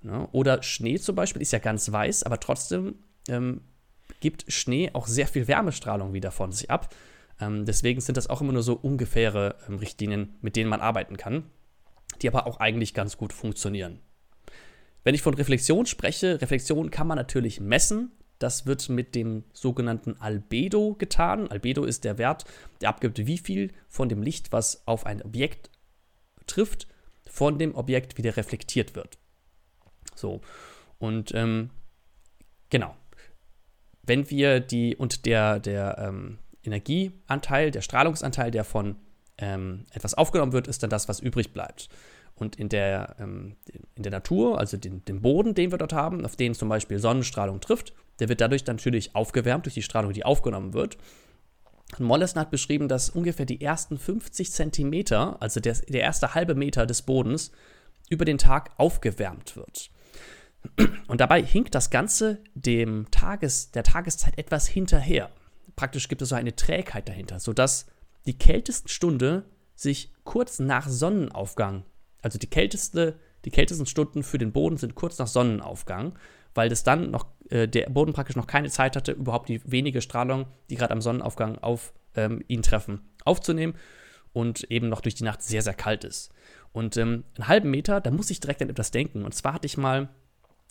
[0.01, 0.27] Ne?
[0.31, 2.95] Oder Schnee zum Beispiel ist ja ganz weiß, aber trotzdem
[3.29, 3.61] ähm,
[4.19, 6.93] gibt Schnee auch sehr viel Wärmestrahlung wieder von sich ab.
[7.39, 11.17] Ähm, deswegen sind das auch immer nur so ungefähre ähm, Richtlinien, mit denen man arbeiten
[11.17, 11.43] kann,
[12.21, 13.99] die aber auch eigentlich ganz gut funktionieren.
[15.07, 18.11] Wenn ich von Reflexion spreche, Reflexion kann man natürlich messen.
[18.39, 21.49] Das wird mit dem sogenannten Albedo getan.
[21.49, 22.43] Albedo ist der Wert,
[22.81, 25.69] der abgibt, wie viel von dem Licht, was auf ein Objekt
[26.45, 26.87] trifft,
[27.25, 29.17] von dem Objekt wieder reflektiert wird.
[30.13, 30.41] So,
[30.99, 31.69] und ähm,
[32.69, 32.93] genau.
[34.03, 38.97] Wenn wir die und der, der ähm, Energieanteil, der Strahlungsanteil, der von
[39.37, 41.87] ähm, etwas aufgenommen wird, ist dann das, was übrig bleibt.
[42.37, 43.55] Und in der, ähm,
[43.95, 46.99] in der Natur, also den, den Boden, den wir dort haben, auf den zum Beispiel
[46.99, 50.97] Sonnenstrahlung trifft, der wird dadurch natürlich aufgewärmt durch die Strahlung, die aufgenommen wird.
[51.97, 56.53] Und Mollison hat beschrieben, dass ungefähr die ersten 50 Zentimeter, also der, der erste halbe
[56.53, 57.51] Meter des Bodens,
[58.09, 59.89] über den Tag aufgewärmt wird.
[61.07, 65.29] Und dabei hinkt das Ganze dem Tages, der Tageszeit etwas hinterher.
[65.75, 67.85] Praktisch gibt es so eine Trägheit dahinter, sodass
[68.25, 71.83] die kälteste Stunde sich kurz nach Sonnenaufgang,
[72.21, 76.17] also die kälteste, die kältesten Stunden für den Boden sind kurz nach Sonnenaufgang,
[76.53, 80.01] weil das dann noch äh, der Boden praktisch noch keine Zeit hatte, überhaupt die wenige
[80.01, 83.75] Strahlung, die gerade am Sonnenaufgang auf ähm, ihn treffen, aufzunehmen
[84.33, 86.31] und eben noch durch die Nacht sehr, sehr kalt ist.
[86.71, 89.23] Und ähm, einen halben Meter, da muss ich direkt an etwas denken.
[89.23, 90.09] Und zwar hatte ich mal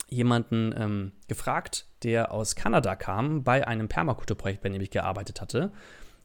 [0.08, 5.72] jemanden ähm, gefragt, der aus Kanada kam, bei einem Permakulturprojekt, bei dem ich gearbeitet hatte.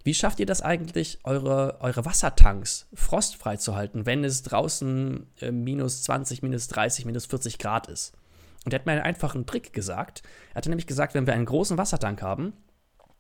[0.04, 5.52] Wie schafft ihr das eigentlich, eure, eure Wassertanks frostfrei zu halten, wenn es draußen äh,
[5.52, 8.14] minus 20, minus 30, minus 40 Grad ist?
[8.66, 10.24] Und er hat mir einen einfachen Trick gesagt.
[10.52, 12.54] Er hatte nämlich gesagt, wenn wir einen großen Wassertank haben,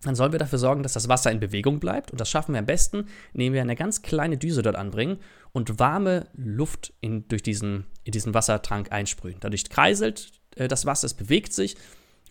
[0.03, 2.11] dann sollen wir dafür sorgen, dass das Wasser in Bewegung bleibt.
[2.11, 5.19] Und das schaffen wir am besten, indem wir eine ganz kleine Düse dort anbringen
[5.51, 9.37] und warme Luft in, durch diesen, in diesen Wassertank einsprühen.
[9.39, 11.75] Dadurch kreiselt äh, das Wasser, es bewegt sich.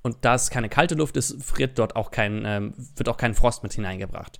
[0.02, 3.34] Und da es keine kalte Luft ist, friert dort auch kein, ähm, wird auch kein
[3.34, 4.38] Frost mit hineingebracht.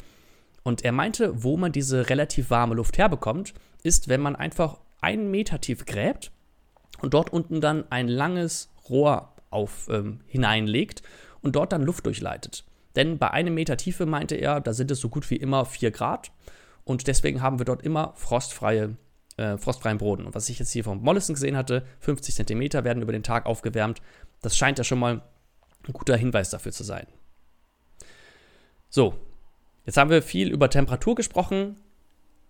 [0.63, 5.31] Und er meinte, wo man diese relativ warme Luft herbekommt, ist, wenn man einfach einen
[5.31, 6.31] Meter tief gräbt
[7.01, 11.03] und dort unten dann ein langes Rohr auf, ähm, hineinlegt
[11.43, 12.65] und dort dann Luft durchleitet.
[12.97, 15.91] Denn bei einem Meter Tiefe meinte er, da sind es so gut wie immer 4
[15.91, 16.33] Grad
[16.85, 18.97] und deswegen haben wir dort immer frostfreie,
[19.37, 20.27] äh, frostfreien Boden.
[20.27, 23.47] Und was ich jetzt hier vom Mollison gesehen hatte, 50 Zentimeter werden über den Tag
[23.47, 24.03] aufgewärmt.
[24.43, 25.23] Das scheint ja schon mal
[25.91, 27.07] ein guter Hinweis dafür zu sein.
[28.89, 29.15] So,
[29.87, 31.77] jetzt haben wir viel über Temperatur gesprochen.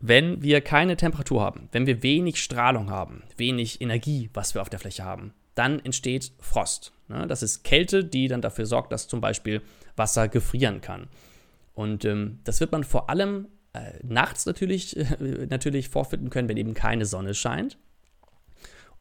[0.03, 4.71] Wenn wir keine Temperatur haben, wenn wir wenig Strahlung haben, wenig Energie, was wir auf
[4.71, 6.93] der Fläche haben, dann entsteht Frost.
[7.09, 7.27] Ne?
[7.27, 9.61] Das ist Kälte, die dann dafür sorgt, dass zum Beispiel
[9.97, 11.09] Wasser gefrieren kann.
[11.75, 16.57] Und ähm, das wird man vor allem äh, nachts natürlich, äh, natürlich vorfinden können, wenn
[16.57, 17.77] eben keine Sonne scheint.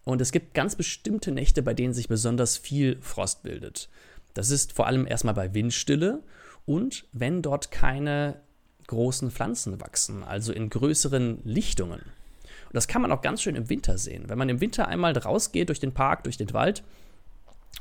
[0.04, 3.90] Und es gibt ganz bestimmte Nächte, bei denen sich besonders viel Frost bildet.
[4.34, 6.24] Das ist vor allem erstmal bei Windstille
[6.66, 8.42] und wenn dort keine
[8.88, 12.00] großen Pflanzen wachsen, also in größeren Lichtungen.
[12.00, 14.26] Und das kann man auch ganz schön im Winter sehen.
[14.28, 16.84] Wenn man im Winter einmal rausgeht durch den Park, durch den Wald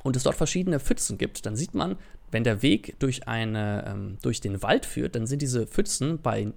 [0.02, 1.96] und es dort verschiedene Pfützen gibt, dann sieht man,
[2.30, 6.52] wenn der Weg durch, eine, ähm, durch den Wald führt, dann sind diese Pfützen bei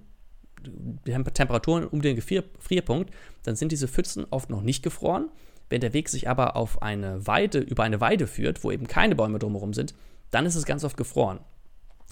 [1.34, 3.12] Temperaturen um den Gefrierpunkt,
[3.42, 5.28] dann sind diese Pfützen oft noch nicht gefroren.
[5.72, 9.14] Wenn der Weg sich aber auf eine Weide, über eine Weide führt, wo eben keine
[9.14, 9.94] Bäume drumherum sind,
[10.30, 11.40] dann ist es ganz oft gefroren.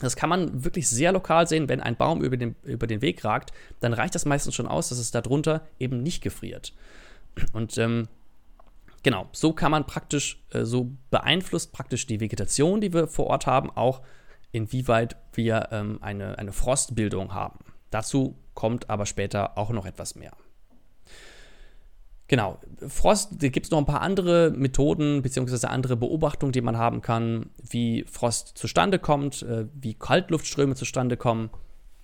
[0.01, 3.23] Das kann man wirklich sehr lokal sehen, wenn ein Baum über den, über den Weg
[3.23, 6.73] ragt, dann reicht das meistens schon aus, dass es darunter eben nicht gefriert.
[7.53, 8.09] Und ähm,
[9.03, 13.47] genau, so kann man praktisch, äh, so beeinflusst praktisch die Vegetation, die wir vor Ort
[13.47, 14.01] haben, auch
[14.53, 17.59] inwieweit wir ähm, eine, eine Frostbildung haben.
[17.91, 20.33] Dazu kommt aber später auch noch etwas mehr.
[22.31, 22.61] Genau.
[22.87, 25.67] Frost, da gibt es noch ein paar andere Methoden bzw.
[25.67, 31.51] andere Beobachtungen, die man haben kann, wie Frost zustande kommt, äh, wie Kaltluftströme zustande kommen.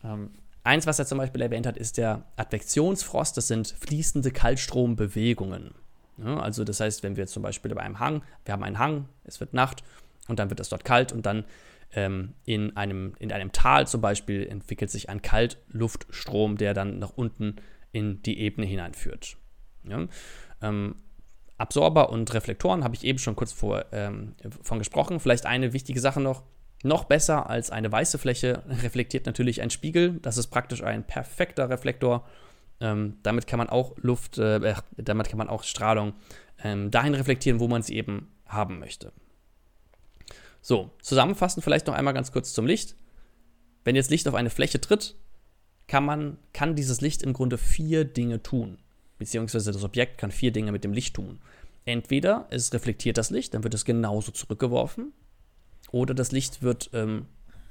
[0.02, 0.30] Ähm,
[0.64, 3.36] eins, was er zum Beispiel erwähnt hat, ist der Advektionsfrost.
[3.36, 5.74] Das sind fließende Kaltstrombewegungen.
[6.18, 9.08] Ja, also das heißt, wenn wir zum Beispiel bei einem Hang, wir haben einen Hang,
[9.22, 9.84] es wird Nacht
[10.26, 11.44] und dann wird es dort kalt und dann
[11.94, 17.12] ähm, in, einem, in einem Tal zum Beispiel entwickelt sich ein Kaltluftstrom, der dann nach
[17.14, 17.58] unten
[17.92, 19.36] in die Ebene hineinführt.
[19.88, 20.06] Ja?
[20.62, 20.96] Ähm,
[21.58, 25.20] Absorber und Reflektoren habe ich eben schon kurz vor, ähm, von gesprochen.
[25.20, 26.42] Vielleicht eine wichtige Sache noch.
[26.82, 30.18] Noch besser als eine weiße Fläche reflektiert natürlich ein Spiegel.
[30.20, 32.26] Das ist praktisch ein perfekter Reflektor.
[32.80, 36.12] Ähm, damit kann man auch Luft, äh, damit kann man auch Strahlung
[36.62, 39.12] ähm, dahin reflektieren, wo man sie eben haben möchte.
[40.60, 42.96] So, zusammenfassend vielleicht noch einmal ganz kurz zum Licht.
[43.84, 45.14] Wenn jetzt Licht auf eine Fläche tritt,
[45.86, 48.78] kann man, kann dieses Licht im Grunde vier Dinge tun
[49.18, 51.38] beziehungsweise das Objekt kann vier Dinge mit dem Licht tun.
[51.84, 55.12] Entweder es reflektiert das Licht, dann wird es genauso zurückgeworfen,
[55.90, 57.26] oder das Licht wird, ähm,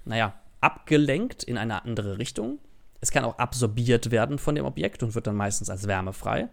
[0.05, 2.59] naja, abgelenkt in eine andere Richtung.
[3.01, 6.49] Es kann auch absorbiert werden von dem Objekt und wird dann meistens als Wärme frei.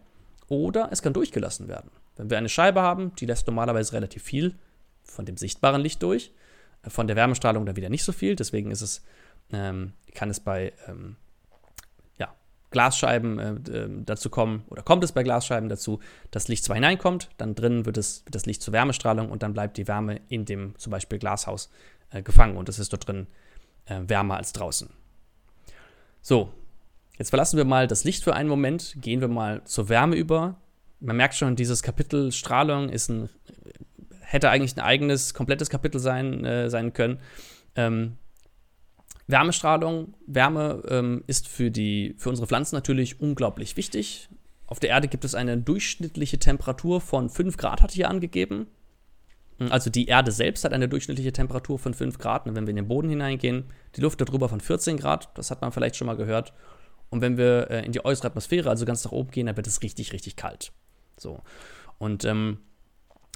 [0.49, 1.91] Oder es kann durchgelassen werden.
[2.17, 4.55] Wenn wir eine Scheibe haben, die lässt normalerweise relativ viel
[5.03, 6.33] von dem sichtbaren Licht durch,
[6.83, 8.37] äh, von der Wärmestrahlung dann wieder nicht so viel.
[8.37, 9.03] Deswegen ist es,
[9.53, 11.17] ähm, kann es bei ähm,
[12.73, 16.01] Glasscheiben äh, ähm, dazu kommen, oder kommt es bei Glasscheiben dazu,
[16.31, 19.53] dass Licht zwar hineinkommt, dann drinnen wird, es, wird das Licht zur Wärmestrahlung und dann
[19.53, 21.71] bleibt die Wärme in dem zum Beispiel Glashaus
[22.11, 23.27] äh, gefangen und es ist dort drin
[23.87, 24.91] äh, wärmer als draußen.
[26.21, 26.53] So,
[27.19, 30.57] jetzt verlassen wir mal das Licht für einen Moment, gehen wir mal zur Wärme über.
[31.01, 33.29] Man merkt schon, dieses Kapitel Strahlung ist ein,
[34.21, 37.19] hätte eigentlich ein eigenes, komplettes Kapitel sein, äh, sein können.
[37.75, 38.19] Ähm,
[39.33, 44.29] Wärmestrahlung, Wärme ähm, ist für, die, für unsere Pflanzen natürlich unglaublich wichtig.
[44.67, 48.69] Auf der Erde gibt es eine durchschnittliche Temperatur von 5 Grad, hatte ich hier angegeben.
[49.59, 52.47] Also die Erde selbst hat eine durchschnittliche Temperatur von 5 Grad.
[52.47, 53.65] Und wenn wir in den Boden hineingehen,
[53.97, 55.29] die Luft darüber von 14 Grad.
[55.37, 56.53] Das hat man vielleicht schon mal gehört.
[57.11, 59.67] Und wenn wir äh, in die äußere Atmosphäre, also ganz nach oben gehen, dann wird
[59.67, 60.73] es richtig, richtig kalt.
[61.19, 61.43] So.
[61.99, 62.59] Und ähm,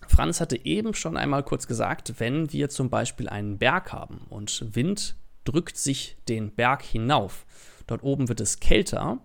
[0.08, 4.74] Franz hatte eben schon einmal kurz gesagt, wenn wir zum Beispiel einen Berg haben und
[4.74, 5.16] Wind
[5.46, 7.46] drückt sich den Berg hinauf,
[7.86, 9.20] dort oben wird es kälter,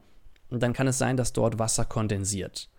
[0.50, 2.70] und dann kann es sein, dass dort Wasser kondensiert.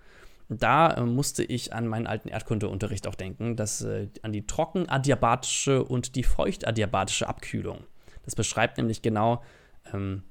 [0.48, 5.82] Da äh, musste ich an meinen alten Erdkundeunterricht auch denken, dass, äh, an die trockenadiabatische
[5.82, 7.84] und die feuchtadiabatische Abkühlung.
[8.24, 9.42] Das beschreibt nämlich genau,
[9.92, 10.22] ähm,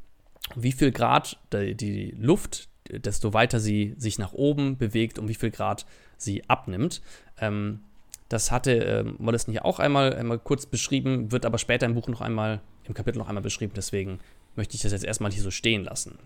[0.55, 5.35] wie viel Grad die, die Luft, desto weiter sie sich nach oben bewegt, um wie
[5.35, 5.85] viel Grad
[6.17, 7.01] sie abnimmt.
[7.39, 7.81] Ähm,
[8.29, 12.07] das hatte äh, Mollison hier auch einmal, einmal kurz beschrieben, wird aber später im Buch
[12.07, 14.19] noch einmal, im Kapitel noch einmal beschrieben, deswegen
[14.55, 16.17] möchte ich das jetzt erstmal hier so stehen lassen.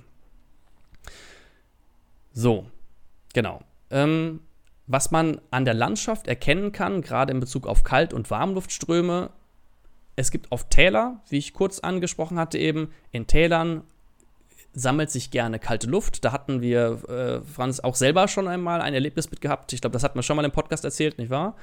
[2.33, 2.65] So,
[3.33, 3.61] genau.
[3.89, 4.41] Ähm,
[4.87, 9.31] was man an der Landschaft erkennen kann, gerade in Bezug auf Kalt- und Warmluftströme,
[10.15, 12.91] es gibt oft Täler, wie ich kurz angesprochen hatte eben.
[13.11, 13.83] In Tälern
[14.73, 16.23] sammelt sich gerne kalte Luft.
[16.23, 19.73] Da hatten wir, äh, Franz, auch selber schon einmal ein Erlebnis mit gehabt.
[19.73, 21.55] Ich glaube, das hatten wir schon mal im Podcast erzählt, nicht wahr?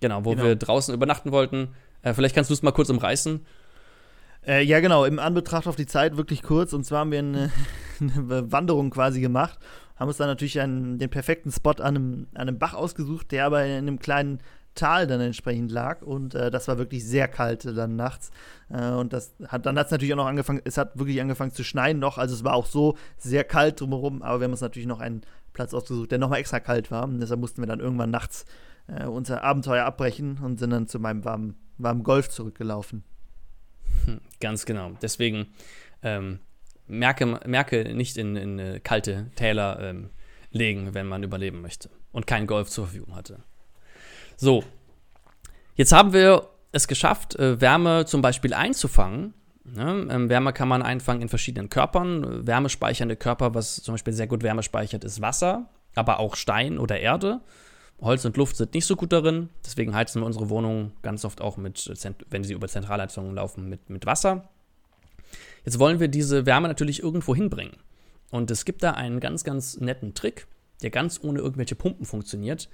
[0.00, 0.44] Genau, wo genau.
[0.44, 1.74] wir draußen übernachten wollten.
[2.02, 3.44] Äh, vielleicht kannst du es mal kurz umreißen.
[4.46, 6.72] Äh, ja, genau, im Anbetracht auf die Zeit wirklich kurz.
[6.72, 7.52] Und zwar haben wir eine,
[8.00, 9.58] eine Wanderung quasi gemacht.
[9.96, 13.44] Haben uns dann natürlich einen, den perfekten Spot an einem, an einem Bach ausgesucht, der
[13.44, 14.40] aber in einem kleinen
[14.74, 16.00] Tal dann entsprechend lag.
[16.00, 18.30] Und äh, das war wirklich sehr kalt dann nachts.
[18.70, 21.52] Äh, und das hat dann hat es natürlich auch noch angefangen es hat wirklich angefangen
[21.52, 22.16] zu schneien noch.
[22.16, 25.22] Also es war auch so sehr kalt drumherum aber wir haben uns natürlich noch einen
[25.52, 27.04] Platz ausgesucht der nochmal extra kalt war.
[27.04, 28.46] Und deshalb mussten wir dann irgendwann nachts
[28.86, 33.04] äh, unser Abenteuer abbrechen und sind dann zu meinem warmen, warmen Golf zurückgelaufen
[34.40, 35.48] ganz genau deswegen
[36.02, 36.40] ähm,
[36.86, 40.10] merke, merke nicht in, in kalte Täler ähm,
[40.50, 43.44] legen wenn man überleben möchte und keinen Golf zur Verfügung hatte
[44.40, 44.64] so,
[45.74, 49.34] jetzt haben wir es geschafft, äh, Wärme zum Beispiel einzufangen.
[49.64, 50.08] Ne?
[50.10, 52.46] Ähm, Wärme kann man einfangen in verschiedenen Körpern.
[52.46, 56.98] Wärmespeichernde Körper, was zum Beispiel sehr gut Wärme speichert, ist Wasser, aber auch Stein oder
[56.98, 57.42] Erde.
[58.00, 59.50] Holz und Luft sind nicht so gut darin.
[59.64, 61.92] Deswegen heizen wir unsere Wohnungen ganz oft auch mit,
[62.30, 64.48] wenn sie über Zentralheizungen laufen, mit, mit Wasser.
[65.64, 67.76] Jetzt wollen wir diese Wärme natürlich irgendwo hinbringen.
[68.30, 70.46] Und es gibt da einen ganz, ganz netten Trick,
[70.82, 72.70] der ganz ohne irgendwelche Pumpen funktioniert.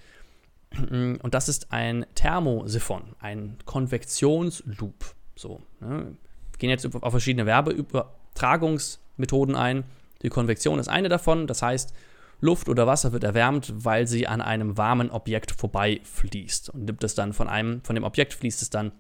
[0.78, 5.14] Und das ist ein Thermosiphon, ein Konvektionsloop.
[5.34, 6.16] So, ne?
[6.52, 9.84] Wir gehen jetzt auf verschiedene Werbeübertragungsmethoden ein.
[10.22, 11.92] Die Konvektion ist eine davon, das heißt,
[12.40, 16.70] Luft oder Wasser wird erwärmt, weil sie an einem warmen Objekt vorbeifließt.
[16.70, 18.92] Und nimmt es dann von einem, von dem Objekt fließt es dann,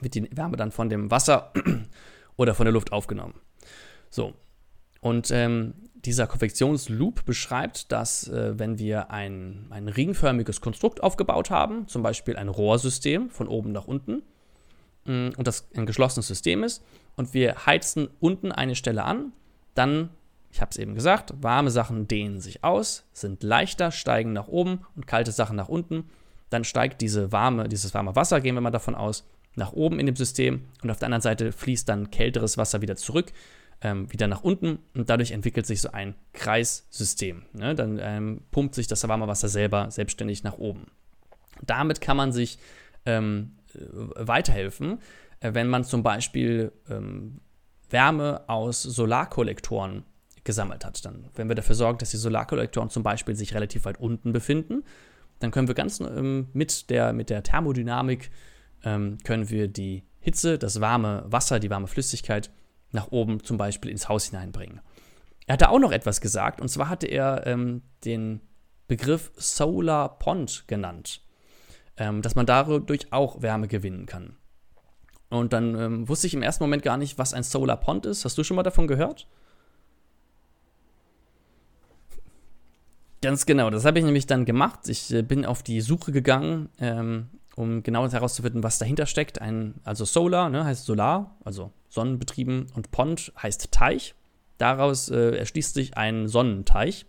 [0.00, 1.52] wird die Wärme dann von dem Wasser
[2.36, 3.34] oder von der Luft aufgenommen.
[4.10, 4.34] So.
[5.00, 5.74] Und ähm,
[6.06, 12.36] dieser Konvektionsloop beschreibt, dass äh, wenn wir ein, ein ringförmiges Konstrukt aufgebaut haben, zum Beispiel
[12.36, 14.22] ein Rohrsystem von oben nach unten,
[15.04, 16.82] mh, mm, und das ein geschlossenes System ist,
[17.16, 19.32] und wir heizen unten eine Stelle an,
[19.74, 20.10] dann,
[20.56, 24.86] ich habe es eben gesagt, warme Sachen dehnen sich aus, sind leichter, steigen nach oben
[24.96, 26.04] und kalte Sachen nach unten.
[26.48, 30.06] Dann steigt diese warme, dieses warme Wasser, gehen wir mal davon aus, nach oben in
[30.06, 33.32] dem System und auf der anderen Seite fließt dann kälteres Wasser wieder zurück
[33.82, 37.42] ähm, wieder nach unten und dadurch entwickelt sich so ein Kreissystem.
[37.52, 37.74] Ne?
[37.74, 40.86] Dann ähm, pumpt sich das warme Wasser selber selbstständig nach oben.
[41.60, 42.58] Damit kann man sich
[43.04, 43.78] ähm, äh,
[44.16, 45.00] weiterhelfen,
[45.40, 47.42] äh, wenn man zum Beispiel ähm,
[47.90, 50.04] Wärme aus Solarkollektoren
[50.46, 51.04] gesammelt hat.
[51.04, 54.84] Dann, wenn wir dafür sorgen, dass die Solarkollektoren zum Beispiel sich relativ weit unten befinden,
[55.40, 58.30] dann können wir ganz ähm, mit, der, mit der Thermodynamik
[58.84, 62.50] ähm, können wir die Hitze, das warme Wasser, die warme Flüssigkeit
[62.92, 64.80] nach oben zum Beispiel ins Haus hineinbringen.
[65.46, 68.40] Er hatte auch noch etwas gesagt, und zwar hatte er ähm, den
[68.88, 71.20] Begriff Solar Pond genannt,
[71.96, 74.36] ähm, dass man dadurch auch Wärme gewinnen kann.
[75.28, 78.24] Und dann ähm, wusste ich im ersten Moment gar nicht, was ein Solar Pond ist.
[78.24, 79.26] Hast du schon mal davon gehört?
[83.26, 84.88] Ganz genau, das habe ich nämlich dann gemacht.
[84.88, 87.26] Ich äh, bin auf die Suche gegangen ähm,
[87.56, 89.40] um genau herauszufinden, was dahinter steckt.
[89.40, 94.14] Ein, also Solar ne, heißt Solar, also Sonnenbetrieben, und Pond heißt Teich.
[94.58, 97.04] Daraus äh, erschließt sich ein Sonnenteich.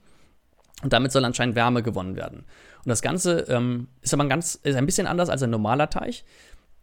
[0.82, 2.46] Und damit soll anscheinend Wärme gewonnen werden.
[2.84, 5.92] Und das Ganze ähm, ist aber ein, ganz, ist ein bisschen anders als ein normaler
[5.92, 6.26] Teich.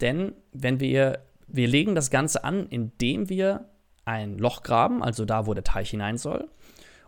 [0.00, 3.68] Denn wenn wir, wir legen das Ganze an, indem wir
[4.04, 6.48] ein Loch graben, also da, wo der Teich hinein soll.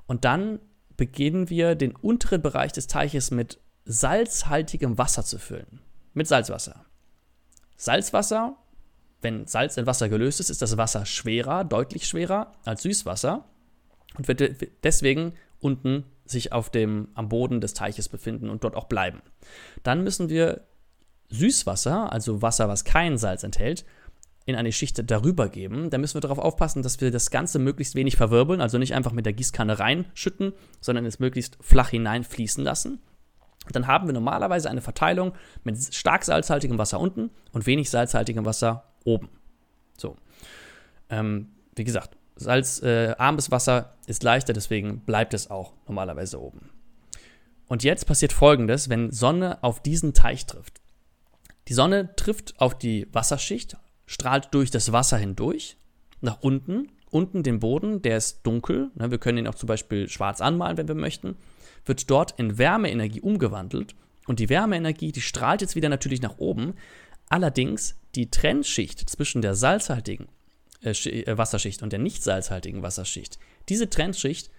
[0.09, 0.59] Und dann
[0.97, 5.81] beginnen wir den unteren Bereich des Teiches mit salzhaltigem Wasser zu füllen
[6.17, 6.87] mit Salzwasser.
[7.77, 8.57] Salzwasser,
[9.21, 13.45] wenn Salz in Wasser gelöst ist, ist das Wasser schwerer, deutlich schwerer als Süßwasser
[14.17, 18.87] und wird deswegen unten sich auf dem, am Boden des Teiches befinden und dort auch
[18.87, 19.21] bleiben.
[19.83, 20.63] Dann müssen wir
[21.29, 23.85] Süßwasser, also Wasser, was kein Salz enthält,
[24.47, 27.97] in eine Schicht darüber geben, dann müssen wir darauf aufpassen, dass wir das Ganze möglichst
[27.97, 33.01] wenig verwirbeln, also nicht einfach mit der Gießkanne reinschütten, sondern es möglichst flach hineinfließen lassen.
[33.73, 35.33] Dann haben wir normalerweise eine Verteilung
[35.65, 39.29] mit stark salzhaltigem Wasser unten und wenig salzhaltigem Wasser oben.
[39.99, 40.17] So.
[41.11, 46.71] Ähm, wie gesagt, salzarmes äh, Wasser ist leichter, deswegen bleibt es auch normalerweise oben.
[47.67, 50.81] Und jetzt passiert folgendes, wenn Sonne auf diesen Teich trifft.
[51.67, 53.77] Die Sonne trifft auf die Wasserschicht,
[54.07, 55.77] strahlt durch das Wasser hindurch,
[56.21, 60.09] nach unten, unten den Boden, der ist dunkel, ne, wir können ihn auch zum Beispiel
[60.09, 61.37] schwarz anmalen, wenn wir möchten,
[61.85, 63.95] wird dort in Wärmeenergie umgewandelt
[64.27, 66.75] und die Wärmeenergie, die strahlt jetzt wieder natürlich nach oben,
[67.29, 70.29] allerdings die Trennschicht zwischen der salzhaltigen
[70.83, 73.39] äh, äh, Wasserschicht und der nicht salzhaltigen Wasserschicht,
[73.69, 74.51] diese Trennschicht,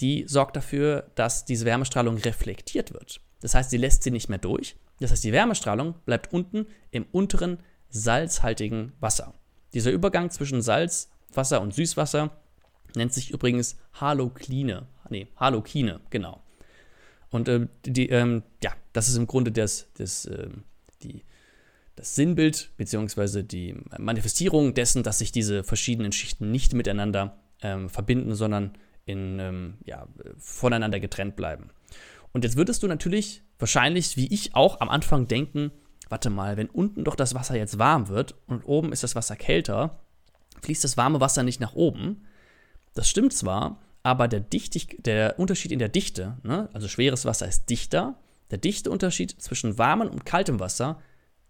[0.00, 3.20] die sorgt dafür, dass diese Wärmestrahlung reflektiert wird.
[3.40, 4.76] Das heißt, sie lässt sie nicht mehr durch.
[5.00, 7.58] Das heißt, die Wärmestrahlung bleibt unten im unteren
[7.94, 9.34] salzhaltigen Wasser.
[9.72, 12.30] Dieser Übergang zwischen Salzwasser und Süßwasser
[12.96, 14.86] nennt sich übrigens Halokline.
[15.08, 16.42] Nee, Halokine, genau.
[17.30, 20.48] Und äh, die, ähm, ja, das ist im Grunde das, das, äh,
[21.02, 21.22] die,
[21.96, 23.42] das Sinnbild bzw.
[23.42, 28.76] die Manifestierung dessen, dass sich diese verschiedenen Schichten nicht miteinander ähm, verbinden, sondern
[29.06, 30.08] in, ähm, ja,
[30.38, 31.70] voneinander getrennt bleiben.
[32.32, 35.70] Und jetzt würdest du natürlich wahrscheinlich, wie ich auch am Anfang denken,
[36.08, 39.36] warte mal, wenn unten doch das Wasser jetzt warm wird und oben ist das Wasser
[39.36, 40.00] kälter,
[40.62, 42.24] fließt das warme Wasser nicht nach oben.
[42.94, 47.48] Das stimmt zwar, aber der, Dichtig der Unterschied in der Dichte, ne, also schweres Wasser
[47.48, 48.16] ist dichter,
[48.50, 51.00] der Dichteunterschied zwischen warmem und kaltem Wasser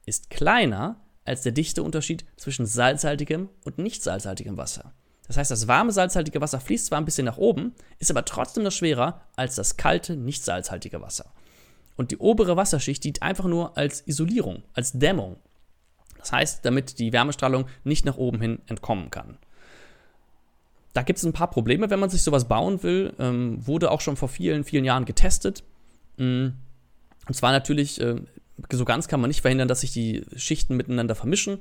[0.06, 4.92] ist kleiner als der Dichteunterschied zwischen salzhaltigem und nicht salzhaltigem Wasser.
[5.26, 8.62] Das heißt, das warme salzhaltige Wasser fließt zwar ein bisschen nach oben, ist aber trotzdem
[8.62, 11.32] noch schwerer als das kalte, nicht salzhaltige Wasser.
[11.96, 15.36] Und die obere Wasserschicht dient einfach nur als Isolierung, als Dämmung.
[16.18, 19.38] Das heißt, damit die Wärmestrahlung nicht nach oben hin entkommen kann.
[20.94, 23.12] Da gibt es ein paar Probleme, wenn man sich sowas bauen will.
[23.18, 25.64] Ähm, wurde auch schon vor vielen, vielen Jahren getestet.
[26.16, 26.48] Mm.
[27.26, 28.16] Und zwar natürlich, äh,
[28.70, 31.58] so ganz kann man nicht verhindern, dass sich die Schichten miteinander vermischen.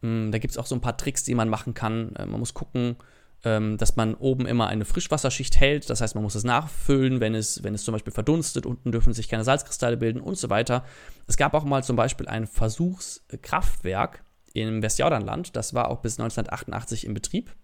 [0.00, 2.14] Mm, da gibt es auch so ein paar Tricks, die man machen kann.
[2.16, 2.96] Äh, man muss gucken, ähm,
[3.42, 5.88] dass man oben immer eine Frischwasserschicht hält.
[5.90, 8.66] Das heißt, man muss es nachfüllen, wenn es, wenn es zum Beispiel verdunstet.
[8.66, 10.84] Unten dürfen sich keine Salzkristalle bilden und so weiter.
[11.28, 14.24] Es gab auch mal zum Beispiel ein Versuchskraftwerk
[14.54, 15.54] im Westjordanland.
[15.54, 17.54] Das war auch bis 1988 in Betrieb.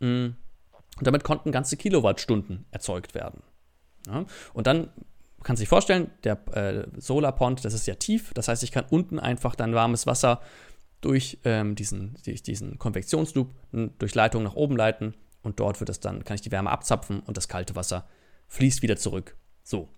[0.00, 0.26] Mm.
[0.98, 3.42] Und damit konnten ganze Kilowattstunden erzeugt werden.
[4.52, 4.90] Und dann
[5.42, 8.32] kann sich vorstellen, der äh, Solarpond, das ist ja tief.
[8.34, 10.40] Das heißt, ich kann unten einfach dann warmes Wasser
[11.00, 13.52] durch, ähm, diesen, durch diesen Konvektionsloop
[13.98, 17.20] durch Leitung nach oben leiten und dort wird es dann, kann ich die Wärme abzapfen
[17.20, 18.08] und das kalte Wasser
[18.48, 19.36] fließt wieder zurück.
[19.62, 19.88] So.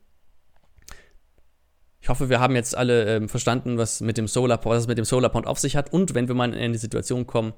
[2.01, 4.99] Ich hoffe, wir haben jetzt alle ähm, verstanden, was, mit dem Solar, was es mit
[4.99, 5.93] dem Solarpond auf sich hat.
[5.93, 7.55] Und wenn wir mal in eine Situation kommen,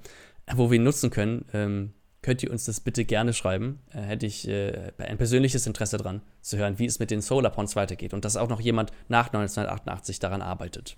[0.55, 1.93] wo wir ihn nutzen können, ähm,
[2.23, 3.81] könnt ihr uns das bitte gerne schreiben.
[3.93, 7.77] Äh, hätte ich äh, ein persönliches Interesse daran, zu hören, wie es mit den Solarponds
[7.77, 10.97] weitergeht und dass auch noch jemand nach 1988 daran arbeitet.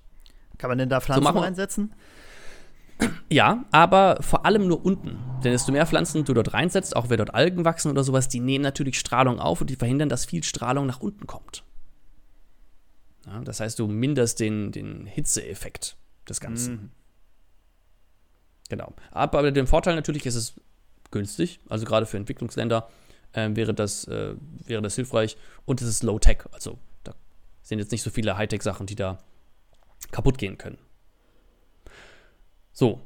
[0.58, 1.94] Kann man denn da Pflanzen so einsetzen?
[3.28, 5.18] Ja, aber vor allem nur unten.
[5.42, 8.40] Denn desto mehr Pflanzen du dort reinsetzt, auch wenn dort Algen wachsen oder sowas, die
[8.40, 11.64] nehmen natürlich Strahlung auf und die verhindern, dass viel Strahlung nach unten kommt.
[13.26, 15.96] Ja, das heißt, du minderst den, den Hitzeeffekt
[16.28, 16.74] des Ganzen.
[16.74, 16.90] Mhm.
[18.68, 18.94] Genau.
[19.10, 20.54] Aber mit dem Vorteil natürlich ist es
[21.10, 21.60] günstig.
[21.68, 22.88] Also gerade für Entwicklungsländer
[23.32, 24.34] äh, wäre, das, äh,
[24.64, 25.36] wäre das hilfreich.
[25.64, 26.44] Und es ist Low-Tech.
[26.52, 27.14] Also da
[27.62, 29.18] sind jetzt nicht so viele Hightech-Sachen, die da
[30.10, 30.78] kaputt gehen können.
[32.72, 33.00] So.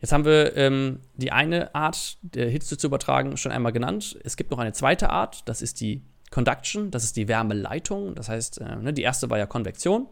[0.00, 4.18] Jetzt haben wir ähm, die eine Art, der Hitze zu übertragen, schon einmal genannt.
[4.24, 8.14] Es gibt noch eine zweite Art, das ist die Conduction, das ist die Wärmeleitung.
[8.14, 10.06] Das heißt, äh, ne, die erste war ja Konvektion.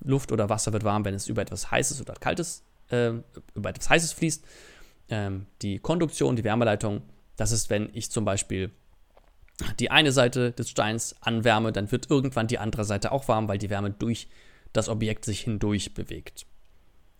[0.00, 3.12] Luft oder Wasser wird warm, wenn es über etwas Heißes oder Kaltes, äh,
[3.54, 4.44] über etwas Heißes fließt.
[5.08, 7.02] Ähm, die Konduktion, die Wärmeleitung,
[7.36, 8.70] das ist, wenn ich zum Beispiel
[9.80, 13.58] die eine Seite des Steins anwärme, dann wird irgendwann die andere Seite auch warm, weil
[13.58, 14.28] die Wärme durch
[14.72, 16.46] das Objekt sich hindurch bewegt.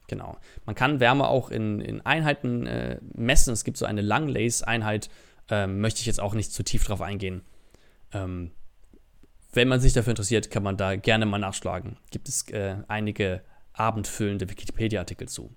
[0.08, 0.38] Genau.
[0.64, 3.52] Man kann Wärme auch in, in Einheiten äh, messen.
[3.52, 5.10] Es gibt so eine Langlace-Einheit.
[5.50, 7.42] Ähm, möchte ich jetzt auch nicht zu tief drauf eingehen.
[8.12, 8.50] Ähm,
[9.52, 11.96] wenn man sich dafür interessiert, kann man da gerne mal nachschlagen.
[12.10, 15.54] Gibt es äh, einige abendfüllende Wikipedia-Artikel zu.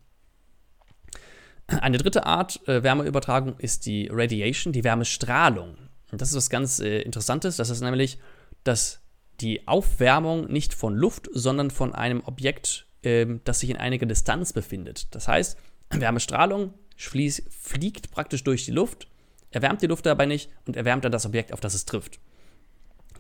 [1.68, 5.78] Eine dritte Art äh, Wärmeübertragung ist die Radiation, die Wärmestrahlung.
[6.12, 7.56] Und das ist was ganz äh, Interessantes.
[7.56, 8.20] Das ist nämlich,
[8.64, 9.02] dass
[9.40, 14.54] die Aufwärmung nicht von Luft, sondern von einem Objekt ähm, das sich in einiger Distanz
[14.54, 15.14] befindet.
[15.16, 15.58] Das heißt,
[15.90, 19.08] Wärmestrahlung fließ, fliegt praktisch durch die Luft,
[19.50, 22.20] erwärmt die Luft dabei nicht und erwärmt dann das Objekt, auf das es trifft.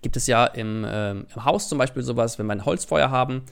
[0.01, 3.43] Gibt es ja im, äh, im Haus zum Beispiel sowas, wenn wir ein Holzfeuer haben,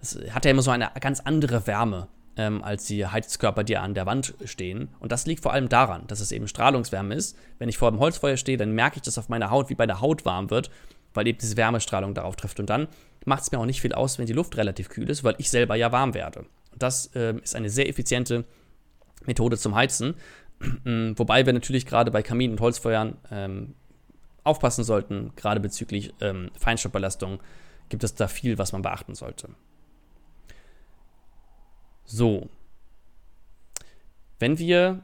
[0.00, 3.94] es hat ja immer so eine ganz andere Wärme ähm, als die Heizkörper, die an
[3.94, 4.88] der Wand stehen.
[5.00, 7.36] Und das liegt vor allem daran, dass es eben Strahlungswärme ist.
[7.58, 9.86] Wenn ich vor dem Holzfeuer stehe, dann merke ich, dass auf meiner Haut wie bei
[9.86, 10.70] der Haut warm wird,
[11.16, 12.60] weil eben diese Wärmestrahlung darauf trifft.
[12.60, 12.88] Und dann
[13.24, 15.50] macht es mir auch nicht viel aus, wenn die Luft relativ kühl ist, weil ich
[15.50, 16.40] selber ja warm werde.
[16.72, 18.44] Und das äh, ist eine sehr effiziente
[19.24, 20.14] Methode zum Heizen.
[20.84, 23.74] Wobei wir natürlich gerade bei Kamin- und Holzfeuern ähm,
[24.44, 27.40] aufpassen sollten, gerade bezüglich ähm, Feinstaubbelastung
[27.88, 29.48] gibt es da viel, was man beachten sollte.
[32.04, 32.48] So.
[34.38, 35.02] Wenn wir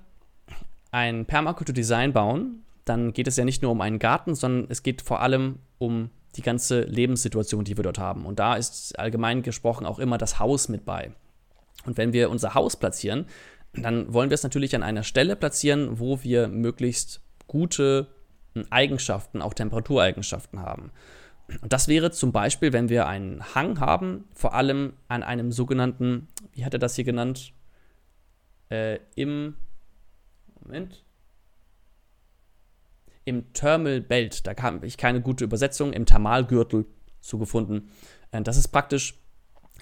[0.90, 5.02] ein Permakultur-Design bauen, dann geht es ja nicht nur um einen Garten, sondern es geht
[5.02, 8.24] vor allem um die ganze Lebenssituation, die wir dort haben.
[8.24, 11.12] Und da ist allgemein gesprochen auch immer das Haus mit bei.
[11.84, 13.26] Und wenn wir unser Haus platzieren,
[13.74, 18.08] dann wollen wir es natürlich an einer Stelle platzieren, wo wir möglichst gute
[18.70, 20.90] Eigenschaften, auch Temperatureigenschaften haben.
[21.60, 26.28] Und das wäre zum Beispiel, wenn wir einen Hang haben, vor allem an einem sogenannten,
[26.52, 27.52] wie hat er das hier genannt?
[28.70, 29.56] Äh, Im,
[30.60, 31.04] Moment.
[33.24, 36.86] Im Thermal Belt, da habe ich keine gute Übersetzung, im Thermalgürtel
[37.20, 37.90] zugefunden.
[38.30, 39.14] Äh, das ist praktisch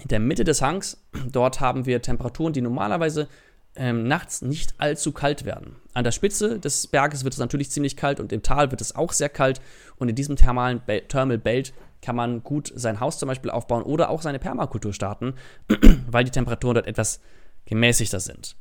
[0.01, 1.03] in der Mitte des Hangs.
[1.31, 3.27] Dort haben wir Temperaturen, die normalerweise
[3.75, 5.75] ähm, nachts nicht allzu kalt werden.
[5.93, 8.95] An der Spitze des Berges wird es natürlich ziemlich kalt und im Tal wird es
[8.95, 9.61] auch sehr kalt.
[9.97, 13.83] Und in diesem thermalen Be Thermal Belt kann man gut sein Haus zum Beispiel aufbauen
[13.83, 15.35] oder auch seine Permakultur starten,
[16.09, 17.21] weil die Temperaturen dort etwas
[17.65, 18.55] gemäßigter sind.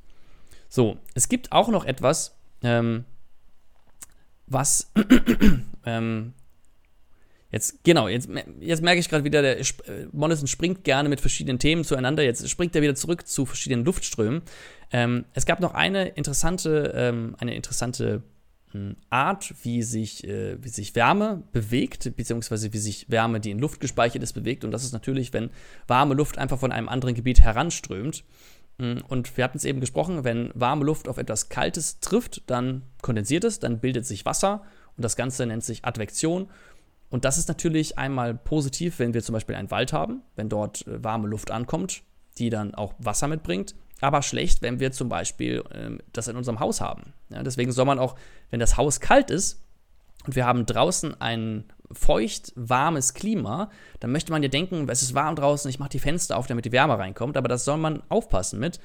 [0.69, 3.05] So, es gibt auch noch etwas, ähm,
[4.51, 4.93] was
[5.87, 6.35] ähm,
[7.53, 8.29] Jetzt, genau, jetzt,
[8.61, 12.23] jetzt merke ich gerade wieder, der äh, springt gerne mit verschiedenen Themen zueinander.
[12.23, 14.43] Jetzt springt er wieder zurück zu verschiedenen Luftströmen.
[14.93, 18.23] Ähm, es gab noch eine interessante, ähm, eine interessante
[18.71, 23.59] hm, Art, wie sich, äh, wie sich Wärme bewegt, beziehungsweise wie sich Wärme, die in
[23.59, 24.65] Luft gespeichert ist, bewegt.
[24.65, 25.51] Und das ist natürlich, wenn
[25.89, 28.23] warme Luft einfach von einem anderen Gebiet heranströmt.
[28.81, 32.83] Hm, und wir hatten es eben gesprochen, wenn warme Luft auf etwas Kaltes trifft, dann
[33.03, 34.63] kondensiert es, dann bildet sich Wasser
[34.97, 36.49] und das Ganze nennt sich Advektion.
[37.11, 40.87] Und das ist natürlich einmal positiv, wenn wir zum Beispiel einen Wald haben, wenn dort
[40.87, 42.03] äh, warme Luft ankommt,
[42.39, 43.75] die dann auch Wasser mitbringt.
[44.01, 47.13] Aber schlecht, wenn wir zum Beispiel äh, das in unserem Haus haben.
[47.29, 48.15] Ja, deswegen soll man auch,
[48.49, 49.63] wenn das Haus kalt ist
[50.25, 55.15] und wir haben draußen ein feucht, warmes Klima, dann möchte man ja denken, es ist
[55.15, 57.37] warm draußen, ich mache die Fenster auf, damit die Wärme reinkommt.
[57.37, 58.81] Aber das soll man aufpassen mit,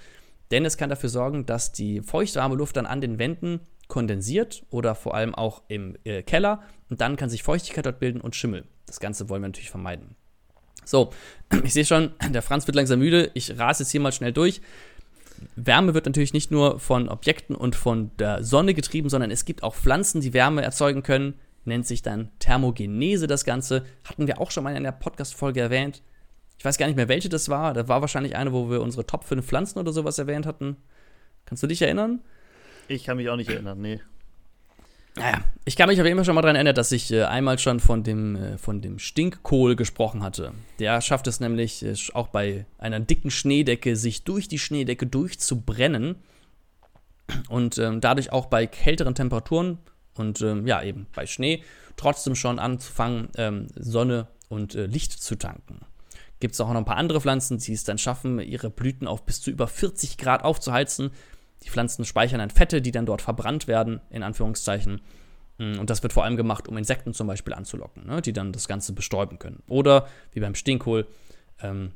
[0.52, 4.96] denn es kann dafür sorgen, dass die feuchtwarme Luft dann an den Wänden kondensiert oder
[4.96, 8.66] vor allem auch im äh, Keller und dann kann sich Feuchtigkeit dort bilden und Schimmel.
[8.88, 10.16] Das Ganze wollen wir natürlich vermeiden.
[10.86, 11.12] So,
[11.64, 13.32] ich sehe schon, der Franz wird langsam müde.
[13.34, 14.62] Ich rase jetzt hier mal schnell durch.
[15.56, 19.64] Wärme wird natürlich nicht nur von Objekten und von der Sonne getrieben, sondern es gibt
[19.64, 21.36] auch Pflanzen, die Wärme erzeugen können.
[21.66, 23.86] Nennt sich dann Thermogenese das Ganze.
[24.04, 26.02] Hatten wir auch schon mal in der Podcast-Folge erwähnt.
[26.58, 27.74] Ich weiß gar nicht mehr, welche das war.
[27.74, 30.78] Das war wahrscheinlich eine, wo wir unsere Top 5 Pflanzen oder sowas erwähnt hatten.
[31.46, 32.22] Kannst du dich erinnern?
[32.88, 34.00] Ich kann mich auch nicht erinnern, nee.
[35.16, 37.58] Naja, ich kann mich auf jeden Fall schon mal daran erinnern, dass ich äh, einmal
[37.58, 40.52] schon von dem, äh, von dem Stinkkohl gesprochen hatte.
[40.80, 46.16] Der schafft es nämlich äh, auch bei einer dicken Schneedecke, sich durch die Schneedecke durchzubrennen
[47.48, 49.78] und ähm, dadurch auch bei kälteren Temperaturen
[50.16, 51.64] und ähm, ja, eben bei Schnee
[51.98, 55.80] trotzdem schon anzufangen, ähm, Sonne und äh, Licht zu tanken.
[56.40, 59.26] Gibt es auch noch ein paar andere Pflanzen, die es dann schaffen, ihre Blüten auf
[59.26, 61.12] bis zu über 40 Grad aufzuheizen
[61.64, 65.02] die Pflanzen speichern dann Fette, die dann dort verbrannt werden, in Anführungszeichen.
[65.58, 68.52] Mm, und das wird vor allem gemacht, um Insekten zum Beispiel anzulocken, ne, die dann
[68.52, 69.64] das Ganze bestäuben können.
[69.68, 71.08] Oder, wie beim Stinkkohl,
[71.62, 71.92] ähm,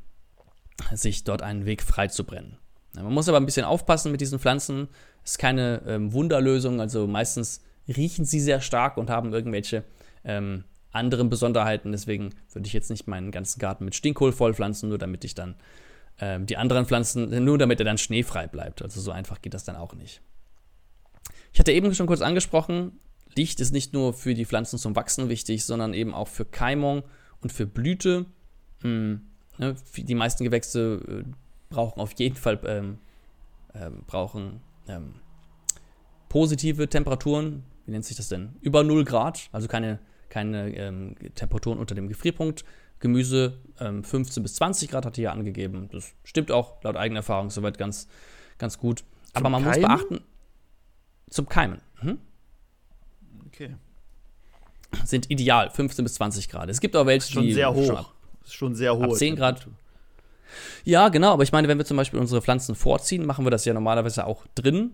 [0.94, 2.58] sich dort einen Weg frei zu brennen.
[2.96, 4.88] Man muss aber ein bisschen aufpassen mit diesen Pflanzen.
[5.24, 9.84] Ist keine ähm, Wunderlösung, also meistens riechen sie sehr stark und haben irgendwelche
[10.24, 11.92] ähm, anderen Besonderheiten.
[11.92, 15.56] Deswegen würde ich jetzt nicht meinen ganzen Garten mit Stinkkohl vollpflanzen, nur damit ich dann
[16.20, 18.82] ähm, die anderen Pflanzen nur damit er dann schneefrei bleibt.
[18.82, 20.22] Also so einfach geht das dann auch nicht.
[21.54, 23.00] Ich hatte eben schon kurz angesprochen,
[23.36, 27.04] Licht ist nicht nur für die Pflanzen zum Wachsen wichtig, sondern eben auch für Keimung
[27.42, 28.26] und für Blüte.
[28.82, 29.22] Hm,
[29.58, 31.24] ne, die meisten Gewächse äh,
[31.70, 32.98] brauchen auf jeden Fall ähm,
[33.74, 35.16] äh, brauchen ähm,
[36.28, 37.64] positive Temperaturen.
[37.90, 38.56] Wie nennt sich das denn?
[38.62, 39.98] Über 0 Grad, also keine,
[40.30, 42.64] keine ähm, Temperaturen unter dem Gefrierpunkt.
[43.00, 45.90] Gemüse ähm, 15 bis 20 Grad hat er hier angegeben.
[45.92, 48.08] Das stimmt auch laut eigener Erfahrung soweit ganz,
[48.60, 49.00] ganz gut.
[49.00, 49.82] Zum Aber man Keimen?
[49.82, 50.20] muss beachten,
[51.32, 51.82] zum Keimen.
[52.04, 52.20] Mhm.
[53.48, 53.76] Okay.
[55.04, 56.70] Sind ideal, 15 bis 20 Grad.
[56.70, 57.54] Es gibt auch welche, schon die.
[57.54, 57.88] Sehr hoch.
[57.88, 58.14] Schon ab,
[58.46, 59.04] schon sehr hoch.
[59.04, 59.68] Ab 10 Grad.
[60.84, 63.66] Ja, genau, aber ich meine, wenn wir zum Beispiel unsere Pflanzen vorziehen, machen wir das
[63.66, 64.92] ja normalerweise auch drin.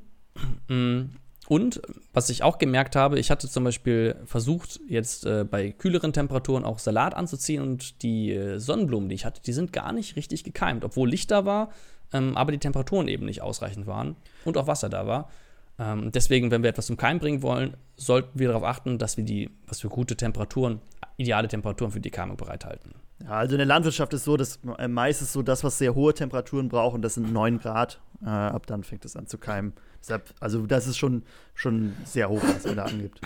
[1.47, 1.81] Und
[2.11, 6.65] was ich auch gemerkt habe, ich hatte zum Beispiel versucht, jetzt äh, bei kühleren Temperaturen
[6.65, 10.43] auch Salat anzuziehen und die äh, Sonnenblumen, die ich hatte, die sind gar nicht richtig
[10.43, 11.69] gekeimt, obwohl Licht da war,
[12.13, 15.29] ähm, aber die Temperaturen eben nicht ausreichend waren und auch Wasser da war.
[15.77, 19.23] Ähm, deswegen, wenn wir etwas zum Keim bringen wollen, sollten wir darauf achten, dass wir
[19.23, 20.81] die, was für gute Temperaturen,
[21.17, 22.95] ideale Temperaturen für die Keimung bereithalten.
[23.23, 26.13] Ja, also in der Landwirtschaft ist so, dass äh, meistens so das, was sehr hohe
[26.13, 29.73] Temperaturen braucht, und das sind 9 Grad, äh, ab dann fängt es an zu keimen.
[30.01, 31.23] Deshalb, also das ist schon,
[31.53, 33.21] schon sehr hoch, was er da angibt.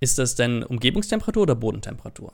[0.00, 2.32] Ist das denn Umgebungstemperatur oder Bodentemperatur?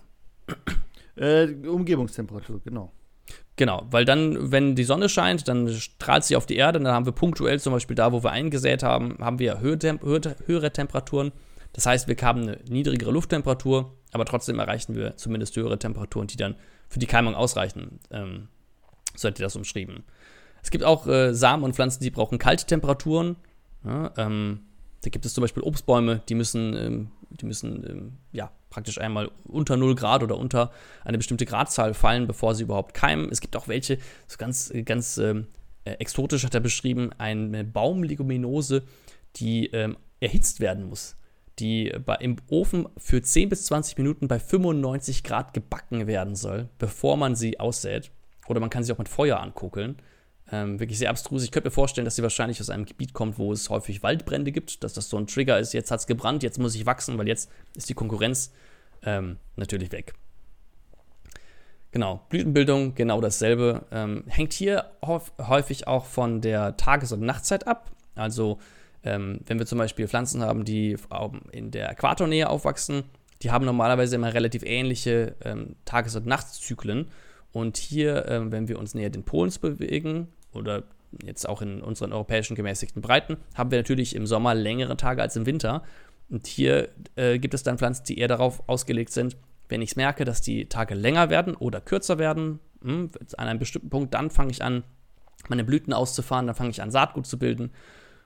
[1.16, 2.92] Äh, Umgebungstemperatur, genau.
[3.56, 7.06] Genau, weil dann, wenn die Sonne scheint, dann strahlt sie auf die Erde, dann haben
[7.06, 9.98] wir punktuell zum Beispiel da, wo wir eingesät haben, haben wir höhere,
[10.46, 11.32] höhere Temperaturen.
[11.74, 16.36] Das heißt, wir haben eine niedrigere Lufttemperatur, aber trotzdem erreichen wir zumindest höhere Temperaturen, die
[16.36, 16.54] dann
[16.88, 17.98] für die Keimung ausreichen.
[18.10, 18.48] Ähm,
[19.16, 20.04] so hätte das umschrieben.
[20.62, 23.36] Es gibt auch äh, Samen und Pflanzen, die brauchen kalte Temperaturen.
[23.84, 24.60] Ja, ähm,
[25.02, 29.30] da gibt es zum Beispiel Obstbäume, die müssen, ähm, die müssen ähm, ja, praktisch einmal
[29.42, 30.70] unter 0 Grad oder unter
[31.04, 33.28] eine bestimmte Gradzahl fallen, bevor sie überhaupt keimen.
[33.32, 33.98] Es gibt auch welche,
[34.28, 35.48] so ganz, ganz ähm,
[35.84, 38.84] äh, exotisch hat er beschrieben, eine Baumleguminose,
[39.36, 41.16] die ähm, erhitzt werden muss
[41.58, 47.16] die im Ofen für 10 bis 20 Minuten bei 95 Grad gebacken werden soll, bevor
[47.16, 48.10] man sie aussät.
[48.46, 49.96] Oder man kann sie auch mit Feuer ankuckeln.
[50.50, 51.42] Ähm, wirklich sehr abstrus.
[51.42, 54.52] Ich könnte mir vorstellen, dass sie wahrscheinlich aus einem Gebiet kommt, wo es häufig Waldbrände
[54.52, 57.16] gibt, dass das so ein Trigger ist, jetzt hat es gebrannt, jetzt muss ich wachsen,
[57.16, 58.52] weil jetzt ist die Konkurrenz
[59.02, 60.14] ähm, natürlich weg.
[61.92, 63.86] Genau, Blütenbildung, genau dasselbe.
[63.92, 67.92] Ähm, hängt hier häufig auch von der Tages- und Nachtzeit ab.
[68.16, 68.58] Also,
[69.04, 70.96] ähm, wenn wir zum Beispiel Pflanzen haben, die
[71.52, 73.04] in der Äquatornähe aufwachsen,
[73.42, 77.08] die haben normalerweise immer relativ ähnliche ähm, Tages- und Nachtszyklen.
[77.52, 80.84] Und hier, äh, wenn wir uns näher den Polen bewegen oder
[81.22, 85.36] jetzt auch in unseren europäischen gemäßigten Breiten, haben wir natürlich im Sommer längere Tage als
[85.36, 85.82] im Winter.
[86.30, 89.36] Und hier äh, gibt es dann Pflanzen, die eher darauf ausgelegt sind,
[89.68, 93.58] wenn ich merke, dass die Tage länger werden oder kürzer werden, mh, hm, an einem
[93.58, 94.84] bestimmten Punkt, dann fange ich an,
[95.48, 97.70] meine Blüten auszufahren, dann fange ich an, Saatgut zu bilden.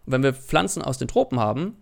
[0.08, 1.76] Und wenn wir Pflanzen aus den Tropen haben,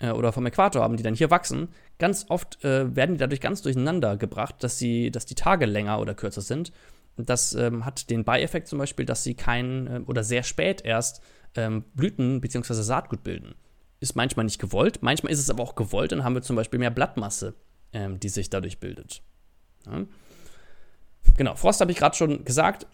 [0.00, 3.40] äh, oder vom Äquator haben, die dann hier wachsen, ganz oft äh, werden die dadurch
[3.40, 6.72] ganz durcheinander gebracht, dass, sie, dass die Tage länger oder kürzer sind.
[7.16, 11.22] Das ähm, hat den Beieffekt zum Beispiel, dass sie kein äh, oder sehr spät erst
[11.54, 12.74] ähm, Blüten bzw.
[12.74, 13.54] Saatgut bilden.
[13.98, 16.80] Ist manchmal nicht gewollt, manchmal ist es aber auch gewollt, dann haben wir zum Beispiel
[16.80, 17.54] mehr Blattmasse,
[17.94, 19.22] ähm, die sich dadurch bildet.
[19.86, 20.04] Ja.
[21.38, 22.86] Genau, Frost habe ich gerade schon gesagt.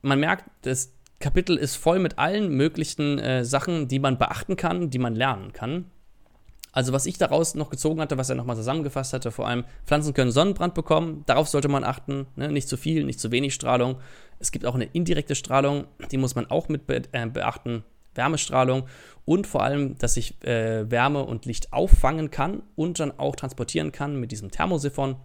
[0.00, 4.88] Man merkt, das Kapitel ist voll mit allen möglichen äh, Sachen, die man beachten kann,
[4.88, 5.84] die man lernen kann.
[6.72, 10.14] Also was ich daraus noch gezogen hatte, was er nochmal zusammengefasst hatte, vor allem Pflanzen
[10.14, 12.50] können Sonnenbrand bekommen, darauf sollte man achten, ne?
[12.50, 13.96] nicht zu viel, nicht zu wenig Strahlung.
[14.38, 17.84] Es gibt auch eine indirekte Strahlung, die muss man auch mit be äh, beachten,
[18.14, 18.88] Wärmestrahlung
[19.26, 23.92] und vor allem, dass ich äh, Wärme und Licht auffangen kann und dann auch transportieren
[23.92, 25.16] kann mit diesem Thermosiphon.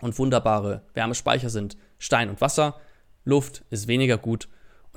[0.00, 2.76] Und wunderbare Wärmespeicher sind Stein und Wasser.
[3.24, 4.48] Luft ist weniger gut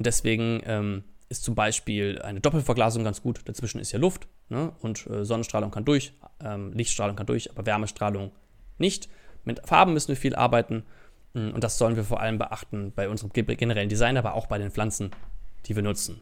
[0.02, 3.42] und deswegen ähm, ist zum Beispiel eine Doppelverglasung ganz gut.
[3.46, 4.72] Dazwischen ist ja Luft ne?
[4.82, 6.14] und äh, Sonnenstrahlung kann durch,
[6.44, 8.32] ähm, Lichtstrahlung kann durch, aber Wärmestrahlung
[8.80, 9.10] nicht.
[9.46, 10.86] Mit Farben müssen wir viel arbeiten
[11.36, 14.58] mm, und das sollen wir vor allem beachten bei unserem generellen Design, aber auch bei
[14.58, 15.12] den Pflanzen,
[15.68, 16.20] die wir nutzen.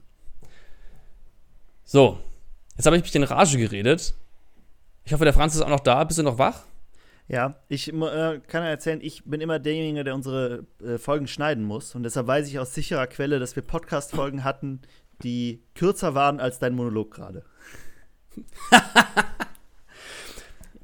[1.85, 2.19] So,
[2.75, 4.13] jetzt habe ich mich in Rage geredet.
[5.05, 6.03] Ich hoffe, der Franz ist auch noch da.
[6.03, 6.63] Bist du noch wach?
[7.29, 11.93] Ja, ich äh, kann erzählen, ich bin immer derjenige, der unsere äh, Folgen schneiden muss.
[11.93, 14.81] Und deshalb weiß ich aus sicherer Quelle, dass wir Podcast-Folgen hatten,
[15.21, 17.43] die kürzer waren als dein Monolog gerade.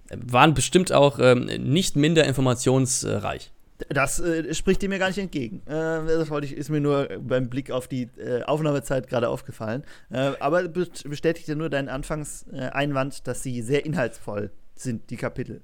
[0.10, 3.52] waren bestimmt auch ähm, nicht minder informationsreich.
[3.90, 5.62] Das äh, spricht dir mir gar nicht entgegen.
[5.66, 9.84] Äh, das wollte ich, ist mir nur beim Blick auf die äh, Aufnahmezeit gerade aufgefallen.
[10.12, 15.64] Äh, aber bestätigt ja nur deinen Anfangseinwand, dass sie sehr inhaltsvoll sind, die Kapitel.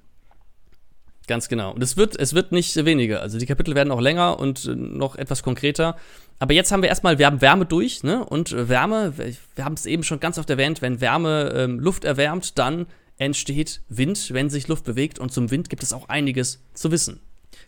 [1.28, 1.74] Ganz genau.
[1.74, 3.22] Und es wird, es wird nicht weniger.
[3.22, 5.96] Also die Kapitel werden auch länger und äh, noch etwas konkreter.
[6.40, 8.26] Aber jetzt haben wir erstmal, wir haben Wärme durch, ne?
[8.26, 9.14] Und Wärme,
[9.56, 12.88] wir haben es eben schon ganz oft erwähnt, wenn Wärme ähm, Luft erwärmt, dann
[13.18, 15.20] entsteht Wind, wenn sich Luft bewegt.
[15.20, 17.22] Und zum Wind gibt es auch einiges zu wissen.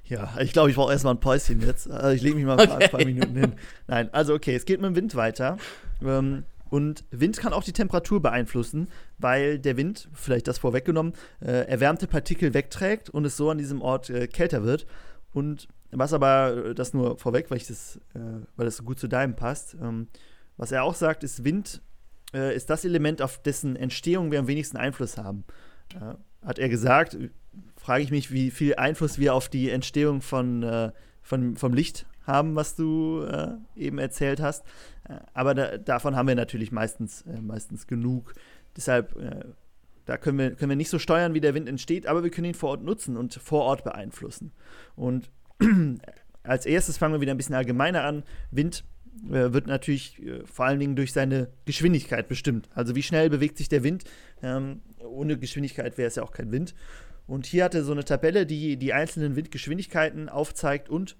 [0.06, 1.90] Ja, ich glaube, ich brauche erstmal ein Päuschen jetzt.
[1.90, 2.88] Also ich lege mich mal ein paar, okay.
[2.90, 3.54] paar, Minuten hin.
[3.88, 5.58] Nein, also okay, es geht mit dem Wind weiter.
[6.04, 6.44] Ähm,
[6.74, 8.88] und Wind kann auch die Temperatur beeinflussen,
[9.20, 13.80] weil der Wind, vielleicht das vorweggenommen, äh, erwärmte Partikel wegträgt und es so an diesem
[13.84, 14.88] Ort äh, kälter wird.
[15.34, 18.20] Und was aber, äh, das nur vorweg, weil, ich das, äh,
[18.56, 20.08] weil das gut zu deinem passt, ähm,
[20.58, 21.84] was er auch sagt, ist, Wind
[22.34, 25.44] äh, ist das Element, auf dessen Entstehung wir am wenigsten Einfluss haben.
[25.94, 27.20] Äh, hat er gesagt,
[27.78, 30.92] frage ich mich, wie viel Einfluss wir auf die Entstehung von,
[31.22, 34.66] von, vom Licht haben, was du äh, eben erzählt hast.
[35.08, 38.34] Äh, aber da, davon haben wir natürlich meistens, äh, meistens genug.
[38.76, 39.46] Deshalb, äh,
[40.06, 42.46] da können wir, können wir nicht so steuern, wie der Wind entsteht, aber wir können
[42.46, 44.52] ihn vor Ort nutzen und vor Ort beeinflussen.
[44.96, 45.30] Und
[46.44, 48.24] als erstes fangen wir wieder ein bisschen allgemeiner an.
[48.52, 48.84] Wind
[49.30, 52.70] äh, wird natürlich äh, vor allen Dingen durch seine Geschwindigkeit bestimmt.
[52.74, 54.04] Also wie schnell bewegt sich der Wind.
[54.42, 56.74] Ähm, ohne Geschwindigkeit wäre es ja auch kein Wind.
[57.26, 61.16] Und hier hat er so eine Tabelle, die die einzelnen Windgeschwindigkeiten aufzeigt und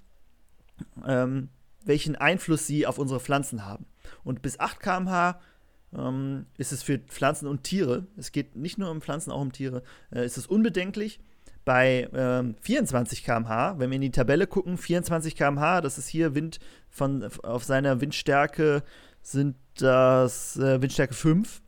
[1.06, 1.50] ähm,
[1.86, 3.86] welchen Einfluss sie auf unsere Pflanzen haben.
[4.24, 5.40] Und bis 8 km/h
[5.96, 9.52] ähm, ist es für Pflanzen und Tiere, es geht nicht nur um Pflanzen, auch um
[9.52, 11.20] Tiere, äh, ist es unbedenklich.
[11.66, 16.36] Bei ähm, 24 km/h, wenn wir in die Tabelle gucken, 24 km/h, das ist hier
[16.36, 16.60] Wind
[16.90, 18.84] von, auf seiner Windstärke
[19.22, 21.62] sind das äh, Windstärke 5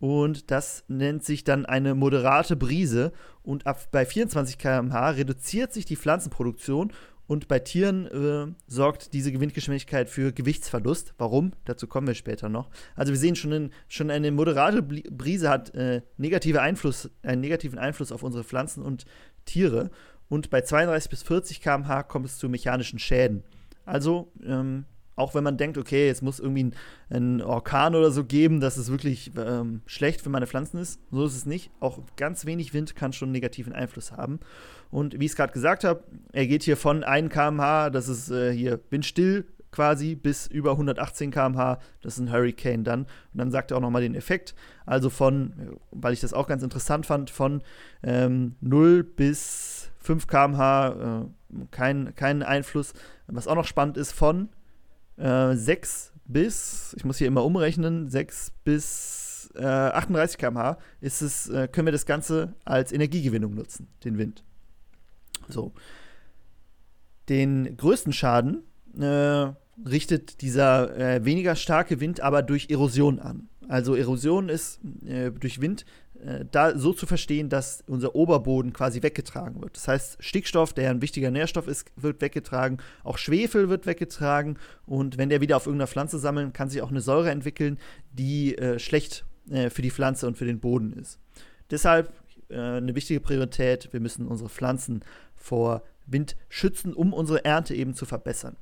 [0.00, 3.12] und das nennt sich dann eine moderate Brise
[3.42, 6.92] und ab bei 24 km/h reduziert sich die Pflanzenproduktion
[7.28, 11.12] und bei Tieren äh, sorgt diese Windgeschwindigkeit für Gewichtsverlust.
[11.18, 11.52] Warum?
[11.66, 12.70] Dazu kommen wir später noch.
[12.96, 17.78] Also wir sehen schon, in, schon eine moderate Brise hat äh, negative Einfluss, einen negativen
[17.78, 19.04] Einfluss auf unsere Pflanzen und
[19.44, 19.90] Tiere.
[20.30, 23.44] Und bei 32 bis 40 km/h kommt es zu mechanischen Schäden.
[23.84, 24.86] Also ähm,
[25.18, 26.70] auch wenn man denkt, okay, es muss irgendwie
[27.10, 31.00] einen Orkan oder so geben, dass es wirklich ähm, schlecht für meine Pflanzen ist.
[31.10, 31.70] So ist es nicht.
[31.80, 34.38] Auch ganz wenig Wind kann schon negativen Einfluss haben.
[34.90, 38.30] Und wie ich es gerade gesagt habe, er geht hier von 1 km/h, das ist
[38.30, 43.02] äh, hier windstill quasi, bis über 118 km/h, das ist ein Hurricane dann.
[43.02, 44.54] Und dann sagt er auch nochmal den Effekt.
[44.86, 47.62] Also von, weil ich das auch ganz interessant fand, von
[48.02, 51.26] ähm, 0 bis 5 km/h äh,
[51.70, 52.94] kein, kein Einfluss.
[53.26, 54.48] Was auch noch spannend ist, von
[55.18, 61.86] äh, 6 bis, ich muss hier immer umrechnen, 6 bis äh, 38 km/h äh, können
[61.86, 64.44] wir das Ganze als Energiegewinnung nutzen, den Wind.
[65.48, 65.72] So.
[67.28, 68.62] Den größten Schaden
[68.98, 69.52] äh,
[69.86, 73.48] richtet dieser äh, weniger starke Wind aber durch Erosion an.
[73.68, 75.84] Also Erosion ist äh, durch Wind
[76.50, 79.76] da so zu verstehen, dass unser Oberboden quasi weggetragen wird.
[79.76, 85.16] Das heißt, Stickstoff, der ein wichtiger Nährstoff ist, wird weggetragen, auch Schwefel wird weggetragen und
[85.16, 87.78] wenn der wieder auf irgendeiner Pflanze sammeln, kann sich auch eine Säure entwickeln,
[88.12, 91.18] die äh, schlecht äh, für die Pflanze und für den Boden ist.
[91.70, 92.12] Deshalb
[92.48, 95.04] äh, eine wichtige Priorität, wir müssen unsere Pflanzen
[95.36, 98.56] vor Wind schützen, um unsere Ernte eben zu verbessern.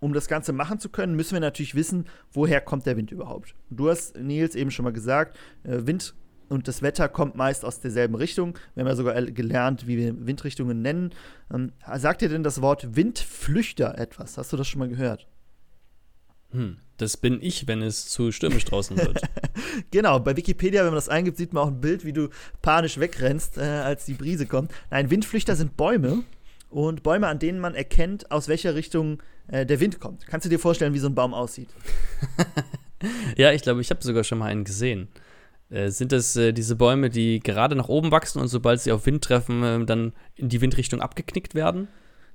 [0.00, 3.54] Um das Ganze machen zu können, müssen wir natürlich wissen, woher kommt der Wind überhaupt.
[3.70, 6.14] Du hast, Nils, eben schon mal gesagt, äh, Wind
[6.48, 8.58] und das Wetter kommt meist aus derselben Richtung.
[8.74, 11.10] Wir haben ja sogar gelernt, wie wir Windrichtungen nennen.
[11.52, 14.38] Ähm, sagt dir denn das Wort Windflüchter etwas?
[14.38, 15.26] Hast du das schon mal gehört?
[16.50, 19.20] Hm, das bin ich, wenn es zu stürmisch draußen wird.
[19.90, 22.28] genau, bei Wikipedia, wenn man das eingibt, sieht man auch ein Bild, wie du
[22.62, 24.72] panisch wegrennst, äh, als die Brise kommt.
[24.90, 26.24] Nein, Windflüchter sind Bäume
[26.70, 30.26] und Bäume, an denen man erkennt, aus welcher Richtung äh, der Wind kommt.
[30.26, 31.68] Kannst du dir vorstellen, wie so ein Baum aussieht?
[33.36, 35.08] ja, ich glaube, ich habe sogar schon mal einen gesehen.
[35.70, 39.06] Äh, sind das äh, diese Bäume, die gerade nach oben wachsen und sobald sie auf
[39.06, 41.88] Wind treffen, äh, dann in die Windrichtung abgeknickt werden?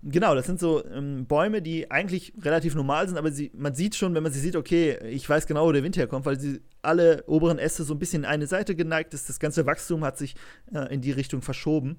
[0.06, 3.96] Genau, das sind so ähm, Bäume, die eigentlich relativ normal sind, aber sie, man sieht
[3.96, 6.60] schon, wenn man sie sieht, okay, ich weiß genau, wo der Wind herkommt, weil sie
[6.82, 9.30] alle oberen Äste so ein bisschen in eine Seite geneigt ist.
[9.30, 10.36] Das ganze Wachstum hat sich
[10.74, 11.98] äh, in die Richtung verschoben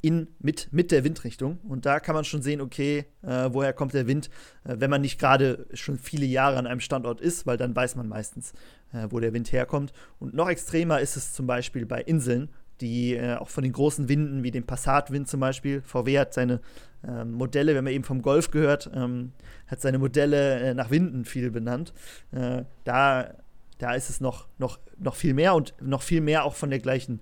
[0.00, 1.58] in, mit, mit der Windrichtung.
[1.68, 4.30] Und da kann man schon sehen, okay, äh, woher kommt der Wind,
[4.64, 7.96] äh, wenn man nicht gerade schon viele Jahre an einem Standort ist, weil dann weiß
[7.96, 8.52] man meistens,
[8.92, 9.92] äh, wo der Wind herkommt.
[10.18, 12.50] Und noch extremer ist es zum Beispiel bei Inseln,
[12.80, 16.60] die äh, auch von den großen Winden, wie dem Passatwind zum Beispiel, VW hat seine
[17.06, 19.32] ähm, Modelle, wenn man eben vom Golf gehört, ähm,
[19.66, 21.94] hat seine Modelle äh, nach Winden viel benannt.
[22.32, 23.34] Äh, da,
[23.78, 26.80] da ist es noch, noch, noch viel mehr und noch viel mehr auch von der
[26.80, 27.20] gleichen,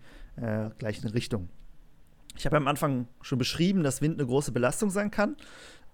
[0.79, 1.49] gleichen Richtung.
[2.37, 5.37] Ich habe am Anfang schon beschrieben, dass Wind eine große Belastung sein kann.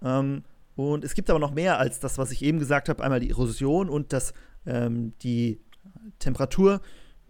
[0.03, 0.43] Ähm,
[0.75, 3.03] und es gibt aber noch mehr als das, was ich eben gesagt habe.
[3.03, 4.33] Einmal die Erosion und dass
[4.65, 5.59] ähm, die
[6.19, 6.81] Temperatur,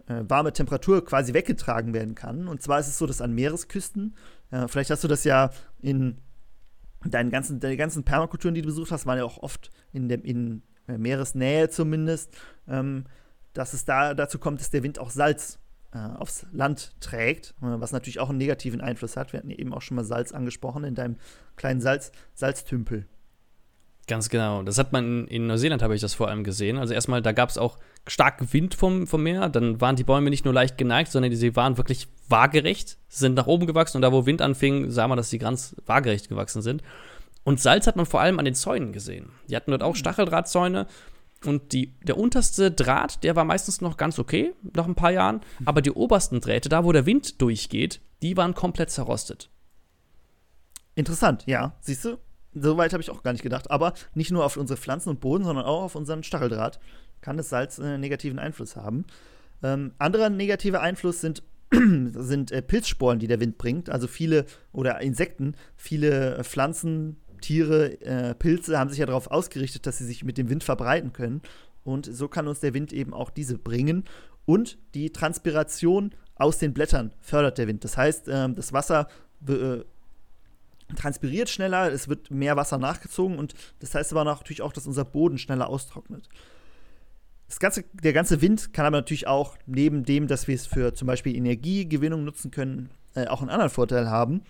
[0.06, 2.48] äh, warme Temperatur quasi weggetragen werden kann.
[2.48, 4.14] Und zwar ist es so, dass an Meeresküsten,
[4.50, 6.18] äh, vielleicht hast du das ja in
[7.04, 10.24] deinen ganzen, deine ganzen Permakulturen, die du besucht hast, waren ja auch oft in, der,
[10.24, 12.34] in äh, Meeresnähe zumindest,
[12.68, 13.04] ähm,
[13.52, 15.61] dass es da dazu kommt, dass der Wind auch Salz äh,
[15.98, 19.32] aufs Land trägt, äh, was natürlich auch einen negativen Einfluss hat.
[19.32, 21.16] Wir hatten eben auch schon mal Salz angesprochen in deinem
[21.56, 23.06] kleinen Salz, Salztümpel.
[24.08, 24.62] Ganz genau.
[24.62, 26.76] Das hat man in Neuseeland, habe ich das vor allem gesehen.
[26.76, 29.48] Also erstmal, da gab es auch starken Wind vom, vom Meer.
[29.48, 33.46] Dann waren die Bäume nicht nur leicht geneigt, sondern sie waren wirklich waagerecht, sind nach
[33.46, 36.82] oben gewachsen und da, wo Wind anfing, sah man, dass sie ganz waagerecht gewachsen sind.
[37.44, 39.30] Und Salz hat man vor allem an den Zäunen gesehen.
[39.48, 39.96] Die hatten dort auch hm.
[39.96, 40.86] Stacheldrahtzäune
[41.46, 45.40] und die, der unterste Draht, der war meistens noch ganz okay, nach ein paar Jahren.
[45.64, 49.50] Aber die obersten Drähte, da wo der Wind durchgeht, die waren komplett zerrostet.
[50.94, 51.76] Interessant, ja.
[51.80, 52.18] Siehst du?
[52.54, 53.70] so weit habe ich auch gar nicht gedacht.
[53.70, 56.78] Aber nicht nur auf unsere Pflanzen und Boden, sondern auch auf unseren Stacheldraht
[57.20, 59.04] kann das Salz einen negativen Einfluss haben.
[59.62, 63.90] Ähm, anderer negativer Einfluss sind, sind äh, Pilzsporen, die der Wind bringt.
[63.90, 69.86] Also viele, oder Insekten, viele äh, Pflanzen, Tiere, äh, Pilze haben sich ja darauf ausgerichtet,
[69.86, 71.42] dass sie sich mit dem Wind verbreiten können.
[71.84, 74.04] Und so kann uns der Wind eben auch diese bringen.
[74.46, 77.84] Und die Transpiration aus den Blättern fördert der Wind.
[77.84, 79.08] Das heißt, ähm, das Wasser
[79.46, 79.80] äh,
[80.96, 85.04] transpiriert schneller, es wird mehr Wasser nachgezogen und das heißt aber natürlich auch, dass unser
[85.04, 86.28] Boden schneller austrocknet.
[87.60, 91.06] Ganze, der ganze Wind kann aber natürlich auch, neben dem, dass wir es für zum
[91.06, 94.42] Beispiel Energiegewinnung nutzen können, äh, auch einen anderen Vorteil haben.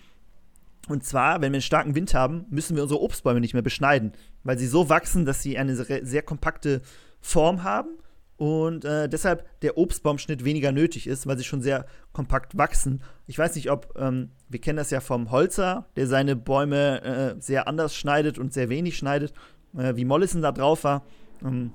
[0.89, 4.11] Und zwar, wenn wir einen starken Wind haben, müssen wir unsere Obstbäume nicht mehr beschneiden,
[4.43, 6.81] weil sie so wachsen, dass sie eine sehr, kompakte
[7.21, 7.97] Form haben
[8.35, 13.01] und äh, deshalb der Obstbaumschnitt weniger nötig ist, weil sie schon sehr kompakt wachsen.
[13.27, 17.41] Ich weiß nicht, ob, ähm, wir kennen das ja vom Holzer, der seine Bäume äh,
[17.41, 19.33] sehr anders schneidet und sehr wenig schneidet,
[19.77, 21.05] äh, wie Mollison da drauf war.
[21.41, 21.71] Ähm,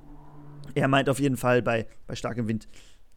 [0.75, 2.67] er meint auf jeden Fall, bei, bei starkem Wind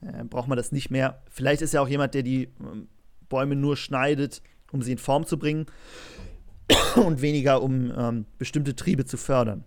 [0.01, 1.21] äh, braucht man das nicht mehr.
[1.29, 2.89] Vielleicht ist er auch jemand, der die ähm,
[3.29, 4.43] Bäume nur schneidet,
[4.73, 5.67] um sie in Form zu bringen
[6.97, 9.65] und weniger, um ähm, bestimmte Triebe zu fördern.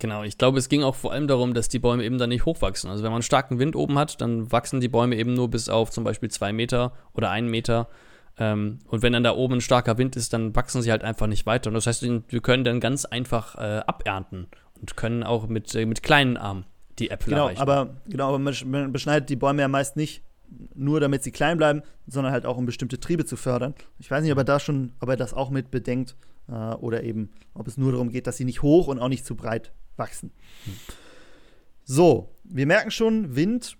[0.00, 2.44] Genau, ich glaube, es ging auch vor allem darum, dass die Bäume eben dann nicht
[2.44, 2.88] hochwachsen.
[2.88, 5.68] Also wenn man einen starken Wind oben hat, dann wachsen die Bäume eben nur bis
[5.68, 7.88] auf zum Beispiel zwei Meter oder einen Meter.
[8.38, 11.26] Ähm, und wenn dann da oben ein starker Wind ist, dann wachsen sie halt einfach
[11.26, 11.68] nicht weiter.
[11.68, 14.46] Und das heißt, wir können dann ganz einfach äh, abernten
[14.80, 16.64] und können auch mit, äh, mit kleinen Armen
[17.00, 17.60] die Äpfel genau, erreichen.
[17.60, 20.22] Aber, genau, aber man beschneidet die Bäume ja meist nicht
[20.74, 23.74] nur damit sie klein bleiben, sondern halt auch um bestimmte Triebe zu fördern.
[23.98, 26.16] Ich weiß nicht, ob er da schon, ob er das auch mit bedenkt
[26.48, 29.26] äh, oder eben, ob es nur darum geht, dass sie nicht hoch und auch nicht
[29.26, 30.30] zu breit wachsen.
[31.84, 33.76] So, wir merken schon, Wind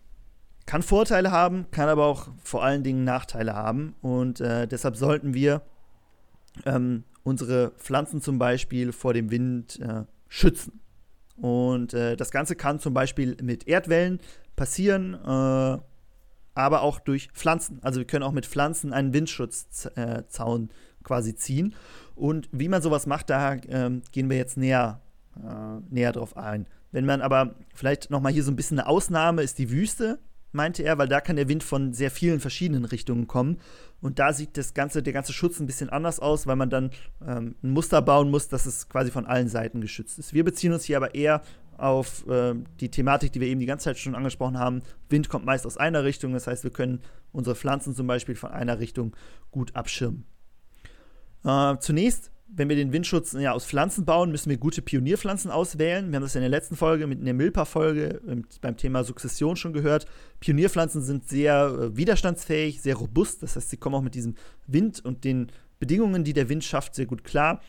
[0.67, 3.95] kann Vorteile haben, kann aber auch vor allen Dingen Nachteile haben.
[4.03, 5.63] Und äh, deshalb sollten wir
[6.67, 10.81] ähm, unsere Pflanzen zum Beispiel vor dem Wind äh, schützen.
[11.37, 14.21] Und äh, das Ganze kann zum Beispiel mit Erdwellen
[14.57, 15.79] passieren, äh,
[16.59, 17.79] aber auch durch Pflanzen.
[17.83, 21.75] Also wir können auch mit Pflanzen einen Windschutzzaun äh, quasi ziehen.
[22.17, 25.01] Und wie man sowas macht, da ähm, gehen wir jetzt näher
[25.37, 26.67] äh, näher drauf ein.
[26.91, 30.19] Wenn man aber vielleicht nochmal hier so ein bisschen eine Ausnahme ist die Wüste,
[30.51, 33.59] meinte er, weil da kann der Wind von sehr vielen verschiedenen Richtungen kommen.
[34.01, 36.91] Und da sieht das ganze, der ganze Schutz ein bisschen anders aus, weil man dann
[37.25, 40.35] ähm, ein Muster bauen muss, dass es quasi von allen Seiten geschützt ist.
[40.35, 41.43] Wir beziehen uns hier aber eher
[41.79, 44.83] auf äh, die Thematik, die wir eben die ganze Zeit schon angesprochen haben.
[45.09, 47.01] Wind kommt meist aus einer Richtung, das heißt, wir können
[47.33, 49.17] unsere Pflanzen zum Beispiel von einer Richtung
[49.51, 50.25] gut abschirmen.
[51.45, 56.11] Äh, zunächst wenn wir den Windschutz ja, aus Pflanzen bauen, müssen wir gute Pionierpflanzen auswählen.
[56.11, 58.21] Wir haben das in der letzten Folge mit der Milpa-Folge
[58.63, 60.07] beim Thema Sukzession schon gehört.
[60.41, 63.43] Pionierpflanzen sind sehr äh, widerstandsfähig, sehr robust.
[63.43, 64.35] Das heißt, sie kommen auch mit diesem
[64.67, 67.61] Wind und den Bedingungen, die der Wind schafft, sehr gut klar.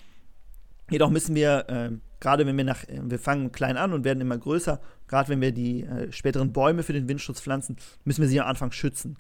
[0.90, 4.22] Jedoch müssen wir, äh, gerade wenn wir nach, äh, wir fangen klein an und werden
[4.22, 8.28] immer größer, gerade wenn wir die äh, späteren Bäume für den Windschutz pflanzen, müssen wir
[8.28, 9.18] sie am Anfang schützen.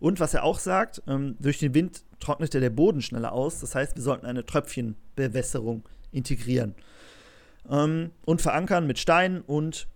[0.00, 3.60] Und was er auch sagt, ähm, durch den Wind trocknet der Boden schneller aus.
[3.60, 6.74] Das heißt, wir sollten eine Tröpfchenbewässerung integrieren.
[7.70, 9.86] Ähm, und verankern mit Steinen und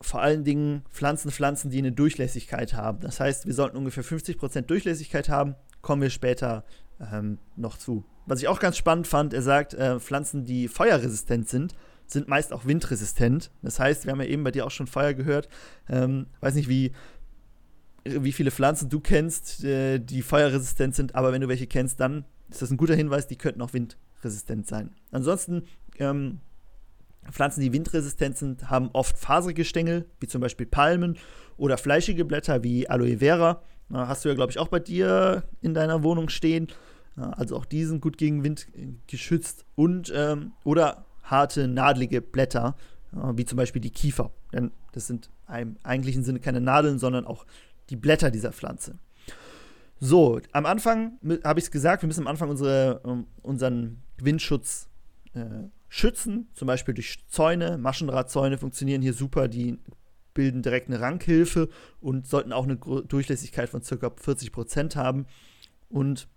[0.00, 3.00] vor allen Dingen Pflanzen, Pflanzen, die eine Durchlässigkeit haben.
[3.00, 5.56] Das heißt, wir sollten ungefähr 50% Durchlässigkeit haben.
[5.82, 6.64] Kommen wir später
[7.12, 8.04] ähm, noch zu.
[8.30, 11.74] Was ich auch ganz spannend fand, er sagt, äh, Pflanzen, die feuerresistent sind,
[12.06, 13.50] sind meist auch windresistent.
[13.60, 15.48] Das heißt, wir haben ja eben bei dir auch schon Feuer gehört.
[15.88, 16.92] Ähm, weiß nicht, wie
[18.04, 22.24] wie viele Pflanzen du kennst, äh, die feuerresistent sind, aber wenn du welche kennst, dann
[22.48, 24.94] ist das ein guter Hinweis, die könnten auch windresistent sein.
[25.10, 25.64] Ansonsten,
[25.98, 26.38] ähm,
[27.32, 31.18] Pflanzen, die windresistent sind, haben oft faserige Stängel, wie zum Beispiel Palmen
[31.56, 33.60] oder fleischige Blätter wie Aloe Vera.
[33.92, 36.68] Hast du ja, glaube ich, auch bei dir in deiner Wohnung stehen.
[37.16, 38.68] Also auch die sind gut gegen Wind
[39.06, 39.64] geschützt.
[39.74, 42.76] Und, ähm, oder harte, nadelige Blätter,
[43.12, 44.30] wie zum Beispiel die Kiefer.
[44.52, 47.44] Denn das sind im eigentlichen Sinne keine Nadeln, sondern auch
[47.88, 48.98] die Blätter dieser Pflanze.
[49.98, 54.88] So, am Anfang habe ich es gesagt, wir müssen am Anfang unsere, um, unseren Windschutz
[55.34, 57.76] äh, schützen, zum Beispiel durch Zäune.
[57.76, 59.78] Maschendrahtzäune funktionieren hier super, die
[60.32, 61.68] bilden direkt eine Rankhilfe
[62.00, 64.06] und sollten auch eine Durchlässigkeit von ca.
[64.06, 65.26] 40% haben.
[65.90, 66.28] Und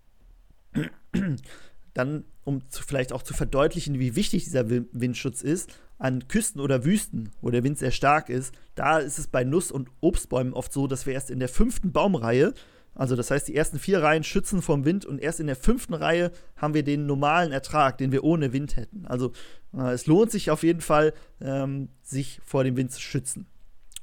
[1.93, 6.83] dann, um zu, vielleicht auch zu verdeutlichen, wie wichtig dieser Windschutz ist, an Küsten oder
[6.83, 10.73] Wüsten, wo der Wind sehr stark ist, da ist es bei Nuss- und Obstbäumen oft
[10.73, 12.53] so, dass wir erst in der fünften Baumreihe,
[12.95, 15.93] also das heißt, die ersten vier Reihen schützen vom Wind und erst in der fünften
[15.93, 19.05] Reihe haben wir den normalen Ertrag, den wir ohne Wind hätten.
[19.07, 19.31] Also
[19.73, 23.47] äh, es lohnt sich auf jeden Fall, ähm, sich vor dem Wind zu schützen.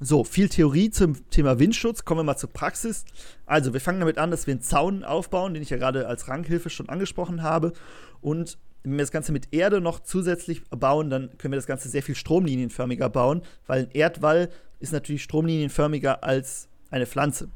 [0.02, 2.06] So, viel Theorie zum Thema Windschutz.
[2.06, 3.05] Kommen wir mal zur Praxis.
[3.44, 6.27] Also, wir fangen damit an, dass wir einen Zaun aufbauen, den ich ja gerade als
[6.27, 7.74] Ranghilfe schon angesprochen habe.
[8.22, 11.90] Und wenn wir das Ganze mit Erde noch zusätzlich bauen, dann können wir das Ganze
[11.90, 14.48] sehr viel stromlinienförmiger bauen, weil ein Erdwall
[14.78, 17.51] ist natürlich stromlinienförmiger als eine Pflanze.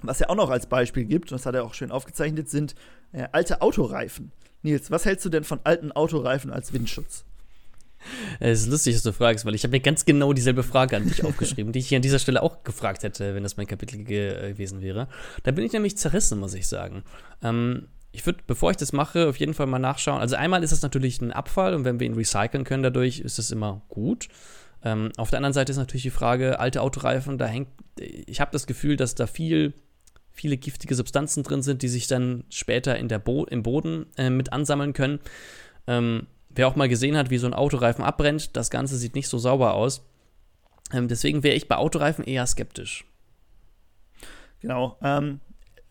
[0.00, 2.74] Was er auch noch als Beispiel gibt, und das hat er auch schön aufgezeichnet, sind
[3.12, 4.32] äh, alte Autoreifen.
[4.62, 7.26] Nils, was hältst du denn von alten Autoreifen als Windschutz?
[8.40, 11.08] Es ist lustig, dass du fragst, weil ich habe mir ganz genau dieselbe Frage an
[11.08, 14.02] dich aufgeschrieben, die ich hier an dieser Stelle auch gefragt hätte, wenn das mein Kapitel
[14.04, 15.08] ge gewesen wäre.
[15.42, 17.02] Da bin ich nämlich zerrissen, muss ich sagen.
[17.42, 20.20] Ähm, ich würde, bevor ich das mache, auf jeden Fall mal nachschauen.
[20.20, 23.38] Also einmal ist das natürlich ein Abfall und wenn wir ihn recyceln können dadurch, ist
[23.38, 24.28] das immer gut.
[24.84, 27.68] Ähm, auf der anderen Seite ist natürlich die Frage, alte Autoreifen, da hängt,
[27.98, 29.72] ich habe das Gefühl, dass da viel,
[30.30, 34.28] viele giftige Substanzen drin sind, die sich dann später in der Bo im Boden äh,
[34.28, 35.20] mit ansammeln können.
[35.86, 39.28] Ähm, wer auch mal gesehen hat, wie so ein Autoreifen abbrennt, das Ganze sieht nicht
[39.28, 40.04] so sauber aus.
[40.92, 43.04] Ähm, deswegen wäre ich bei Autoreifen eher skeptisch.
[44.60, 44.96] Genau.
[45.02, 45.40] Ähm,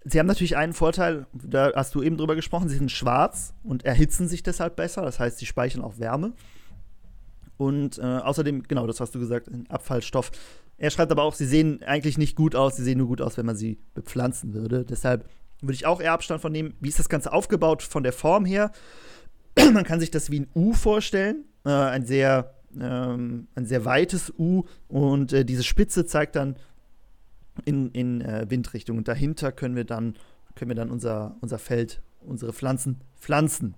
[0.03, 3.85] sie haben natürlich einen Vorteil, da hast du eben drüber gesprochen, sie sind schwarz und
[3.85, 5.01] erhitzen sich deshalb besser.
[5.01, 6.33] Das heißt, sie speichern auch Wärme.
[7.57, 10.31] Und äh, außerdem, genau, das hast du gesagt, ein Abfallstoff.
[10.77, 13.38] Er schreibt aber auch, sie sehen eigentlich nicht gut aus, sie sehen nur gut aus,
[13.38, 14.83] wenn man sie bepflanzen würde.
[14.83, 15.29] Deshalb
[15.61, 16.73] würde ich auch eher Abstand von nehmen.
[16.79, 18.71] Wie ist das Ganze aufgebaut von der Form her?
[19.73, 24.34] Man kann sich das wie ein U vorstellen, äh, ein, sehr, ähm, ein sehr weites
[24.38, 26.56] U und äh, diese Spitze zeigt dann
[27.65, 28.98] in, in äh, Windrichtung.
[28.98, 30.15] Und dahinter können wir dann,
[30.56, 33.76] können wir dann unser, unser Feld, unsere Pflanzen pflanzen.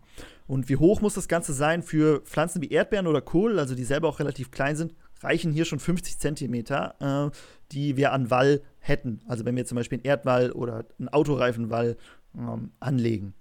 [0.47, 3.83] Und wie hoch muss das Ganze sein für Pflanzen wie Erdbeeren oder Kohl, also die
[3.83, 7.35] selber auch relativ klein sind, reichen hier schon 50 Zentimeter, äh,
[7.71, 9.21] die wir an Wall hätten.
[9.27, 11.97] Also wenn wir zum Beispiel einen Erdwall oder einen Autoreifenwall
[12.35, 13.33] ähm, anlegen.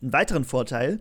[0.00, 1.00] Einen weiteren Vorteil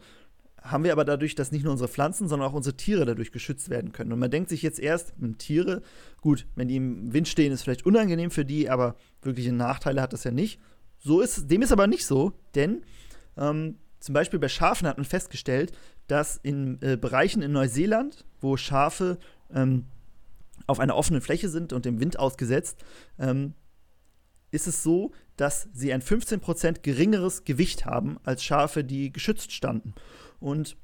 [0.62, 3.70] haben wir aber dadurch, dass nicht nur unsere Pflanzen, sondern auch unsere Tiere dadurch geschützt
[3.70, 4.12] werden können.
[4.12, 5.82] Und man denkt sich jetzt erst, hm, Tiere,
[6.22, 10.14] gut, wenn die im Wind stehen, ist vielleicht unangenehm für die, aber wirkliche Nachteile hat
[10.14, 10.60] das ja nicht.
[11.00, 12.82] So ist, dem ist aber nicht so, denn
[13.38, 15.72] ähm, zum Beispiel bei Schafen hat man festgestellt,
[16.08, 19.18] dass in äh, Bereichen in Neuseeland, wo Schafe
[19.54, 19.86] ähm,
[20.66, 22.84] auf einer offenen Fläche sind und dem Wind ausgesetzt,
[23.20, 23.54] ähm,
[24.52, 29.94] ist es so, dass sie ein 15% geringeres Gewicht haben als Schafe, die geschützt standen.
[30.40, 30.76] Und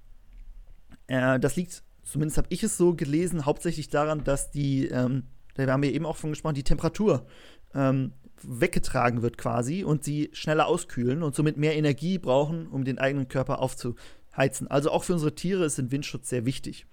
[1.07, 5.23] äh, das liegt, zumindest habe ich es so gelesen, hauptsächlich daran, dass die, ähm,
[5.55, 7.25] da haben wir eben auch von gesprochen, die Temperatur
[7.73, 8.13] ähm,
[8.43, 13.27] weggetragen wird quasi und sie schneller auskühlen und somit mehr Energie brauchen, um den eigenen
[13.27, 14.67] Körper aufzuheizen.
[14.67, 16.85] Also auch für unsere Tiere ist ein Windschutz sehr wichtig.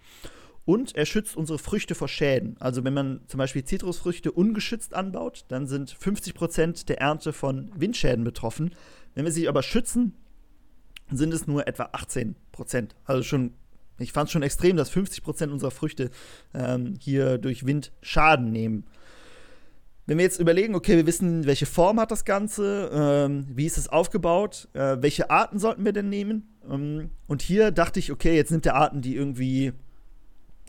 [0.64, 2.56] Und er schützt unsere Früchte vor Schäden.
[2.60, 8.24] Also wenn man zum Beispiel Zitrusfrüchte ungeschützt anbaut, dann sind 50% der Ernte von Windschäden
[8.24, 8.74] betroffen.
[9.14, 10.14] Wenn wir sie aber schützen,
[11.10, 12.94] sind es nur etwa 18 Prozent.
[13.04, 13.54] Also schon,
[13.98, 16.10] ich fand es schon extrem, dass 50 Prozent unserer Früchte
[16.54, 18.84] ähm, hier durch Wind Schaden nehmen.
[20.06, 23.78] Wenn wir jetzt überlegen, okay, wir wissen, welche Form hat das Ganze, ähm, wie ist
[23.78, 26.48] es aufgebaut, äh, welche Arten sollten wir denn nehmen?
[26.68, 29.72] Ähm, und hier dachte ich, okay, jetzt nimmt er Arten, die irgendwie,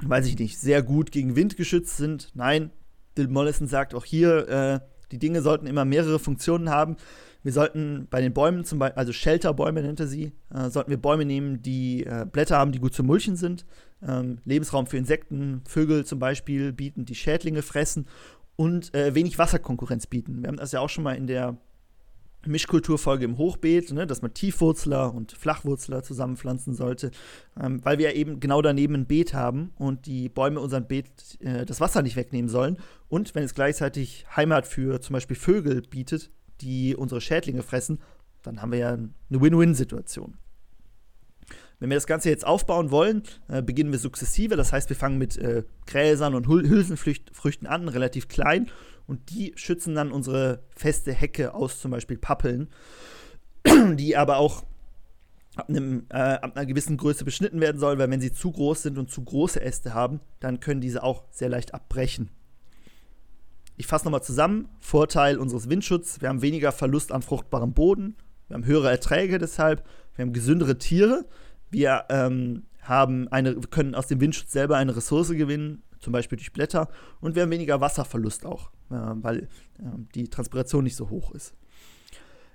[0.06, 2.32] weiß ich nicht, sehr gut gegen Wind geschützt sind.
[2.34, 2.72] Nein,
[3.16, 4.80] Bill Mollison sagt auch hier, äh,
[5.12, 6.96] die Dinge sollten immer mehrere Funktionen haben.
[7.44, 11.02] Wir sollten bei den Bäumen zum Beispiel, also Shelterbäume nennt er sie, äh, sollten wir
[11.02, 13.66] Bäume nehmen, die äh, Blätter haben, die gut zum Mulchen sind,
[14.08, 18.08] ähm, Lebensraum für Insekten, Vögel zum Beispiel bieten, die Schädlinge fressen
[18.56, 20.42] und äh, wenig Wasserkonkurrenz bieten.
[20.42, 21.58] Wir haben das ja auch schon mal in der
[22.46, 27.12] Mischkulturfolge im Hochbeet, ne, dass man Tiefwurzler und Flachwurzler zusammenpflanzen sollte,
[27.60, 31.66] ähm, weil wir eben genau daneben ein Beet haben und die Bäume unseren Beet äh,
[31.66, 32.78] das Wasser nicht wegnehmen sollen.
[33.10, 36.32] Und wenn es gleichzeitig Heimat für zum Beispiel Vögel bietet,
[36.62, 38.00] die unsere Schädlinge fressen,
[38.42, 40.38] dann haben wir ja eine Win-Win-Situation.
[41.80, 44.56] Wenn wir das Ganze jetzt aufbauen wollen, äh, beginnen wir sukzessive.
[44.56, 48.70] Das heißt, wir fangen mit äh, Gräsern und Hülsenfrüchten an, relativ klein.
[49.12, 52.70] Und die schützen dann unsere feste Hecke aus, zum Beispiel Pappeln,
[53.96, 54.64] die aber auch
[55.58, 58.84] ab, einem, äh, ab einer gewissen Größe beschnitten werden sollen, weil wenn sie zu groß
[58.84, 62.30] sind und zu große Äste haben, dann können diese auch sehr leicht abbrechen.
[63.76, 64.70] Ich fasse nochmal zusammen.
[64.80, 68.16] Vorteil unseres Windschutzes: Wir haben weniger Verlust an fruchtbarem Boden.
[68.48, 69.86] Wir haben höhere Erträge deshalb.
[70.16, 71.26] Wir haben gesündere Tiere.
[71.70, 76.54] Wir ähm, haben eine, können aus dem Windschutz selber eine Ressource gewinnen, zum Beispiel durch
[76.54, 76.88] Blätter.
[77.20, 79.44] Und wir haben weniger Wasserverlust auch, weil
[79.80, 79.86] äh,
[80.16, 81.54] die Transpiration nicht so hoch ist.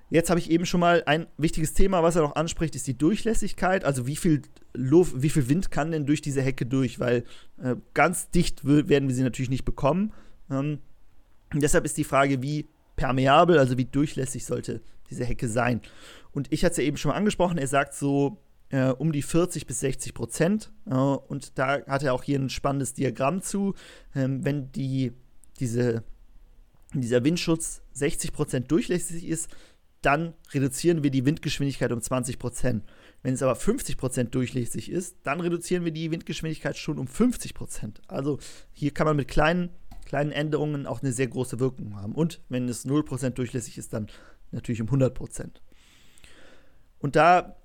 [0.08, 2.96] Jetzt habe ich eben schon mal ein wichtiges Thema, was er noch anspricht, ist die
[2.96, 3.84] Durchlässigkeit.
[3.84, 4.42] Also wie viel
[4.72, 7.00] Luft, wie viel Wind kann denn durch diese Hecke durch?
[7.00, 7.24] Weil
[7.60, 10.12] äh, ganz dicht werden wir sie natürlich nicht bekommen.
[10.48, 10.78] Ähm,
[11.52, 14.80] deshalb ist die Frage, wie permeabel, also wie durchlässig sollte
[15.10, 15.80] diese Hecke sein.
[16.32, 18.38] Und ich hatte es ja eben schon mal angesprochen, er sagt so
[18.70, 20.72] äh, um die 40 bis 60 Prozent.
[20.88, 23.74] Äh, und da hat er auch hier ein spannendes Diagramm zu.
[24.14, 25.12] Ähm, wenn die,
[25.58, 26.04] diese,
[27.00, 29.48] dieser Windschutz 60 Prozent durchlässig ist,
[30.02, 32.84] dann reduzieren wir die Windgeschwindigkeit um 20 Prozent.
[33.22, 37.94] Wenn es aber 50% durchlässig ist, dann reduzieren wir die Windgeschwindigkeit schon um 50%.
[38.06, 38.38] Also
[38.72, 39.70] hier kann man mit kleinen,
[40.04, 42.14] kleinen Änderungen auch eine sehr große Wirkung haben.
[42.14, 44.06] Und wenn es 0% durchlässig ist, dann
[44.52, 45.48] natürlich um 100%.
[46.98, 47.56] Und da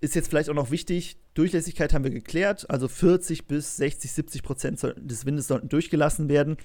[0.00, 4.42] ist jetzt vielleicht auch noch wichtig, Durchlässigkeit haben wir geklärt, also 40 bis 60, 70
[4.42, 6.56] Prozent des Windes sollten durchgelassen werden.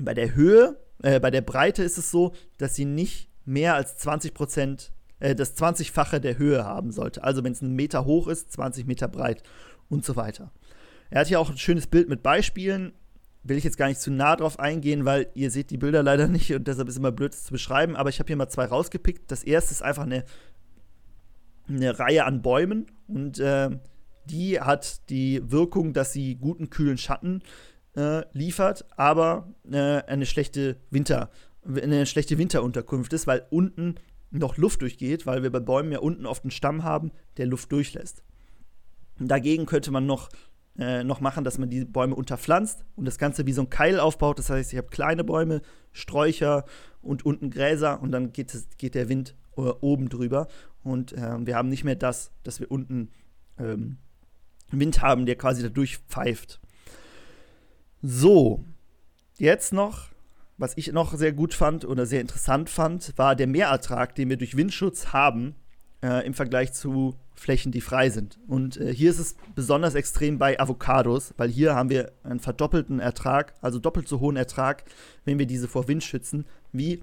[0.00, 3.96] Bei der Höhe, äh, bei der Breite ist es so, dass sie nicht mehr als
[3.98, 7.24] 20 Prozent, äh, das 20-fache der Höhe haben sollte.
[7.24, 9.42] Also wenn es einen Meter hoch ist, 20 Meter breit
[9.88, 10.52] und so weiter.
[11.10, 12.92] Er hat hier auch ein schönes Bild mit Beispielen.
[13.42, 16.28] Will ich jetzt gar nicht zu nah drauf eingehen, weil ihr seht die Bilder leider
[16.28, 17.96] nicht und deshalb ist immer blöd zu beschreiben.
[17.96, 19.30] Aber ich habe hier mal zwei rausgepickt.
[19.30, 20.24] Das erste ist einfach eine
[21.68, 23.70] eine Reihe an Bäumen und äh,
[24.24, 27.42] die hat die Wirkung, dass sie guten, kühlen Schatten
[27.98, 31.30] äh, liefert, aber äh, eine schlechte Winter,
[31.64, 33.96] eine schlechte Winterunterkunft ist, weil unten
[34.30, 37.72] noch Luft durchgeht, weil wir bei Bäumen ja unten oft einen Stamm haben, der Luft
[37.72, 38.22] durchlässt.
[39.18, 40.28] Dagegen könnte man noch,
[40.78, 43.98] äh, noch machen, dass man die Bäume unterpflanzt und das Ganze wie so ein Keil
[43.98, 44.38] aufbaut.
[44.38, 45.60] Das heißt, ich habe kleine Bäume,
[45.90, 46.66] Sträucher
[47.02, 50.46] und unten Gräser und dann geht, es, geht der Wind äh, oben drüber
[50.84, 53.10] und äh, wir haben nicht mehr das, dass wir unten
[53.58, 53.96] ähm,
[54.70, 56.60] Wind haben, der quasi da durchpfeift.
[58.02, 58.64] So,
[59.38, 60.08] jetzt noch,
[60.56, 64.36] was ich noch sehr gut fand oder sehr interessant fand, war der Mehrertrag, den wir
[64.36, 65.56] durch Windschutz haben
[66.02, 68.38] äh, im Vergleich zu Flächen, die frei sind.
[68.46, 73.00] Und äh, hier ist es besonders extrem bei Avocados, weil hier haben wir einen verdoppelten
[73.00, 74.84] Ertrag, also doppelt so hohen Ertrag,
[75.24, 77.02] wenn wir diese vor Wind schützen, wie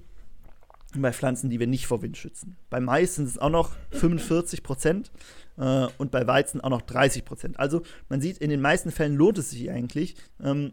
[1.01, 2.55] bei Pflanzen, die wir nicht vor Wind schützen.
[2.69, 5.11] Bei Mais sind es auch noch 45 Prozent
[5.57, 7.59] äh, und bei Weizen auch noch 30 Prozent.
[7.59, 10.71] Also man sieht, in den meisten Fällen lohnt es sich eigentlich, ähm,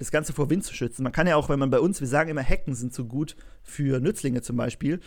[0.00, 1.02] das Ganze vor Wind zu schützen.
[1.02, 3.36] Man kann ja auch, wenn man bei uns, wir sagen immer, Hecken sind so gut
[3.62, 4.98] für Nützlinge zum Beispiel.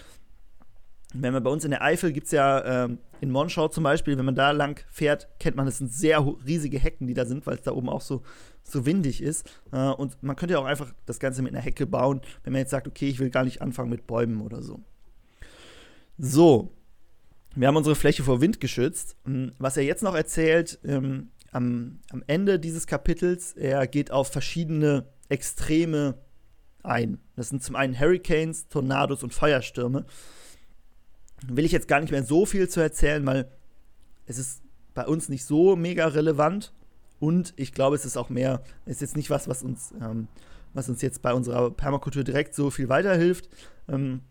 [1.15, 4.17] Wenn man bei uns in der Eifel gibt es ja ähm, in Monschau zum Beispiel,
[4.17, 7.45] wenn man da lang fährt, kennt man, es sind sehr riesige Hecken, die da sind,
[7.47, 8.21] weil es da oben auch so,
[8.63, 9.49] so windig ist.
[9.71, 12.59] Äh, und man könnte ja auch einfach das Ganze mit einer Hecke bauen, wenn man
[12.59, 14.79] jetzt sagt, okay, ich will gar nicht anfangen mit Bäumen oder so.
[16.19, 16.71] So,
[17.55, 19.15] wir haben unsere Fläche vor Wind geschützt.
[19.25, 24.27] Hm, was er jetzt noch erzählt, ähm, am, am Ende dieses Kapitels, er geht auf
[24.27, 26.15] verschiedene Extreme
[26.83, 27.19] ein.
[27.35, 30.05] Das sind zum einen Hurricanes, Tornados und Feuerstürme
[31.47, 33.49] will ich jetzt gar nicht mehr so viel zu erzählen, weil
[34.25, 34.61] es ist
[34.93, 36.73] bei uns nicht so mega relevant
[37.19, 40.27] und ich glaube, es ist auch mehr, es ist jetzt nicht was, was uns, ähm,
[40.73, 43.49] was uns jetzt bei unserer Permakultur direkt so viel weiterhilft.
[43.87, 44.21] Ähm,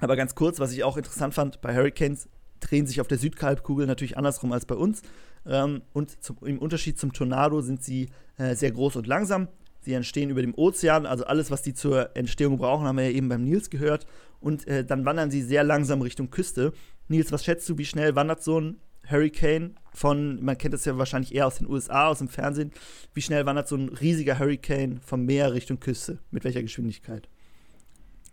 [0.00, 2.28] aber ganz kurz, was ich auch interessant fand, bei Hurricanes
[2.60, 5.02] drehen sich auf der Südkalbkugel natürlich andersrum als bei uns.
[5.46, 8.08] Ähm, und zum, im Unterschied zum Tornado sind sie
[8.38, 9.48] äh, sehr groß und langsam.
[9.80, 13.16] Sie entstehen über dem Ozean, also alles, was die zur Entstehung brauchen, haben wir ja
[13.16, 14.06] eben beim Nils gehört.
[14.40, 16.72] Und äh, dann wandern sie sehr langsam Richtung Küste.
[17.08, 18.80] Nils, was schätzt du, wie schnell wandert so ein
[19.10, 22.72] Hurricane von, man kennt das ja wahrscheinlich eher aus den USA, aus dem Fernsehen,
[23.12, 26.18] wie schnell wandert so ein riesiger Hurricane vom Meer Richtung Küste?
[26.30, 27.28] Mit welcher Geschwindigkeit?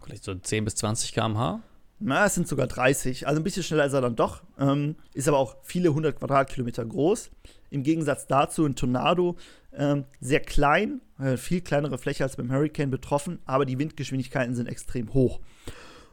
[0.01, 1.61] Vielleicht so 10 bis 20 km/h?
[2.03, 4.41] Na, es sind sogar 30, also ein bisschen schneller ist er dann doch.
[4.59, 7.29] Ähm, ist aber auch viele hundert Quadratkilometer groß.
[7.69, 9.37] Im Gegensatz dazu ein Tornado
[9.73, 14.67] ähm, sehr klein, äh, viel kleinere Fläche als beim Hurricane betroffen, aber die Windgeschwindigkeiten sind
[14.67, 15.39] extrem hoch.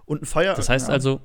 [0.04, 0.54] Und ein Feuer.
[0.54, 1.20] Das heißt ja, also,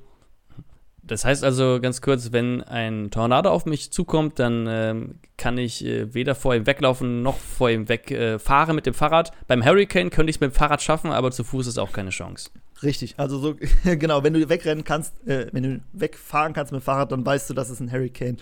[1.06, 5.84] das heißt also ganz kurz, wenn ein Tornado auf mich zukommt, dann ähm, kann ich
[5.84, 9.32] äh, weder vor ihm weglaufen noch vor ihm wegfahren äh, mit dem Fahrrad.
[9.46, 12.10] Beim Hurricane könnte ich es mit dem Fahrrad schaffen, aber zu Fuß ist auch keine
[12.10, 12.50] Chance.
[12.82, 16.84] Richtig, also so, genau, wenn du wegrennen kannst, äh, wenn du wegfahren kannst mit dem
[16.84, 18.38] Fahrrad, dann weißt du, das ist ein Hurricane.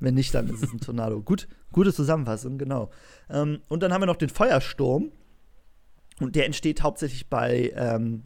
[0.00, 1.20] Wenn nicht, dann ist es ein Tornado.
[1.20, 2.90] Gut, gute Zusammenfassung, genau.
[3.30, 5.12] Ähm, und dann haben wir noch den Feuersturm.
[6.20, 8.24] Und der entsteht hauptsächlich bei ähm,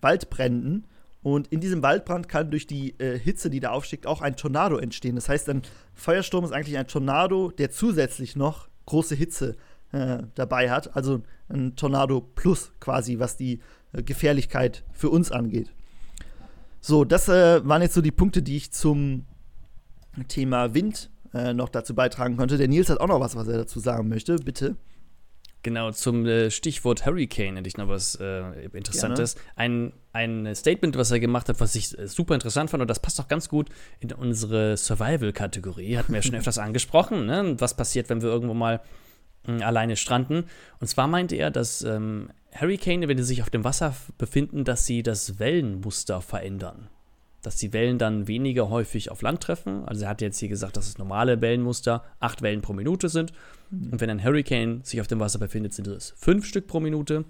[0.00, 0.86] Waldbränden.
[1.34, 4.78] Und in diesem Waldbrand kann durch die äh, Hitze, die da aufsteigt, auch ein Tornado
[4.78, 5.14] entstehen.
[5.14, 5.62] Das heißt, ein
[5.94, 9.56] Feuersturm ist eigentlich ein Tornado, der zusätzlich noch große Hitze
[9.92, 10.96] äh, dabei hat.
[10.96, 13.60] Also ein Tornado plus quasi, was die
[13.92, 15.70] äh, Gefährlichkeit für uns angeht.
[16.80, 19.26] So, das äh, waren jetzt so die Punkte, die ich zum
[20.28, 22.56] Thema Wind äh, noch dazu beitragen konnte.
[22.56, 24.36] Der Nils hat auch noch was, was er dazu sagen möchte.
[24.36, 24.76] Bitte.
[25.62, 29.34] Genau, zum äh, Stichwort Hurricane hätte ich noch was Interessantes.
[29.56, 33.00] Ein, ein Statement, was er gemacht hat, was ich äh, super interessant fand, und das
[33.00, 33.68] passt auch ganz gut
[34.00, 37.56] in unsere Survival-Kategorie, hatten wir ja schon öfters angesprochen, ne?
[37.58, 38.80] was passiert, wenn wir irgendwo mal
[39.46, 40.44] äh, alleine stranden.
[40.80, 44.86] Und zwar meinte er, dass ähm, Hurricane, wenn sie sich auf dem Wasser befinden, dass
[44.86, 46.88] sie das Wellenmuster verändern
[47.42, 49.84] dass die Wellen dann weniger häufig auf Land treffen.
[49.86, 53.32] Also er hat jetzt hier gesagt, dass das normale Wellenmuster acht Wellen pro Minute sind.
[53.70, 53.92] Mhm.
[53.92, 57.24] Und wenn ein Hurricane sich auf dem Wasser befindet, sind es fünf Stück pro Minute.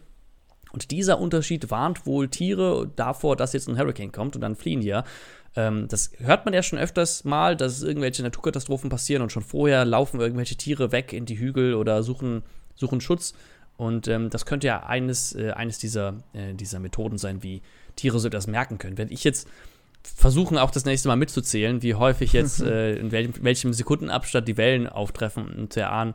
[0.73, 4.81] Und dieser Unterschied warnt wohl Tiere davor, dass jetzt ein Hurricane kommt und dann fliehen
[4.81, 5.05] die ja.
[5.57, 9.85] Ähm, das hört man ja schon öfters mal, dass irgendwelche Naturkatastrophen passieren und schon vorher
[9.85, 12.43] laufen irgendwelche Tiere weg in die Hügel oder suchen,
[12.74, 13.35] suchen Schutz.
[13.77, 17.62] Und ähm, das könnte ja eines, äh, eines dieser, äh, dieser Methoden sein, wie
[17.97, 18.99] Tiere so das merken können.
[18.99, 19.49] Wenn ich jetzt
[20.03, 24.57] versuchen, auch das nächste Mal mitzuzählen, wie häufig jetzt, äh, in welchem, welchem Sekundenabstand die
[24.57, 26.15] Wellen auftreffen und zu erahnen,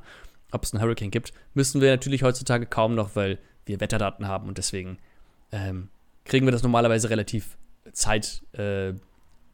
[0.52, 4.48] ob es einen Hurricane gibt, müssen wir natürlich heutzutage kaum noch, weil wir Wetterdaten haben
[4.48, 4.98] und deswegen
[5.52, 5.90] ähm,
[6.26, 7.58] kriegen wir das normalerweise relativ
[7.92, 8.94] Zeit, äh,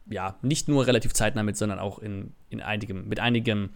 [0.09, 3.71] ja, nicht nur relativ zeitnah mit, sondern auch in, in einigem, mit einigem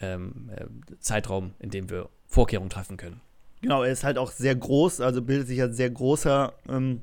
[0.00, 0.66] ähm, äh,
[1.00, 3.20] Zeitraum, in dem wir Vorkehrungen treffen können.
[3.62, 7.02] Genau, er ist halt auch sehr groß, also bildet sich ein sehr großer ähm,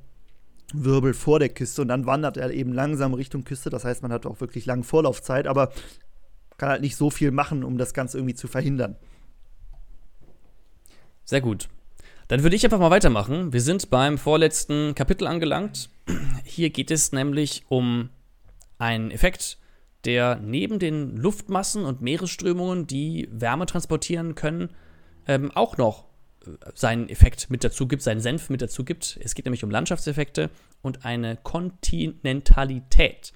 [0.73, 3.69] Wirbel vor der Küste und dann wandert er eben langsam Richtung Küste.
[3.69, 5.71] Das heißt, man hat auch wirklich lange Vorlaufzeit, aber
[6.57, 8.95] kann halt nicht so viel machen, um das Ganze irgendwie zu verhindern.
[11.25, 11.69] Sehr gut.
[12.33, 13.53] Dann würde ich einfach mal weitermachen.
[13.53, 15.91] Wir sind beim vorletzten Kapitel angelangt.
[16.43, 18.09] Hier geht es nämlich um
[18.79, 19.59] einen Effekt,
[20.03, 24.71] der neben den Luftmassen und Meeresströmungen, die Wärme transportieren können,
[25.27, 26.05] ähm, auch noch
[26.47, 29.19] äh, seinen Effekt mit dazu gibt, seinen Senf mit dazu gibt.
[29.21, 30.49] Es geht nämlich um Landschaftseffekte
[30.81, 33.31] und eine Kontinentalität.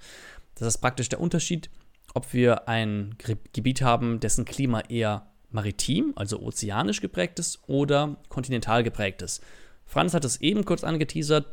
[0.55, 1.69] Das ist praktisch der Unterschied,
[2.15, 3.15] ob wir ein
[3.53, 9.43] Gebiet haben, dessen Klima eher maritim, also ozeanisch geprägt ist, oder kontinental geprägt ist.
[9.87, 11.47] Franz hat es eben kurz angeteasert.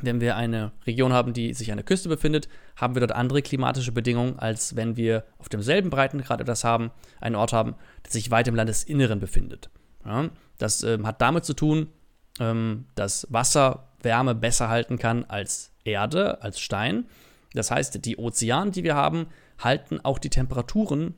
[0.00, 3.42] Wenn wir eine Region haben, die sich an der Küste befindet, haben wir dort andere
[3.42, 6.90] klimatische Bedingungen, als wenn wir auf demselben Breitengrad etwas haben,
[7.20, 9.68] einen Ort haben, der sich weit im Landesinneren befindet.
[10.04, 11.88] Ja, das ähm, hat damit zu tun,
[12.40, 17.04] ähm, dass Wasser Wärme besser halten kann als Erde, als Stein.
[17.52, 19.26] Das heißt, die Ozeane, die wir haben,
[19.58, 21.14] halten auch die Temperaturen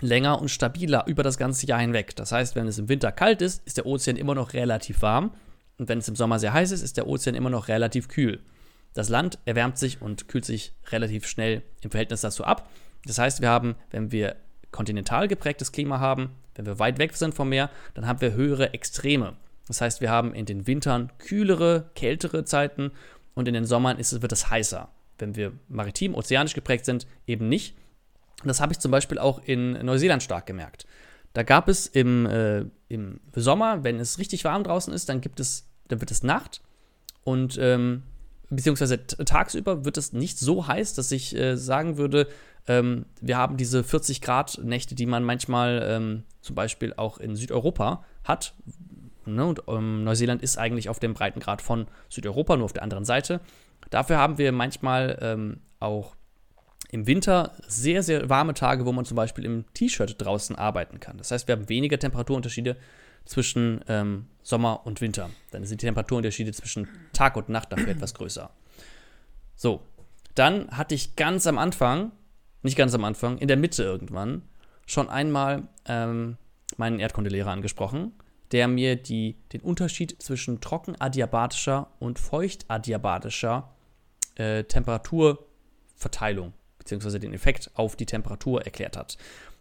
[0.00, 2.14] länger und stabiler über das ganze Jahr hinweg.
[2.16, 5.32] Das heißt, wenn es im Winter kalt ist, ist der Ozean immer noch relativ warm.
[5.78, 8.40] Und wenn es im Sommer sehr heiß ist, ist der Ozean immer noch relativ kühl.
[8.94, 12.70] Das Land erwärmt sich und kühlt sich relativ schnell im Verhältnis dazu ab.
[13.04, 14.36] Das heißt, wir haben, wenn wir
[14.70, 18.72] kontinental geprägtes Klima haben, wenn wir weit weg sind vom Meer, dann haben wir höhere
[18.72, 19.36] Extreme.
[19.68, 22.92] Das heißt, wir haben in den Wintern kühlere, kältere Zeiten
[23.34, 24.88] und in den Sommern ist, wird es heißer.
[25.18, 27.76] Wenn wir maritim, ozeanisch geprägt sind, eben nicht.
[28.44, 30.86] Das habe ich zum Beispiel auch in Neuseeland stark gemerkt.
[31.32, 35.40] Da gab es im, äh, im Sommer, wenn es richtig warm draußen ist, dann gibt
[35.40, 36.62] es, dann wird es Nacht
[37.24, 38.02] und ähm,
[38.50, 42.28] beziehungsweise tagsüber wird es nicht so heiß, dass ich äh, sagen würde,
[42.68, 47.36] ähm, wir haben diese 40 Grad Nächte, die man manchmal ähm, zum Beispiel auch in
[47.36, 48.54] Südeuropa hat.
[49.24, 49.44] Ne?
[49.44, 53.40] Und ähm, Neuseeland ist eigentlich auf dem Breitengrad von Südeuropa, nur auf der anderen Seite.
[53.90, 56.16] Dafür haben wir manchmal ähm, auch
[56.90, 61.18] im Winter sehr, sehr warme Tage, wo man zum Beispiel im T-Shirt draußen arbeiten kann.
[61.18, 62.76] Das heißt, wir haben weniger Temperaturunterschiede
[63.24, 65.30] zwischen ähm, Sommer und Winter.
[65.50, 68.50] Dann sind die Temperaturunterschiede zwischen Tag und Nacht dafür etwas größer.
[69.56, 69.82] So,
[70.34, 72.12] dann hatte ich ganz am Anfang,
[72.62, 74.42] nicht ganz am Anfang, in der Mitte irgendwann,
[74.86, 76.36] schon einmal ähm,
[76.76, 78.12] meinen Erdkundelehrer angesprochen,
[78.52, 83.72] der mir die, den Unterschied zwischen trockenadiabatischer und feuchtadiabatischer
[84.36, 86.52] äh, Temperaturverteilung
[86.86, 89.18] beziehungsweise den Effekt auf die Temperatur erklärt hat.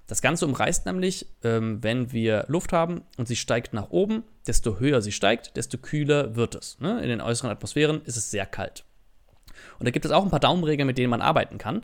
[0.07, 4.79] Das Ganze umreißt nämlich, ähm, wenn wir Luft haben und sie steigt nach oben, desto
[4.79, 6.79] höher sie steigt, desto kühler wird es.
[6.79, 7.01] Ne?
[7.01, 8.85] In den äußeren Atmosphären ist es sehr kalt.
[9.79, 11.83] Und da gibt es auch ein paar Daumenregeln, mit denen man arbeiten kann.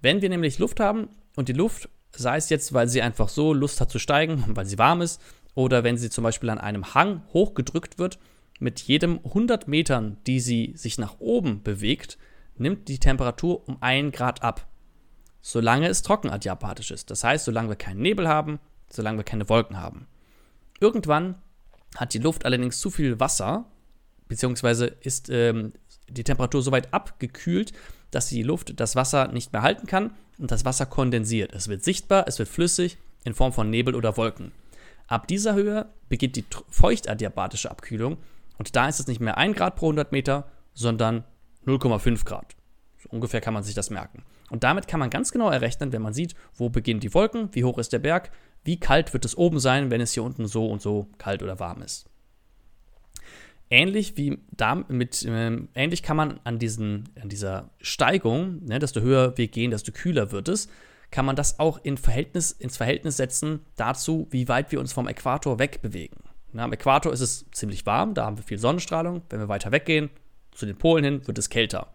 [0.00, 3.52] Wenn wir nämlich Luft haben und die Luft, sei es jetzt, weil sie einfach so
[3.52, 5.20] Lust hat zu steigen, weil sie warm ist,
[5.54, 8.18] oder wenn sie zum Beispiel an einem Hang hochgedrückt wird,
[8.58, 12.16] mit jedem 100 Metern, die sie sich nach oben bewegt,
[12.56, 14.69] nimmt die Temperatur um 1 Grad ab
[15.42, 17.10] solange es trockenadiabatisch ist.
[17.10, 18.60] Das heißt, solange wir keinen Nebel haben,
[18.90, 20.06] solange wir keine Wolken haben.
[20.80, 21.36] Irgendwann
[21.96, 23.64] hat die Luft allerdings zu viel Wasser,
[24.28, 25.72] beziehungsweise ist ähm,
[26.08, 27.72] die Temperatur so weit abgekühlt,
[28.10, 31.52] dass die Luft das Wasser nicht mehr halten kann und das Wasser kondensiert.
[31.52, 34.52] Es wird sichtbar, es wird flüssig in Form von Nebel oder Wolken.
[35.06, 38.18] Ab dieser Höhe beginnt die feuchtadiabatische Abkühlung
[38.58, 41.24] und da ist es nicht mehr 1 Grad pro 100 Meter, sondern
[41.66, 42.56] 0,5 Grad.
[43.02, 44.22] So ungefähr kann man sich das merken.
[44.50, 47.64] Und damit kann man ganz genau errechnen, wenn man sieht, wo beginnen die Wolken, wie
[47.64, 48.30] hoch ist der Berg,
[48.64, 51.58] wie kalt wird es oben sein, wenn es hier unten so und so kalt oder
[51.58, 52.06] warm ist.
[53.70, 59.38] Ähnlich wie damit, äh, ähnlich kann man an, diesen, an dieser Steigung, ne, desto höher
[59.38, 60.68] wir gehen, desto kühler wird es,
[61.12, 65.06] kann man das auch in Verhältnis, ins Verhältnis setzen dazu, wie weit wir uns vom
[65.06, 66.18] Äquator wegbewegen.
[66.52, 69.22] Na, am Äquator ist es ziemlich warm, da haben wir viel Sonnenstrahlung.
[69.30, 70.10] Wenn wir weiter weggehen,
[70.52, 71.92] zu den Polen hin, wird es kälter.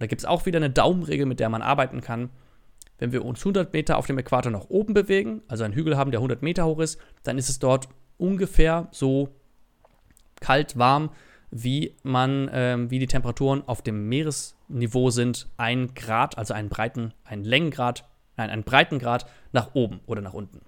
[0.00, 2.30] Und da gibt es auch wieder eine Daumenregel, mit der man arbeiten kann.
[2.98, 6.10] Wenn wir uns 100 Meter auf dem Äquator nach oben bewegen, also einen Hügel haben,
[6.10, 9.28] der 100 Meter hoch ist, dann ist es dort ungefähr so
[10.40, 11.10] kalt, warm,
[11.50, 17.12] wie man, ähm, wie die Temperaturen auf dem Meeresniveau sind, ein Grad, also einen breiten,
[17.24, 18.08] einen Längengrad,
[18.38, 20.62] nein, einen Breitengrad nach oben oder nach unten.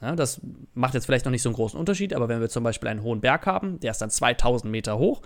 [0.00, 0.40] Ja, das
[0.74, 3.02] macht jetzt vielleicht noch nicht so einen großen Unterschied, aber wenn wir zum Beispiel einen
[3.02, 5.22] hohen Berg haben, der ist dann 2000 Meter hoch,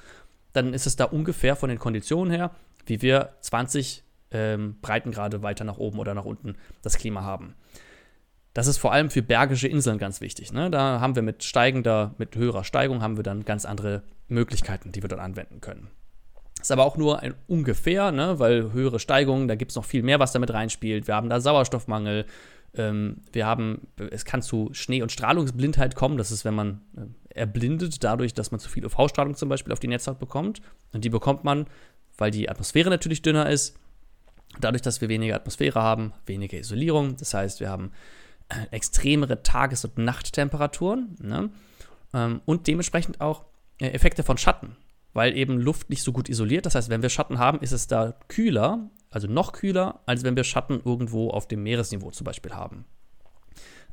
[0.54, 2.52] dann ist es da ungefähr von den Konditionen her,
[2.86, 7.54] wie wir 20 ähm, Breitengrade weiter nach oben oder nach unten das Klima haben.
[8.52, 10.52] Das ist vor allem für bergische Inseln ganz wichtig.
[10.52, 10.70] Ne?
[10.70, 15.02] Da haben wir mit steigender, mit höherer Steigung haben wir dann ganz andere Möglichkeiten, die
[15.02, 15.88] wir dort anwenden können.
[16.60, 18.38] Ist aber auch nur ein ungefähr, ne?
[18.38, 21.08] weil höhere Steigungen, da gibt es noch viel mehr, was damit reinspielt.
[21.08, 22.26] Wir haben da Sauerstoffmangel,
[22.76, 26.16] ähm, wir haben, es kann zu Schnee- und Strahlungsblindheit kommen.
[26.16, 29.80] Das ist, wenn man äh, erblindet, dadurch, dass man zu viel UV-Strahlung zum Beispiel auf
[29.80, 30.60] die Netzhaut bekommt.
[30.92, 31.66] Und die bekommt man,
[32.16, 33.78] weil die Atmosphäre natürlich dünner ist.
[34.60, 37.16] Dadurch, dass wir weniger Atmosphäre haben, weniger Isolierung.
[37.16, 37.90] Das heißt, wir haben
[38.48, 41.50] äh, extremere Tages- und Nachttemperaturen ne?
[42.12, 43.44] ähm, und dementsprechend auch
[43.80, 44.76] äh, Effekte von Schatten,
[45.12, 46.66] weil eben Luft nicht so gut isoliert.
[46.66, 50.36] Das heißt, wenn wir Schatten haben, ist es da kühler, also noch kühler, als wenn
[50.36, 52.84] wir Schatten irgendwo auf dem Meeresniveau zum Beispiel haben.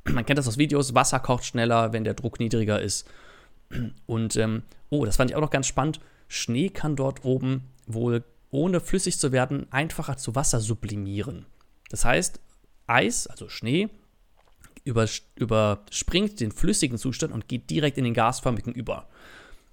[0.04, 3.08] Man kennt das aus Videos, Wasser kocht schneller, wenn der Druck niedriger ist.
[4.06, 6.00] Und, ähm, oh, das fand ich auch noch ganz spannend.
[6.32, 11.46] Schnee kann dort oben wohl, ohne flüssig zu werden, einfacher zu Wasser sublimieren.
[11.90, 12.40] Das heißt,
[12.88, 13.90] Eis, also Schnee,
[14.86, 19.10] überspringt den flüssigen Zustand und geht direkt in den gasförmigen über.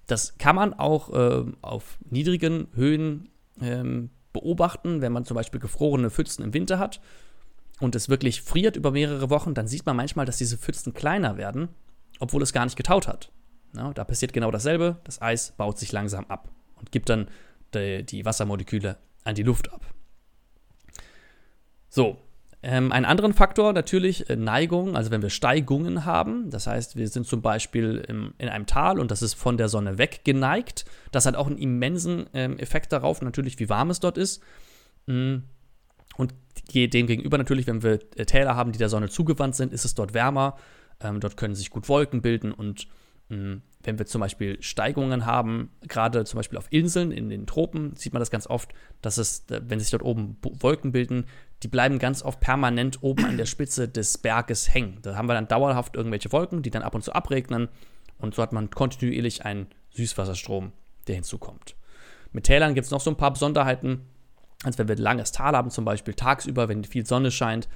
[0.05, 3.29] Das kann man auch äh, auf niedrigen Höhen
[3.61, 6.99] ähm, beobachten, wenn man zum Beispiel gefrorene Pfützen im Winter hat
[7.79, 11.37] und es wirklich friert über mehrere Wochen, dann sieht man manchmal, dass diese Pfützen kleiner
[11.37, 11.69] werden,
[12.19, 13.31] obwohl es gar nicht getaut hat.
[13.75, 14.97] Ja, da passiert genau dasselbe.
[15.03, 17.27] Das Eis baut sich langsam ab und gibt dann
[17.73, 19.85] die, die Wassermoleküle an die Luft ab.
[21.89, 22.17] So,
[22.61, 27.07] ähm, einen anderen Faktor natürlich äh, Neigung, also wenn wir Steigungen haben, das heißt, wir
[27.07, 30.83] sind zum Beispiel im, in einem Tal und das ist von der Sonne weggeneigt,
[31.13, 34.43] das hat auch einen immensen ähm, Effekt darauf, natürlich, wie warm es dort ist.
[35.05, 35.37] Mm.
[36.17, 36.33] Und
[36.73, 39.95] dem gegenüber natürlich, wenn wir äh, Täler haben, die der Sonne zugewandt sind, ist es
[39.95, 40.57] dort wärmer.
[40.99, 42.87] Ähm, dort können sich gut Wolken bilden und
[43.29, 48.11] wenn wir zum Beispiel Steigungen haben, gerade zum Beispiel auf Inseln in den Tropen, sieht
[48.11, 51.25] man das ganz oft, dass es, wenn sich dort oben Wolken bilden,
[51.61, 54.97] die bleiben ganz oft permanent oben an der Spitze des Berges hängen.
[55.03, 57.69] Da haben wir dann dauerhaft irgendwelche Wolken, die dann ab und zu abregnen
[58.17, 60.71] und so hat man kontinuierlich einen Süßwasserstrom,
[61.07, 61.75] der hinzukommt.
[62.31, 64.01] Mit Tälern gibt es noch so ein paar Besonderheiten,
[64.63, 67.69] als wenn wir ein langes Tal haben, zum Beispiel tagsüber, wenn viel Sonne scheint,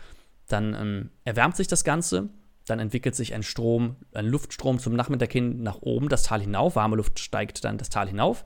[0.48, 2.30] dann ähm, erwärmt sich das Ganze,
[2.66, 6.76] dann entwickelt sich ein Strom, ein Luftstrom zum Nachmittag hin nach oben, das Tal hinauf,
[6.76, 8.46] warme Luft steigt dann das Tal hinauf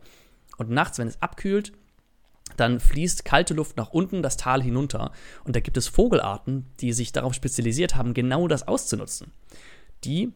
[0.58, 1.74] und nachts, wenn es abkühlt,
[2.56, 5.12] dann fließt kalte Luft nach unten das Tal hinunter.
[5.44, 9.32] Und da gibt es Vogelarten, die sich darauf spezialisiert haben, genau das auszunutzen.
[10.04, 10.32] Die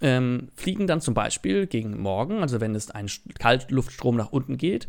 [0.00, 3.08] ähm, fliegen dann zum Beispiel gegen Morgen, also wenn es ein
[3.38, 4.88] Kaltluftstrom nach unten geht,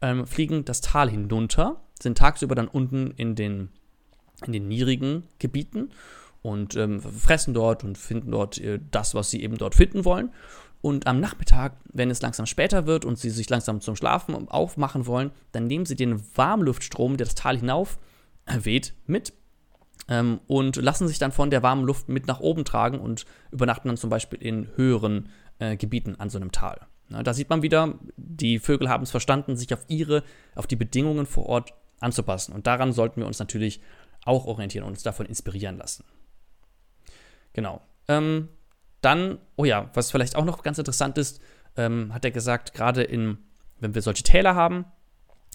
[0.00, 3.68] ähm, fliegen das Tal hinunter, sind tagsüber dann unten in den,
[4.46, 5.90] in den niedrigen Gebieten
[6.42, 10.30] und ähm, fressen dort und finden dort äh, das, was sie eben dort finden wollen.
[10.82, 15.06] Und am Nachmittag, wenn es langsam später wird und sie sich langsam zum Schlafen aufmachen
[15.06, 17.98] wollen, dann nehmen sie den Warmluftstrom, der das Tal hinauf
[18.46, 19.34] weht, mit
[20.08, 23.88] ähm, und lassen sich dann von der warmen Luft mit nach oben tragen und übernachten
[23.88, 26.80] dann zum Beispiel in höheren äh, Gebieten an so einem Tal.
[27.08, 30.22] Na, da sieht man wieder, die Vögel haben es verstanden, sich auf ihre,
[30.54, 32.54] auf die Bedingungen vor Ort anzupassen.
[32.54, 33.80] Und daran sollten wir uns natürlich
[34.24, 36.04] auch orientieren und uns davon inspirieren lassen.
[37.52, 37.80] Genau.
[38.08, 38.48] Ähm,
[39.00, 41.40] dann, oh ja, was vielleicht auch noch ganz interessant ist,
[41.76, 43.38] ähm, hat er gesagt, gerade in,
[43.78, 44.84] wenn wir solche Täler haben,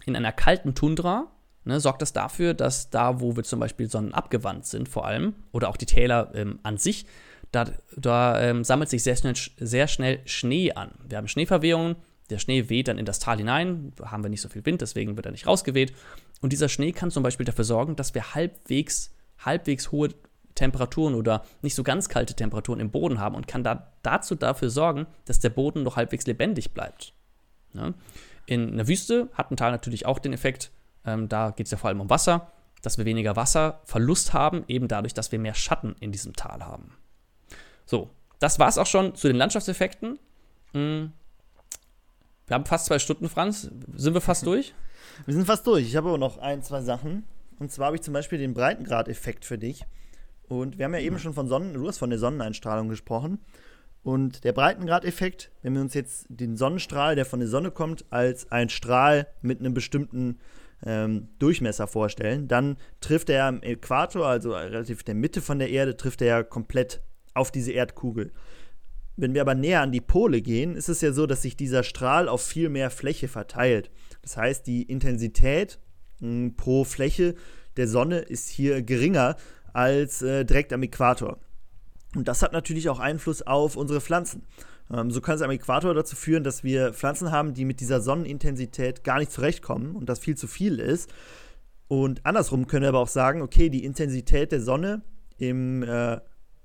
[0.06, 1.32] in einer kalten Tundra,
[1.64, 5.70] ne, sorgt das dafür, dass da, wo wir zum Beispiel sonnenabgewandt sind, vor allem, oder
[5.70, 7.06] auch die Täler ähm, an sich,
[7.52, 7.66] da,
[7.96, 10.92] da ähm, sammelt sich sehr schnell, sehr schnell Schnee an.
[11.08, 11.96] Wir haben Schneeverwehungen,
[12.30, 15.16] der Schnee weht dann in das Tal hinein, haben wir nicht so viel Wind, deswegen
[15.16, 15.94] wird er nicht rausgeweht.
[16.42, 20.10] Und dieser Schnee kann zum Beispiel dafür sorgen, dass wir halbwegs, halbwegs hohe
[20.56, 24.70] Temperaturen oder nicht so ganz kalte Temperaturen im Boden haben und kann da dazu dafür
[24.70, 27.14] sorgen, dass der Boden noch halbwegs lebendig bleibt.
[27.74, 27.94] Ja?
[28.46, 30.72] In einer Wüste hat ein Tal natürlich auch den Effekt,
[31.06, 32.52] ähm, da geht es ja vor allem um Wasser,
[32.82, 36.96] dass wir weniger Wasserverlust haben, eben dadurch, dass wir mehr Schatten in diesem Tal haben.
[37.86, 38.10] So,
[38.40, 40.20] das war es auch schon zu den Landschaftseffekten.
[40.74, 41.12] Hm.
[42.48, 43.70] Wir haben fast zwei Stunden, Franz.
[43.96, 44.74] Sind wir fast durch?
[45.26, 45.86] Wir sind fast durch.
[45.86, 47.24] Ich habe aber noch ein, zwei Sachen.
[47.60, 49.86] Und zwar habe ich zum Beispiel den Breitengrad-Effekt für dich.
[50.48, 53.40] Und wir haben ja eben schon von Sonnen, du hast von der Sonneneinstrahlung gesprochen.
[54.04, 58.52] Und der Breitengrad-Effekt, wenn wir uns jetzt den Sonnenstrahl, der von der Sonne kommt, als
[58.52, 60.38] ein Strahl mit einem bestimmten
[60.86, 65.98] ähm, Durchmesser vorstellen, dann trifft er am Äquator, also relativ der Mitte von der Erde,
[65.98, 67.02] trifft er komplett
[67.34, 68.32] auf diese Erdkugel.
[69.18, 71.84] Wenn wir aber näher an die Pole gehen, ist es ja so, dass sich dieser
[71.84, 73.90] Strahl auf viel mehr Fläche verteilt.
[74.22, 75.80] Das heißt, die Intensität
[76.20, 77.34] mh, hm, pro Fläche
[77.78, 79.36] der Sonne ist hier geringer
[79.76, 81.38] als äh, direkt am Äquator.
[82.16, 84.44] Und das hat natürlich auch Einfluss auf unsere Pflanzen.
[84.92, 88.00] Ähm, so kann es am Äquator dazu führen, dass wir Pflanzen haben, die mit dieser
[88.00, 91.14] Sonnenintensität gar nicht zurechtkommen und das viel zu viel ist.
[91.88, 95.02] Und andersrum können wir aber auch sagen, okay, die Intensität der Sonne
[95.38, 96.20] im, äh,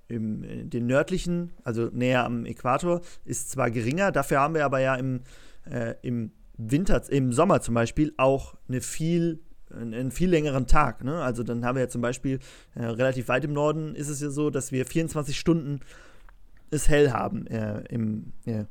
[0.06, 4.78] im äh, den nördlichen, also näher am Äquator, ist zwar geringer, dafür haben wir aber
[4.78, 5.22] ja im,
[5.68, 9.40] äh, im Winter, im Sommer zum Beispiel auch eine viel
[9.74, 11.04] einen viel längeren Tag.
[11.04, 11.22] Ne?
[11.22, 12.38] Also dann haben wir ja zum Beispiel
[12.74, 15.80] äh, relativ weit im Norden ist es ja so, dass wir 24 Stunden
[16.70, 18.64] es hell haben äh, im, äh,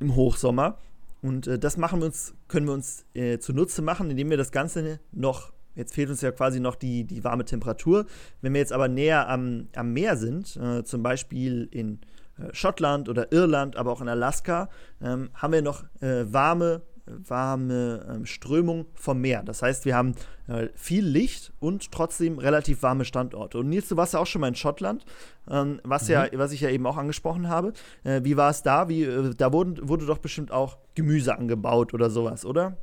[0.00, 0.78] im Hochsommer.
[1.22, 4.52] Und äh, das machen wir uns, können wir uns äh, zunutze machen, indem wir das
[4.52, 8.06] Ganze noch, jetzt fehlt uns ja quasi noch die, die warme Temperatur.
[8.42, 12.00] Wenn wir jetzt aber näher am, am Meer sind, äh, zum Beispiel in
[12.38, 14.68] äh, Schottland oder Irland, aber auch in Alaska,
[15.00, 19.42] ähm, haben wir noch warme warme ähm, Strömung vom Meer.
[19.42, 20.14] Das heißt, wir haben
[20.48, 23.58] äh, viel Licht und trotzdem relativ warme Standorte.
[23.58, 25.04] Und Nils, du warst ja auch schon mal in Schottland,
[25.50, 26.14] ähm, was, mhm.
[26.14, 27.72] ja, was ich ja eben auch angesprochen habe.
[28.04, 28.88] Äh, wie war es da?
[28.88, 32.76] Wie, äh, da wurden, wurde doch bestimmt auch Gemüse angebaut oder sowas, oder?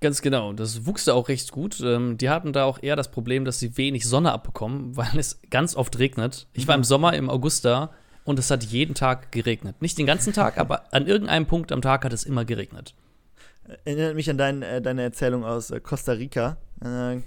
[0.00, 1.80] Ganz genau, das wuchs da auch recht gut.
[1.80, 5.40] Ähm, die hatten da auch eher das Problem, dass sie wenig Sonne abbekommen, weil es
[5.50, 6.48] ganz oft regnet.
[6.52, 6.84] Ich war im mhm.
[6.84, 7.90] Sommer im August da
[8.26, 9.80] und es hat jeden Tag geregnet.
[9.80, 12.94] Nicht den ganzen Tag, aber an irgendeinem Punkt am Tag hat es immer geregnet.
[13.84, 16.58] Erinnert mich an dein, äh, deine Erzählung aus äh, Costa Rica.
[16.84, 17.20] Äh,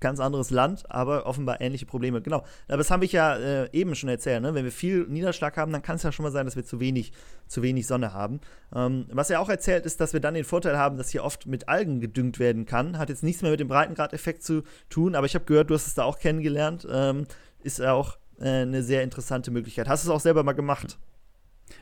[0.00, 2.20] ganz anderes Land, aber offenbar ähnliche Probleme.
[2.20, 2.44] Genau.
[2.68, 4.42] Aber das habe ich ja äh, eben schon erzählt.
[4.42, 4.54] Ne?
[4.54, 6.80] Wenn wir viel Niederschlag haben, dann kann es ja schon mal sein, dass wir zu
[6.80, 7.12] wenig,
[7.46, 8.40] zu wenig Sonne haben.
[8.74, 11.46] Ähm, was er auch erzählt, ist, dass wir dann den Vorteil haben, dass hier oft
[11.46, 12.98] mit Algen gedüngt werden kann.
[12.98, 15.86] Hat jetzt nichts mehr mit dem Breitengrad-Effekt zu tun, aber ich habe gehört, du hast
[15.86, 16.86] es da auch kennengelernt.
[16.90, 17.26] Ähm,
[17.62, 19.88] ist auch äh, eine sehr interessante Möglichkeit.
[19.88, 20.98] Hast du es auch selber mal gemacht?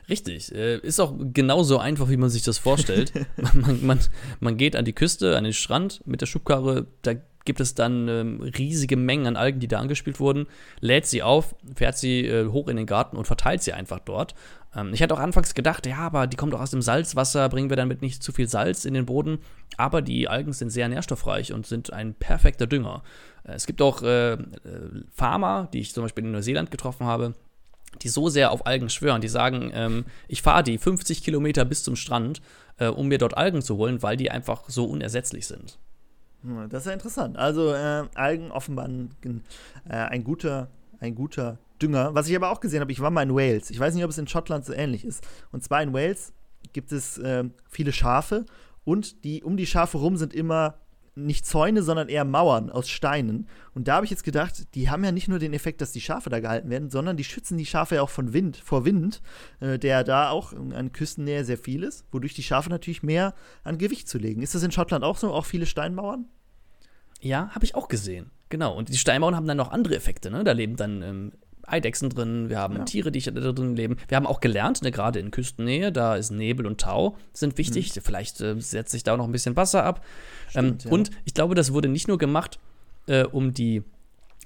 [0.09, 0.53] Richtig.
[0.53, 3.11] Äh, ist auch genauso einfach, wie man sich das vorstellt.
[3.53, 3.99] man, man,
[4.39, 6.87] man, geht an die Küste, an den Strand mit der Schubkarre.
[7.01, 7.13] Da
[7.45, 10.47] gibt es dann ähm, riesige Mengen an Algen, die da angespielt wurden,
[10.79, 14.33] lädt sie auf, fährt sie äh, hoch in den Garten und verteilt sie einfach dort.
[14.75, 17.69] Ähm, ich hatte auch anfangs gedacht, ja, aber die kommt doch aus dem Salzwasser, bringen
[17.69, 19.39] wir damit nicht zu viel Salz in den Boden.
[19.77, 23.03] Aber die Algen sind sehr nährstoffreich und sind ein perfekter Dünger.
[23.43, 24.37] Äh, es gibt auch äh, äh,
[25.11, 27.35] Farmer, die ich zum Beispiel in Neuseeland getroffen habe,
[28.01, 31.83] die so sehr auf Algen schwören, die sagen, ähm, ich fahre die 50 Kilometer bis
[31.83, 32.41] zum Strand,
[32.77, 35.77] äh, um mir dort Algen zu holen, weil die einfach so unersetzlich sind.
[36.43, 37.37] Hm, das ist ja interessant.
[37.37, 39.11] Also äh, Algen offenbar ein,
[39.89, 40.69] äh, ein, guter,
[40.99, 42.15] ein guter Dünger.
[42.15, 43.69] Was ich aber auch gesehen habe, ich war mal in Wales.
[43.69, 45.25] Ich weiß nicht, ob es in Schottland so ähnlich ist.
[45.51, 46.33] Und zwar in Wales
[46.73, 48.45] gibt es äh, viele Schafe
[48.83, 50.75] und die um die Schafe rum sind immer
[51.15, 53.47] nicht Zäune, sondern eher Mauern aus Steinen.
[53.73, 56.01] Und da habe ich jetzt gedacht, die haben ja nicht nur den Effekt, dass die
[56.01, 59.21] Schafe da gehalten werden, sondern die schützen die Schafe ja auch von Wind, vor Wind,
[59.61, 63.33] äh, der da auch an Küstennähe sehr viel ist, wodurch die Schafe natürlich mehr
[63.63, 64.41] an Gewicht zu legen.
[64.41, 65.33] Ist das in Schottland auch so?
[65.33, 66.25] Auch viele Steinmauern?
[67.21, 68.31] Ja, habe ich auch gesehen.
[68.49, 68.75] Genau.
[68.75, 70.29] Und die Steinmauern haben dann noch andere Effekte.
[70.29, 70.43] Ne?
[70.43, 71.31] Da leben dann ähm,
[71.67, 72.83] Eidechsen drin, wir haben ja.
[72.83, 73.97] Tiere, die da drin leben.
[74.07, 77.95] Wir haben auch gelernt, ne, gerade in Küstennähe, da ist Nebel und Tau sind wichtig.
[77.95, 78.01] Mhm.
[78.01, 80.03] Vielleicht äh, setzt sich da auch noch ein bisschen Wasser ab.
[80.03, 80.93] Ähm, Stimmt, ähm, ja.
[80.93, 82.59] Und ich glaube, das wurde nicht nur gemacht,
[83.07, 83.83] äh, um die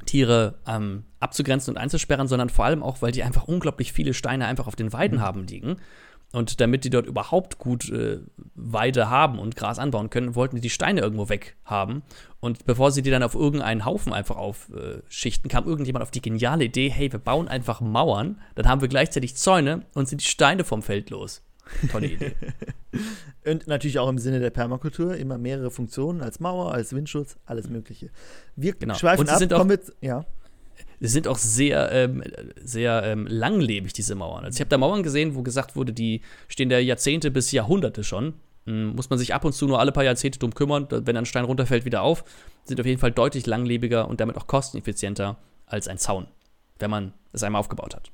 [0.06, 4.46] Tiere ähm, abzugrenzen und einzusperren, sondern vor allem auch, weil die einfach unglaublich viele Steine
[4.46, 5.22] einfach auf den Weiden mhm.
[5.22, 5.78] haben liegen.
[6.32, 8.20] Und damit die dort überhaupt gut äh,
[8.54, 12.04] Weide haben und Gras anbauen können, wollten die die Steine irgendwo weg haben.
[12.40, 16.66] Und bevor sie die dann auf irgendeinen Haufen einfach aufschichten, kam irgendjemand auf die geniale
[16.66, 20.64] Idee, hey, wir bauen einfach Mauern, dann haben wir gleichzeitig Zäune und sind die Steine
[20.64, 21.42] vom Feld los.
[21.92, 22.34] Tolle Idee.
[23.46, 27.70] und natürlich auch im Sinne der Permakultur immer mehrere Funktionen als Mauer, als Windschutz, alles
[27.70, 28.10] Mögliche.
[28.56, 28.94] Wir genau.
[28.94, 30.26] schweifen und ab, sind auch, mit, ja
[31.00, 32.24] sie sind auch sehr, ähm,
[32.62, 34.46] sehr ähm, langlebig, diese Mauern.
[34.46, 38.04] Also ich habe da Mauern gesehen, wo gesagt wurde, die stehen da Jahrzehnte bis Jahrhunderte
[38.04, 38.34] schon.
[38.66, 41.26] Hm, muss man sich ab und zu nur alle paar Jahrzehnte drum kümmern, wenn ein
[41.26, 42.24] Stein runterfällt, wieder auf.
[42.66, 46.28] Sind auf jeden Fall deutlich langlebiger und damit auch kosteneffizienter als ein Zaun,
[46.80, 48.12] wenn man es einmal aufgebaut hat.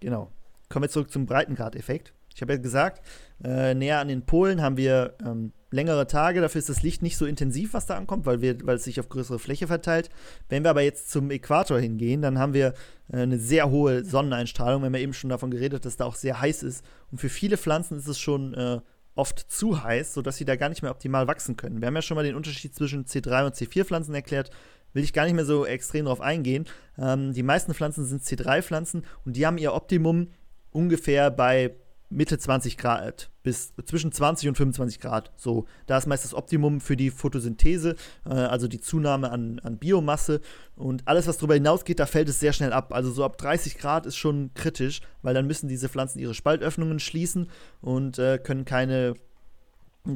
[0.00, 0.30] Genau.
[0.68, 2.12] Kommen wir zurück zum Breitengrad-Effekt.
[2.34, 3.04] Ich habe ja gesagt,
[3.44, 7.16] äh, näher an den Polen haben wir ähm, längere Tage, dafür ist das Licht nicht
[7.16, 10.10] so intensiv, was da ankommt, weil, wir, weil es sich auf größere Fläche verteilt.
[10.48, 12.74] Wenn wir aber jetzt zum Äquator hingehen, dann haben wir
[13.12, 14.82] äh, eine sehr hohe Sonneneinstrahlung.
[14.82, 16.84] Wir haben ja eben schon davon geredet, dass da auch sehr heiß ist.
[17.10, 18.80] Und für viele Pflanzen ist es schon äh,
[19.14, 21.80] oft zu heiß, sodass sie da gar nicht mehr optimal wachsen können.
[21.80, 24.50] Wir haben ja schon mal den Unterschied zwischen C3 und C4-Pflanzen erklärt.
[24.94, 26.66] Will ich gar nicht mehr so extrem drauf eingehen.
[26.98, 30.28] Ähm, die meisten Pflanzen sind C3-Pflanzen und die haben ihr Optimum
[30.70, 31.74] ungefähr bei
[32.12, 35.32] Mitte 20 Grad bis zwischen 20 und 25 Grad.
[35.36, 39.78] So, da ist meist das Optimum für die Photosynthese, äh, also die Zunahme an, an
[39.78, 40.40] Biomasse.
[40.76, 42.92] Und alles, was darüber hinausgeht, da fällt es sehr schnell ab.
[42.92, 47.00] Also so ab 30 Grad ist schon kritisch, weil dann müssen diese Pflanzen ihre Spaltöffnungen
[47.00, 47.48] schließen
[47.80, 49.14] und äh, können keine,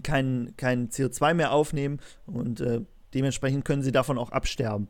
[0.03, 2.83] kein, kein CO2 mehr aufnehmen und äh,
[3.15, 4.89] dementsprechend können sie davon auch absterben.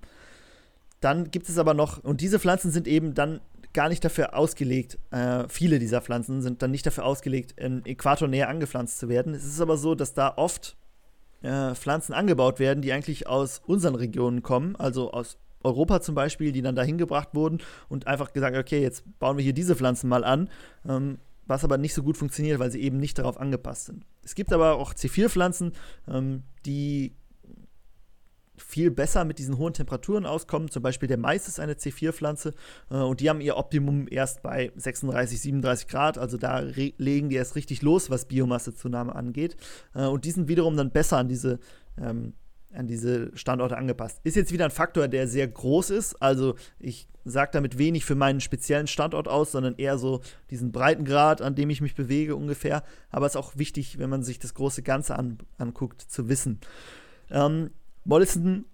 [1.01, 3.41] Dann gibt es aber noch, und diese Pflanzen sind eben dann
[3.77, 8.27] gar nicht dafür ausgelegt, äh, viele dieser Pflanzen sind dann nicht dafür ausgelegt, im Äquator
[8.27, 9.35] näher angepflanzt zu werden.
[9.35, 10.79] Es ist aber so, dass da oft
[11.43, 16.53] äh, Pflanzen angebaut werden, die eigentlich aus unseren Regionen kommen, also aus Europa zum Beispiel,
[16.53, 17.59] die dann dahin gebracht wurden
[17.91, 20.49] und einfach gesagt, okay, jetzt bauen wir hier diese Pflanzen mal an,
[20.89, 24.07] ähm, was aber nicht so gut funktioniert, weil sie eben nicht darauf angepasst sind.
[24.23, 25.73] Es gibt aber auch C4-Pflanzen,
[26.09, 27.15] ähm, die
[28.57, 30.71] viel besser mit diesen hohen Temperaturen auskommen.
[30.71, 32.55] Zum Beispiel der Mais ist eine C4-Pflanze
[32.91, 36.19] äh, und die haben ihr Optimum erst bei 36, 37 Grad.
[36.19, 39.57] Also da legen die erst richtig los, was Biomassezunahme angeht.
[39.95, 41.59] Äh, und die sind wiederum dann besser an diese,
[41.99, 42.35] ähm,
[42.73, 44.21] an diese Standorte angepasst.
[44.25, 46.21] Ist jetzt wieder ein Faktor, der sehr groß ist.
[46.23, 50.21] Also ich sage damit wenig für meinen speziellen Standort aus, sondern eher so
[50.51, 52.85] diesen Breitengrad, an dem ich mich bewege ungefähr.
[53.11, 56.61] Aber es ist auch wichtig, wenn man sich das große Ganze an, anguckt, zu wissen.
[57.31, 57.71] Ähm,
[58.07, 58.65] Mollison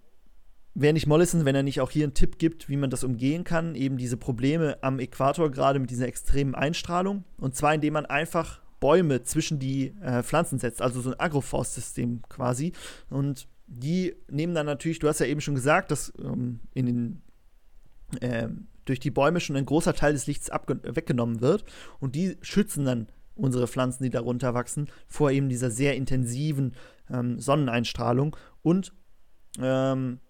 [0.74, 3.44] wäre nicht Mollison, wenn er nicht auch hier einen Tipp gibt, wie man das umgehen
[3.44, 7.24] kann, eben diese Probleme am Äquator, gerade mit dieser extremen Einstrahlung.
[7.36, 12.22] Und zwar, indem man einfach Bäume zwischen die äh, Pflanzen setzt, also so ein Agroforstsystem
[12.28, 12.72] quasi.
[13.10, 17.22] Und die nehmen dann natürlich, du hast ja eben schon gesagt, dass ähm, in den,
[18.20, 18.48] äh,
[18.84, 21.64] durch die Bäume schon ein großer Teil des Lichts weggenommen wird.
[22.00, 26.74] Und die schützen dann unsere Pflanzen, die darunter wachsen, vor eben dieser sehr intensiven
[27.10, 28.92] ähm, Sonneneinstrahlung und
[29.60, 30.20] ähm,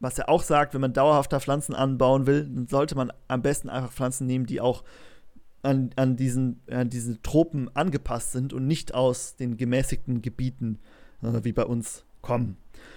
[0.00, 3.70] was er auch sagt, wenn man dauerhafter Pflanzen anbauen will, dann sollte man am besten
[3.70, 4.84] einfach Pflanzen nehmen, die auch
[5.62, 10.78] an, an, diesen, an diese Tropen angepasst sind und nicht aus den gemäßigten Gebieten
[11.22, 12.56] äh, wie bei uns kommen.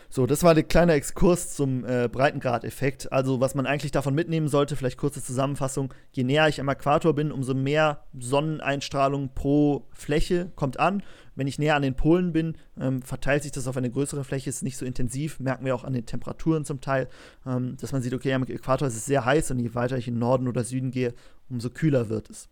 [0.10, 3.12] So, das war der kleine Exkurs zum äh, Breitengrad-Effekt.
[3.12, 7.14] Also, was man eigentlich davon mitnehmen sollte, vielleicht kurze Zusammenfassung: Je näher ich am Äquator
[7.14, 11.04] bin, umso mehr Sonneneinstrahlung pro Fläche kommt an.
[11.36, 14.50] Wenn ich näher an den Polen bin, ähm, verteilt sich das auf eine größere Fläche,
[14.50, 15.40] ist nicht so intensiv.
[15.40, 17.10] Merken wir auch an den Temperaturen zum Teil,
[17.46, 20.08] ähm, dass man sieht, okay, am Äquator ist es sehr heiß und je weiter ich
[20.08, 21.14] in Norden oder Süden gehe,
[21.50, 22.50] umso kühler wird es.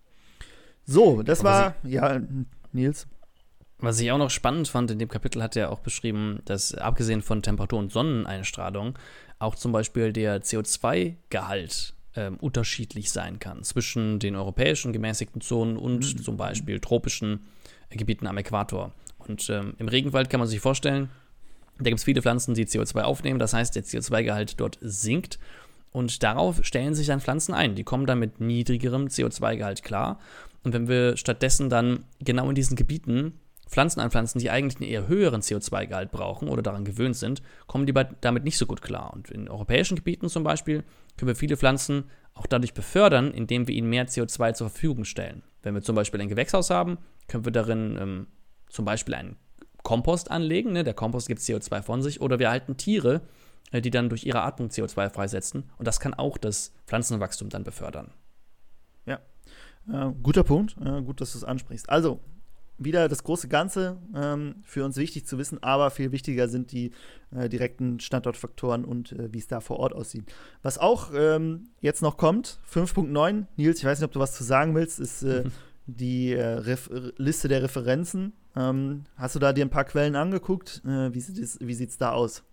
[0.85, 2.21] So, das war, ja,
[2.73, 3.07] Nils.
[3.79, 7.21] Was ich auch noch spannend fand, in dem Kapitel hat er auch beschrieben, dass abgesehen
[7.21, 8.97] von Temperatur und Sonneneinstrahlung
[9.37, 16.15] auch zum Beispiel der CO2-Gehalt äh, unterschiedlich sein kann zwischen den europäischen gemäßigten Zonen und
[16.15, 16.23] mhm.
[16.23, 17.45] zum Beispiel tropischen
[17.89, 18.93] Gebieten am Äquator.
[19.17, 21.09] Und ähm, im Regenwald kann man sich vorstellen,
[21.77, 25.39] da gibt es viele Pflanzen, die CO2 aufnehmen, das heißt, der CO2-Gehalt dort sinkt.
[25.91, 27.75] Und darauf stellen sich dann Pflanzen ein.
[27.75, 30.19] Die kommen dann mit niedrigerem CO2-Gehalt klar.
[30.63, 35.07] Und wenn wir stattdessen dann genau in diesen Gebieten Pflanzen anpflanzen, die eigentlich einen eher
[35.07, 39.13] höheren CO2-Gehalt brauchen oder daran gewöhnt sind, kommen die damit nicht so gut klar.
[39.13, 40.83] Und in europäischen Gebieten zum Beispiel
[41.17, 45.41] können wir viele Pflanzen auch dadurch befördern, indem wir ihnen mehr CO2 zur Verfügung stellen.
[45.63, 46.97] Wenn wir zum Beispiel ein Gewächshaus haben,
[47.27, 48.27] können wir darin ähm,
[48.69, 49.37] zum Beispiel einen
[49.83, 50.73] Kompost anlegen.
[50.73, 50.83] Ne?
[50.83, 52.21] Der Kompost gibt CO2 von sich.
[52.21, 53.21] Oder wir halten Tiere,
[53.71, 55.69] äh, die dann durch ihre Atmung CO2 freisetzen.
[55.77, 58.11] Und das kann auch das Pflanzenwachstum dann befördern.
[59.05, 59.19] Ja,
[59.91, 60.75] äh, guter Punkt.
[60.83, 61.89] Äh, gut, dass du es ansprichst.
[61.89, 62.19] Also,
[62.77, 66.91] wieder das große Ganze ähm, für uns wichtig zu wissen, aber viel wichtiger sind die
[67.35, 70.25] äh, direkten Standortfaktoren und äh, wie es da vor Ort aussieht.
[70.61, 74.43] Was auch ähm, jetzt noch kommt, 5.9, Nils, ich weiß nicht, ob du was zu
[74.43, 75.51] sagen willst, ist äh, mhm.
[75.85, 76.77] die äh,
[77.17, 78.33] Liste der Referenzen.
[78.55, 80.81] Ähm, hast du da dir ein paar Quellen angeguckt?
[80.85, 82.43] Äh, wie sieht es da aus?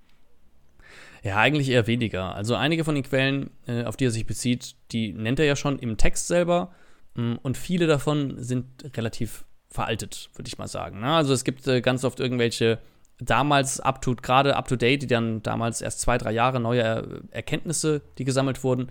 [1.23, 2.35] Ja, eigentlich eher weniger.
[2.35, 5.57] Also einige von den Quellen, äh, auf die er sich bezieht, die nennt er ja
[5.57, 6.73] schon im Text selber.
[7.15, 8.67] Mm, und viele davon sind
[8.97, 11.01] relativ veraltet, würde ich mal sagen.
[11.01, 11.13] Ne?
[11.13, 12.79] Also es gibt äh, ganz oft irgendwelche
[13.19, 16.83] damals up to, gerade up to date, die dann damals erst zwei, drei Jahre neue
[16.83, 18.91] er Erkenntnisse, die gesammelt wurden.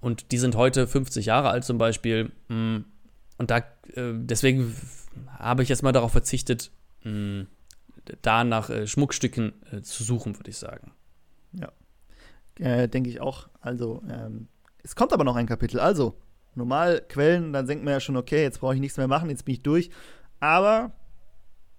[0.00, 2.32] Und die sind heute 50 Jahre alt zum Beispiel.
[2.48, 2.78] Mm,
[3.38, 3.58] und da,
[3.94, 4.74] äh, deswegen
[5.38, 6.70] habe ich jetzt mal darauf verzichtet,
[7.04, 7.42] mm,
[8.22, 10.92] da nach äh, Schmuckstücken äh, zu suchen, würde ich sagen.
[12.58, 13.48] Ja, denke ich auch.
[13.60, 14.48] Also, ähm,
[14.82, 15.80] es kommt aber noch ein Kapitel.
[15.80, 16.16] Also,
[16.54, 19.44] normal Quellen, dann denkt man ja schon, okay, jetzt brauche ich nichts mehr machen, jetzt
[19.44, 19.90] bin ich durch.
[20.40, 20.92] Aber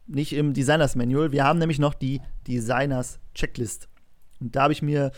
[0.07, 1.31] nicht im Designers Manual.
[1.31, 3.87] Wir haben nämlich noch die Designers Checklist.
[4.39, 5.11] Und da habe ich mir,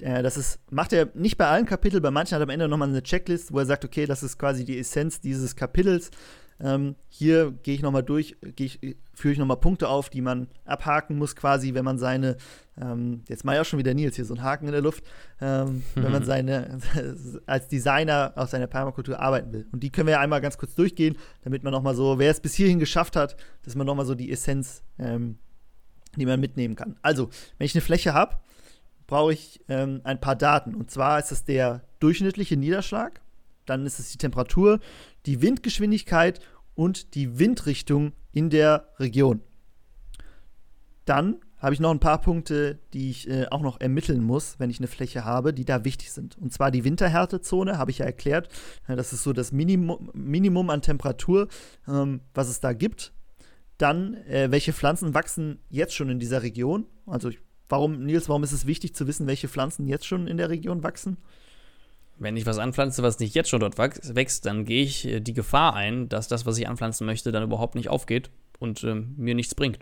[0.00, 2.68] äh, das ist, macht er nicht bei allen Kapiteln, bei manchen hat er am Ende
[2.68, 6.10] nochmal eine Checklist, wo er sagt, okay, das ist quasi die Essenz dieses Kapitels.
[6.62, 8.80] Ähm, hier gehe ich nochmal durch, ich,
[9.14, 12.36] führe ich nochmal Punkte auf, die man abhaken muss, quasi, wenn man seine,
[12.80, 15.04] ähm, jetzt mal ja schon wieder Nils hier, so ein Haken in der Luft,
[15.40, 16.78] ähm, wenn man seine,
[17.46, 19.66] als Designer auf seiner Permakultur arbeiten will.
[19.72, 22.40] Und die können wir ja einmal ganz kurz durchgehen, damit man nochmal so, wer es
[22.40, 25.38] bis hierhin geschafft hat, dass man nochmal so die Essenz, ähm,
[26.16, 26.96] die man mitnehmen kann.
[27.02, 28.36] Also, wenn ich eine Fläche habe,
[29.06, 30.74] brauche ich ähm, ein paar Daten.
[30.74, 33.20] Und zwar ist es der durchschnittliche Niederschlag,
[33.66, 34.80] dann ist es die Temperatur,
[35.26, 36.40] die Windgeschwindigkeit
[36.74, 39.42] und die Windrichtung in der Region.
[41.04, 44.70] Dann habe ich noch ein paar Punkte, die ich äh, auch noch ermitteln muss, wenn
[44.70, 46.38] ich eine Fläche habe, die da wichtig sind.
[46.38, 48.48] Und zwar die Winterhärtezone, habe ich ja erklärt.
[48.86, 51.48] Das ist so das Minimum, Minimum an Temperatur,
[51.86, 53.12] ähm, was es da gibt.
[53.76, 56.86] Dann, äh, welche Pflanzen wachsen jetzt schon in dieser Region?
[57.06, 60.38] Also, ich, warum, Nils, warum ist es wichtig zu wissen, welche Pflanzen jetzt schon in
[60.38, 61.18] der Region wachsen?
[62.20, 65.32] Wenn ich was anpflanze, was nicht jetzt schon dort wächst, dann gehe ich äh, die
[65.32, 69.34] Gefahr ein, dass das, was ich anpflanzen möchte, dann überhaupt nicht aufgeht und ähm, mir
[69.34, 69.78] nichts bringt.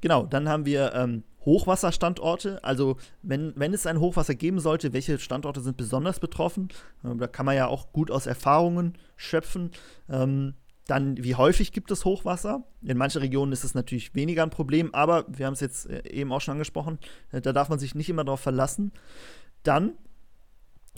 [0.00, 2.62] Genau, dann haben wir ähm, Hochwasserstandorte.
[2.64, 6.68] Also, wenn, wenn es ein Hochwasser geben sollte, welche Standorte sind besonders betroffen?
[7.04, 9.70] Ähm, da kann man ja auch gut aus Erfahrungen schöpfen.
[10.10, 10.54] Ähm,
[10.88, 12.64] dann, wie häufig gibt es Hochwasser?
[12.82, 16.02] In manchen Regionen ist es natürlich weniger ein Problem, aber wir haben es jetzt äh,
[16.10, 16.98] eben auch schon angesprochen,
[17.30, 18.92] äh, da darf man sich nicht immer darauf verlassen.
[19.62, 19.92] Dann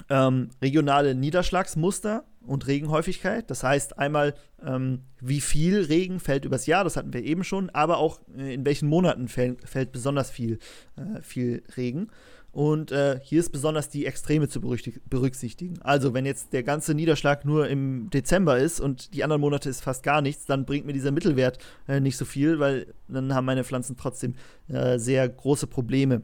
[0.08, 3.50] ähm, regionale Niederschlagsmuster und Regenhäufigkeit.
[3.50, 4.34] Das heißt einmal,
[4.64, 8.54] ähm, wie viel Regen fällt übers Jahr, das hatten wir eben schon, aber auch äh,
[8.54, 10.58] in welchen Monaten fällt, fällt besonders viel,
[10.96, 12.10] äh, viel Regen.
[12.50, 15.80] Und äh, hier ist besonders die Extreme zu berücksichtigen.
[15.82, 19.82] Also, wenn jetzt der ganze Niederschlag nur im Dezember ist und die anderen Monate ist
[19.82, 23.44] fast gar nichts, dann bringt mir dieser Mittelwert äh, nicht so viel, weil dann haben
[23.44, 24.34] meine Pflanzen trotzdem
[24.68, 26.22] äh, sehr große Probleme.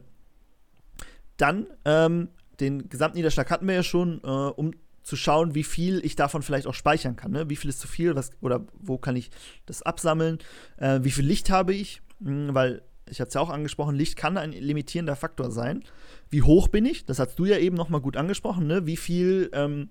[1.37, 4.71] Dann ähm, den Gesamtniederschlag hatten wir ja schon, äh, um
[5.03, 7.31] zu schauen, wie viel ich davon vielleicht auch speichern kann.
[7.31, 7.49] Ne?
[7.49, 9.29] Wie viel ist zu viel, was, oder wo kann ich
[9.67, 10.39] das absammeln?
[10.77, 12.01] Äh, wie viel Licht habe ich?
[12.23, 15.83] Hm, weil ich hatte es ja auch angesprochen, Licht kann ein limitierender Faktor sein.
[16.31, 17.05] Wie hoch bin ich?
[17.05, 18.65] Das hast du ja eben noch mal gut angesprochen.
[18.65, 18.87] Ne?
[18.87, 19.89] Wie viel, ähm,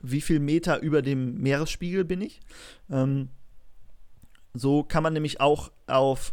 [0.00, 2.40] wie viel Meter über dem Meeresspiegel bin ich?
[2.90, 3.30] Ähm,
[4.52, 6.32] so kann man nämlich auch auf,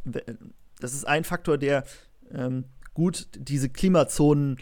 [0.80, 1.86] das ist ein Faktor, der
[2.32, 4.58] ähm, gut diese Klimazonen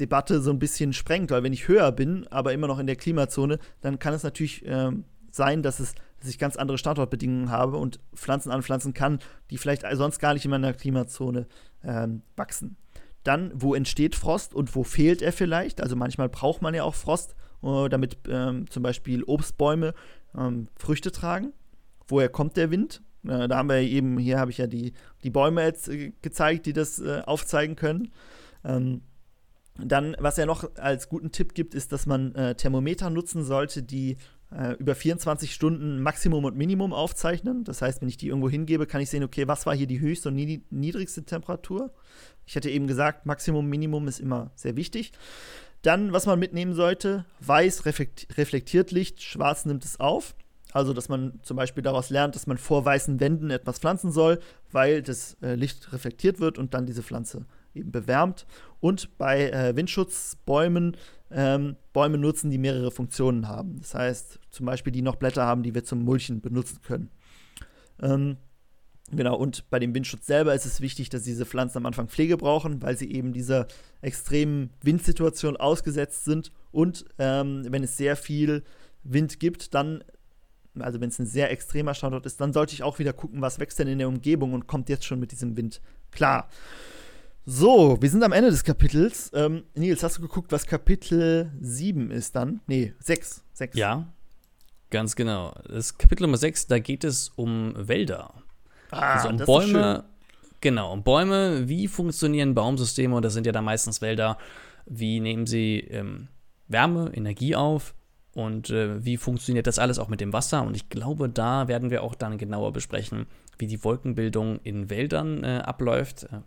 [0.00, 2.96] Debatte so ein bisschen sprengt, weil wenn ich höher bin, aber immer noch in der
[2.96, 7.76] Klimazone, dann kann es natürlich ähm, sein, dass, es, dass ich ganz andere Standortbedingungen habe
[7.76, 9.18] und Pflanzen anpflanzen kann,
[9.50, 11.46] die vielleicht sonst gar nicht in meiner Klimazone
[11.84, 12.76] ähm, wachsen.
[13.24, 15.80] Dann, wo entsteht Frost und wo fehlt er vielleicht?
[15.80, 19.94] Also manchmal braucht man ja auch Frost, äh, damit ähm, zum Beispiel Obstbäume
[20.36, 21.52] ähm, Früchte tragen.
[22.06, 23.02] Woher kommt der Wind?
[23.26, 24.92] Äh, da haben wir eben, hier habe ich ja die,
[25.24, 28.12] die Bäume jetzt äh, gezeigt, die das äh, aufzeigen können.
[28.64, 29.02] Ähm,
[29.78, 33.82] dann, was er noch als guten Tipp gibt, ist, dass man äh, Thermometer nutzen sollte,
[33.82, 34.16] die
[34.50, 37.64] äh, über 24 Stunden Maximum und Minimum aufzeichnen.
[37.64, 40.00] Das heißt, wenn ich die irgendwo hingebe, kann ich sehen, okay, was war hier die
[40.00, 40.34] höchste und
[40.70, 41.92] niedrigste Temperatur.
[42.46, 45.12] Ich hatte eben gesagt, Maximum, Minimum ist immer sehr wichtig.
[45.82, 50.34] Dann, was man mitnehmen sollte, weiß reflektiert Licht, schwarz nimmt es auf.
[50.72, 54.40] Also, dass man zum Beispiel daraus lernt, dass man vor weißen Wänden etwas pflanzen soll,
[54.72, 58.46] weil das äh, Licht reflektiert wird und dann diese Pflanze eben bewärmt.
[58.80, 60.96] Und bei äh, Windschutzbäumen,
[61.30, 63.76] ähm, Bäume nutzen, die mehrere Funktionen haben.
[63.78, 67.10] Das heißt, zum Beispiel, die noch Blätter haben, die wir zum Mulchen benutzen können.
[68.00, 68.36] Ähm,
[69.10, 72.36] genau, und bei dem Windschutz selber ist es wichtig, dass diese Pflanzen am Anfang Pflege
[72.36, 73.66] brauchen, weil sie eben dieser
[74.00, 76.52] extremen Windsituation ausgesetzt sind.
[76.70, 78.62] Und ähm, wenn es sehr viel
[79.02, 80.02] Wind gibt, dann
[80.80, 83.58] also wenn es ein sehr extremer Standort ist, dann sollte ich auch wieder gucken, was
[83.58, 85.80] wächst denn in der Umgebung und kommt jetzt schon mit diesem Wind
[86.10, 86.48] klar.
[87.50, 89.30] So, wir sind am Ende des Kapitels.
[89.32, 92.60] Ähm, Nils, hast du geguckt, was Kapitel 7 ist dann?
[92.66, 93.42] Nee, 6.
[93.54, 93.74] 6.
[93.74, 94.06] Ja,
[94.90, 95.54] ganz genau.
[95.66, 98.34] Das Kapitel Nummer 6, da geht es um Wälder.
[98.90, 100.04] Ah, also um das Bäume.
[100.60, 101.66] Genau, um Bäume.
[101.70, 103.16] Wie funktionieren Baumsysteme?
[103.16, 104.36] Und das sind ja da meistens Wälder.
[104.84, 106.28] Wie nehmen sie ähm,
[106.66, 107.94] Wärme, Energie auf?
[108.34, 110.64] Und äh, wie funktioniert das alles auch mit dem Wasser?
[110.64, 113.26] Und ich glaube, da werden wir auch dann genauer besprechen,
[113.56, 116.24] wie die Wolkenbildung in Wäldern äh, abläuft.
[116.24, 116.40] Äh,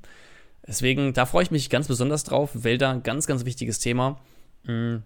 [0.68, 2.52] Deswegen, da freue ich mich ganz besonders drauf.
[2.54, 4.20] Wälder, ganz, ganz wichtiges Thema.
[4.64, 4.98] Mm.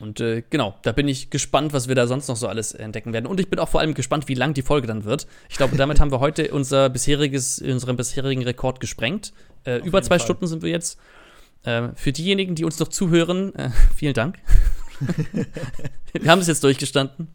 [0.00, 3.12] Und äh, genau, da bin ich gespannt, was wir da sonst noch so alles entdecken
[3.12, 3.26] werden.
[3.26, 5.26] Und ich bin auch vor allem gespannt, wie lang die Folge dann wird.
[5.50, 9.34] Ich glaube, damit haben wir heute unser bisheriges, unseren bisherigen Rekord gesprengt.
[9.64, 10.24] Äh, über zwei Fall.
[10.24, 10.98] Stunden sind wir jetzt.
[11.64, 14.38] Äh, für diejenigen, die uns noch zuhören, äh, vielen Dank.
[16.12, 17.28] wir haben es jetzt durchgestanden.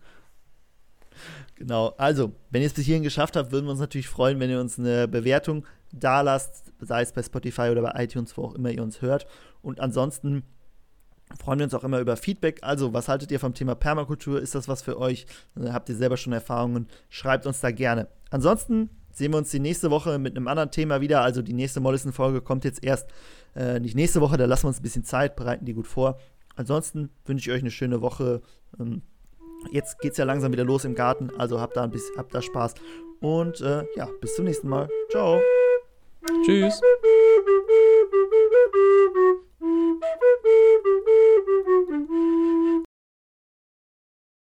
[1.55, 4.49] Genau, also, wenn ihr es bis hierhin geschafft habt, würden wir uns natürlich freuen, wenn
[4.49, 8.56] ihr uns eine Bewertung da lasst, sei es bei Spotify oder bei iTunes, wo auch
[8.56, 9.27] immer ihr uns hört.
[9.61, 10.43] Und ansonsten
[11.39, 12.60] freuen wir uns auch immer über Feedback.
[12.61, 14.41] Also, was haltet ihr vom Thema Permakultur?
[14.41, 15.26] Ist das was für euch?
[15.60, 16.88] Äh, habt ihr selber schon Erfahrungen?
[17.10, 18.07] Schreibt uns da gerne.
[18.30, 21.22] Ansonsten sehen wir uns die nächste Woche mit einem anderen Thema wieder.
[21.22, 23.10] Also die nächste Mollison-Folge kommt jetzt erst
[23.56, 26.19] äh, nicht nächste Woche, da lassen wir uns ein bisschen Zeit, bereiten die gut vor.
[26.56, 28.41] Ansonsten wünsche ich euch eine schöne Woche.
[28.80, 29.02] Ähm,
[29.72, 32.34] jetzt geht es ja langsam wieder los im Garten, also habt da ein bisschen, habt
[32.34, 32.76] da Spaß.
[33.22, 34.89] Und äh, ja, bis zum nächsten Mal.
[35.10, 35.39] Ciao.
[36.43, 36.81] Tschüss.